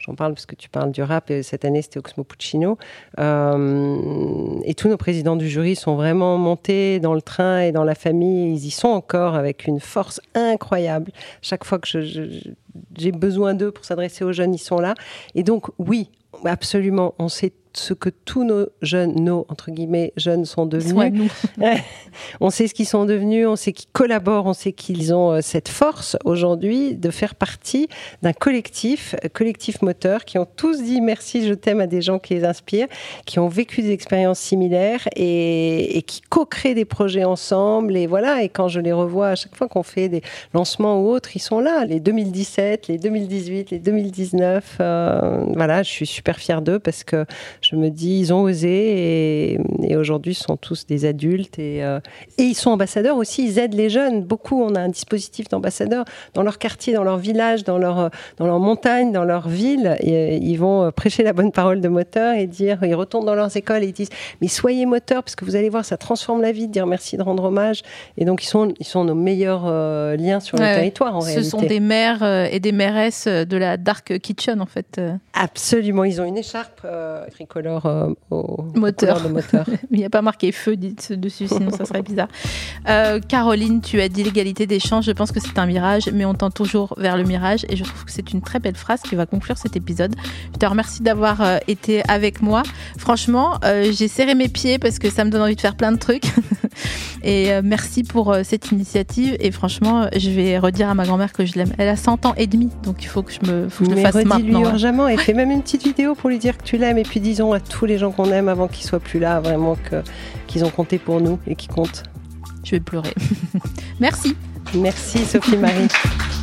J'en 0.06 0.14
parle 0.14 0.34
parce 0.34 0.46
que 0.46 0.54
tu 0.54 0.68
parles 0.68 0.92
du 0.92 1.02
rap 1.02 1.30
et 1.30 1.42
cette 1.42 1.64
année 1.64 1.82
c'était 1.82 1.98
Oxmo 1.98 2.24
Puccino. 2.24 2.78
Euh, 3.18 4.60
et 4.64 4.74
tous 4.74 4.88
nos 4.88 4.96
présidents 4.96 5.36
du 5.36 5.48
jury 5.48 5.74
sont 5.74 5.96
vraiment 5.96 6.38
montés 6.38 7.00
dans 7.00 7.14
le 7.14 7.22
train 7.22 7.60
et 7.60 7.72
dans 7.72 7.84
la 7.84 7.94
famille. 7.94 8.54
Ils 8.54 8.66
y 8.66 8.70
sont 8.70 8.88
encore 8.88 9.34
avec 9.34 9.66
une 9.66 9.80
force 9.80 10.20
incroyable. 10.34 11.10
Chaque 11.42 11.64
fois 11.64 11.78
que 11.78 11.88
j'ai 12.96 13.12
besoin 13.12 13.54
d'eux 13.54 13.72
pour 13.72 13.84
s'adresser 13.84 14.24
aux 14.24 14.32
jeunes, 14.32 14.54
ils 14.54 14.58
sont 14.58 14.78
là. 14.78 14.94
Et 15.34 15.42
donc, 15.42 15.66
oui, 15.78 16.10
absolument, 16.44 17.14
on 17.18 17.28
sait 17.28 17.52
ce 17.78 17.94
que 17.94 18.10
tous 18.10 18.44
nos 18.44 18.66
jeunes, 18.82 19.14
nos 19.16 19.46
entre 19.48 19.70
guillemets 19.70 20.12
jeunes 20.16 20.44
sont 20.44 20.66
devenus. 20.66 21.30
on 22.40 22.50
sait 22.50 22.68
ce 22.68 22.74
qu'ils 22.74 22.86
sont 22.86 23.04
devenus, 23.04 23.46
on 23.46 23.56
sait 23.56 23.72
qu'ils 23.72 23.90
collaborent, 23.92 24.46
on 24.46 24.52
sait 24.52 24.72
qu'ils 24.72 25.14
ont 25.14 25.32
euh, 25.32 25.40
cette 25.42 25.68
force 25.68 26.16
aujourd'hui 26.24 26.94
de 26.94 27.10
faire 27.10 27.34
partie 27.34 27.88
d'un 28.22 28.32
collectif, 28.32 29.14
euh, 29.24 29.28
collectif 29.28 29.82
moteur, 29.82 30.24
qui 30.24 30.38
ont 30.38 30.46
tous 30.46 30.82
dit 30.82 31.00
merci, 31.00 31.46
je 31.46 31.54
t'aime 31.54 31.80
à 31.80 31.86
des 31.86 32.02
gens 32.02 32.18
qui 32.18 32.34
les 32.34 32.44
inspirent, 32.44 32.88
qui 33.24 33.38
ont 33.38 33.48
vécu 33.48 33.82
des 33.82 33.92
expériences 33.92 34.40
similaires 34.40 35.08
et, 35.14 36.02
qui 36.06 36.20
co-créent 36.22 36.74
des 36.74 36.84
projets 36.84 37.24
ensemble. 37.24 37.96
Et 37.96 38.06
voilà, 38.06 38.42
et 38.42 38.48
quand 38.48 38.68
je 38.68 38.80
les 38.80 38.92
revois 38.92 39.28
à 39.28 39.34
chaque 39.34 39.54
fois 39.54 39.68
qu'on 39.68 39.82
fait 39.82 40.08
des 40.08 40.22
lancements 40.54 41.02
ou 41.02 41.08
autres, 41.08 41.36
ils 41.36 41.40
sont 41.40 41.60
là, 41.60 41.84
les 41.84 42.00
2017, 42.00 42.88
les 42.88 42.98
2018, 42.98 43.70
les 43.70 43.78
2019. 43.78 44.76
Euh, 44.80 45.44
voilà, 45.54 45.82
je 45.82 45.90
suis 45.90 46.06
super 46.06 46.38
fière 46.38 46.62
d'eux 46.62 46.78
parce 46.78 47.04
que 47.04 47.24
je 47.70 47.74
me 47.74 47.90
dis, 47.90 48.20
ils 48.20 48.32
ont 48.32 48.42
osé 48.42 49.58
et, 49.82 49.96
aujourd'hui, 49.96 50.32
ils 50.32 50.34
sont 50.36 50.56
tous 50.56 50.86
des 50.86 51.04
adultes 51.04 51.58
et, 51.58 51.82
euh, 51.82 51.98
et, 52.38 52.44
ils 52.44 52.54
sont 52.54 52.70
ambassadeurs 52.70 53.16
aussi. 53.16 53.44
Ils 53.44 53.58
aident 53.58 53.74
les 53.74 53.90
jeunes. 53.90 54.22
Beaucoup, 54.22 54.62
on 54.62 54.74
a 54.76 54.80
un 54.80 54.88
dispositif 54.88 55.48
d'ambassadeurs 55.48 56.04
dans 56.34 56.42
leur 56.42 56.58
quartier, 56.58 56.92
dans 56.94 57.02
leur 57.02 57.18
village, 57.18 57.64
dans 57.64 57.78
leur, 57.78 58.10
dans 58.36 58.46
leur 58.46 58.60
montagne, 58.60 59.10
dans 59.10 59.24
leur 59.24 59.48
ville. 59.48 59.96
Et, 60.00 60.36
ils 60.36 60.56
vont 60.56 60.92
prêcher 60.92 61.24
la 61.24 61.32
bonne 61.32 61.50
parole 61.50 61.80
de 61.80 61.88
moteur 61.88 62.36
et 62.36 62.46
dire, 62.46 62.78
ils 62.84 62.94
retournent 62.94 63.26
dans 63.26 63.34
leurs 63.34 63.56
écoles 63.56 63.82
et 63.82 63.88
ils 63.88 63.92
disent, 63.92 64.10
mais 64.40 64.48
soyez 64.48 64.86
moteur 64.86 65.24
parce 65.24 65.34
que 65.34 65.44
vous 65.44 65.56
allez 65.56 65.68
voir, 65.68 65.84
ça 65.84 65.96
transforme 65.96 66.42
la 66.42 66.52
vie 66.52 66.68
de 66.68 66.72
dire 66.72 66.86
merci, 66.86 67.16
de 67.16 67.22
rendre 67.22 67.44
hommage. 67.44 67.82
Et 68.16 68.24
donc, 68.24 68.44
ils 68.44 68.48
sont, 68.48 68.72
ils 68.78 68.86
sont 68.86 69.04
nos 69.04 69.14
meilleurs 69.14 69.64
euh, 69.66 70.16
liens 70.16 70.40
sur 70.40 70.56
le 70.56 70.64
territoire 70.64 71.16
en 71.16 71.20
Ce 71.20 71.26
réalité. 71.26 71.44
Ce 71.44 71.50
sont 71.50 71.62
des 71.62 71.80
euh, 72.22 72.48
et 72.50 72.60
des 72.60 72.72
mairesses 72.72 73.26
de 73.26 73.56
la 73.56 73.76
Dark 73.76 74.18
Kitchen 74.18 74.60
en 74.60 74.66
fait. 74.66 75.00
Absolument. 75.34 76.04
Ils 76.04 76.20
ont 76.20 76.24
une 76.24 76.38
écharpe 76.38 76.86
tricolore 77.56 77.86
euh, 77.86 78.12
au 78.30 78.64
moteur. 78.74 79.20
De 79.22 79.28
moteur. 79.28 79.66
Il 79.90 79.98
n'y 79.98 80.04
a 80.04 80.10
pas 80.10 80.22
marqué 80.22 80.52
feu 80.52 80.76
dessus, 80.76 81.48
sinon 81.48 81.70
ça 81.70 81.84
serait 81.84 82.02
bizarre. 82.02 82.28
Euh, 82.88 83.20
Caroline, 83.20 83.80
tu 83.80 84.00
as 84.00 84.08
dit 84.08 84.22
l'égalité 84.22 84.66
des 84.66 84.78
chances. 84.78 85.06
Je 85.06 85.12
pense 85.12 85.32
que 85.32 85.40
c'est 85.40 85.58
un 85.58 85.66
mirage, 85.66 86.10
mais 86.12 86.24
on 86.24 86.34
tend 86.34 86.50
toujours 86.50 86.94
vers 86.98 87.16
le 87.16 87.24
mirage. 87.24 87.64
Et 87.68 87.76
je 87.76 87.84
trouve 87.84 88.04
que 88.04 88.12
c'est 88.12 88.32
une 88.32 88.42
très 88.42 88.58
belle 88.58 88.76
phrase 88.76 89.00
qui 89.00 89.14
va 89.14 89.26
conclure 89.26 89.58
cet 89.58 89.76
épisode. 89.76 90.14
Je 90.52 90.58
te 90.58 90.66
remercie 90.66 91.02
d'avoir 91.02 91.40
euh, 91.40 91.58
été 91.66 92.02
avec 92.08 92.42
moi. 92.42 92.62
Franchement, 92.98 93.58
j'ai 93.90 94.08
serré 94.08 94.34
mes 94.34 94.48
pieds 94.48 94.78
parce 94.78 94.98
que 94.98 95.10
ça 95.10 95.24
me 95.24 95.30
donne 95.30 95.42
envie 95.42 95.56
de 95.56 95.60
faire 95.60 95.76
plein 95.76 95.92
de 95.92 95.98
trucs. 95.98 96.24
et 97.26 97.60
merci 97.62 98.04
pour 98.04 98.34
cette 98.44 98.70
initiative. 98.70 99.36
Et 99.40 99.50
franchement, 99.50 100.08
je 100.16 100.30
vais 100.30 100.58
redire 100.58 100.88
à 100.88 100.94
ma 100.94 101.04
grand-mère 101.04 101.32
que 101.32 101.44
je 101.44 101.54
l'aime. 101.54 101.72
Elle 101.78 101.88
a 101.88 101.96
100 101.96 102.26
ans 102.26 102.34
et 102.36 102.46
demi, 102.46 102.70
donc 102.82 103.02
il 103.02 103.08
faut 103.08 103.22
que 103.22 103.32
je 103.32 103.50
me, 103.50 103.68
faut 103.68 103.84
que 103.84 103.96
je 103.96 104.00
fasse 104.00 104.14
maintenant. 104.24 104.60
lui 104.60 104.66
urgemment 104.66 105.08
et 105.08 105.16
fais 105.16 105.34
même 105.34 105.50
une 105.50 105.62
petite 105.62 105.84
vidéo 105.84 106.14
pour 106.14 106.30
lui 106.30 106.38
dire 106.38 106.56
que 106.56 106.62
tu 106.62 106.76
l'aimes. 106.76 106.98
Et 106.98 107.02
puis 107.02 107.20
disons 107.20 107.52
à 107.52 107.60
tous 107.60 107.86
les 107.86 107.98
gens 107.98 108.12
qu'on 108.12 108.30
aime 108.32 108.48
avant 108.48 108.68
qu'ils 108.68 108.86
soient 108.86 109.00
plus 109.00 109.18
là, 109.18 109.40
vraiment 109.40 109.76
qu'ils 110.46 110.64
ont 110.64 110.70
compté 110.70 110.98
pour 110.98 111.20
nous 111.20 111.38
et 111.46 111.54
qu'ils 111.54 111.70
comptent. 111.70 112.04
Je 112.64 112.72
vais 112.72 112.80
pleurer. 112.80 113.14
Merci. 114.00 114.36
Merci 114.74 115.24
Sophie 115.24 115.56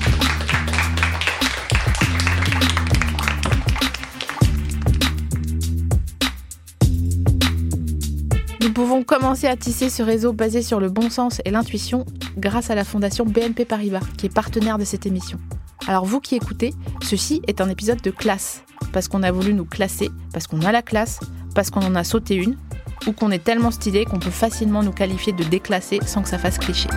pouvons 8.74 9.04
commencer 9.04 9.48
à 9.48 9.56
tisser 9.56 9.90
ce 9.90 10.02
réseau 10.04 10.34
basé 10.34 10.62
sur 10.62 10.80
le 10.80 10.90
bon 10.90 11.10
sens 11.10 11.42
et 11.46 11.52
l'intuition 11.52 12.06
grâce 12.38 12.72
à 12.72 12.76
la 12.76 12.84
fondation 12.84 13.24
BNP 13.24 13.66
Paribas, 13.66 14.02
qui 14.18 14.26
est 14.26 14.34
partenaire 14.34 14.78
de 14.78 14.84
cette 14.84 15.06
émission. 15.06 15.40
Alors 15.88 16.06
vous 16.06 16.20
qui 16.20 16.36
écoutez, 16.36 16.74
ceci 17.04 17.42
est 17.48 17.62
un 17.62 17.70
épisode 17.70 18.02
de 18.02 18.10
classe, 18.10 18.64
parce 18.92 19.08
qu'on 19.08 19.24
a 19.24 19.32
voulu 19.32 19.54
nous 19.54 19.66
classer, 19.66 20.10
parce 20.34 20.48
qu'on 20.48 20.62
a 20.62 20.72
la 20.72 20.82
classe, 20.82 21.20
parce 21.54 21.70
qu'on 21.70 21.82
en 21.82 21.96
a 21.96 22.04
sauté 22.04 22.36
une, 22.36 22.58
ou 23.06 23.12
qu'on 23.12 23.32
est 23.32 23.44
tellement 23.44 23.72
stylé 23.72 24.06
qu'on 24.06 24.20
peut 24.20 24.32
facilement 24.32 24.82
nous 24.82 24.92
qualifier 24.92 25.34
de 25.34 25.44
déclassé 25.44 26.00
sans 26.06 26.24
que 26.24 26.30
ça 26.30 26.38
fasse 26.40 26.58
cliché. 26.58 26.90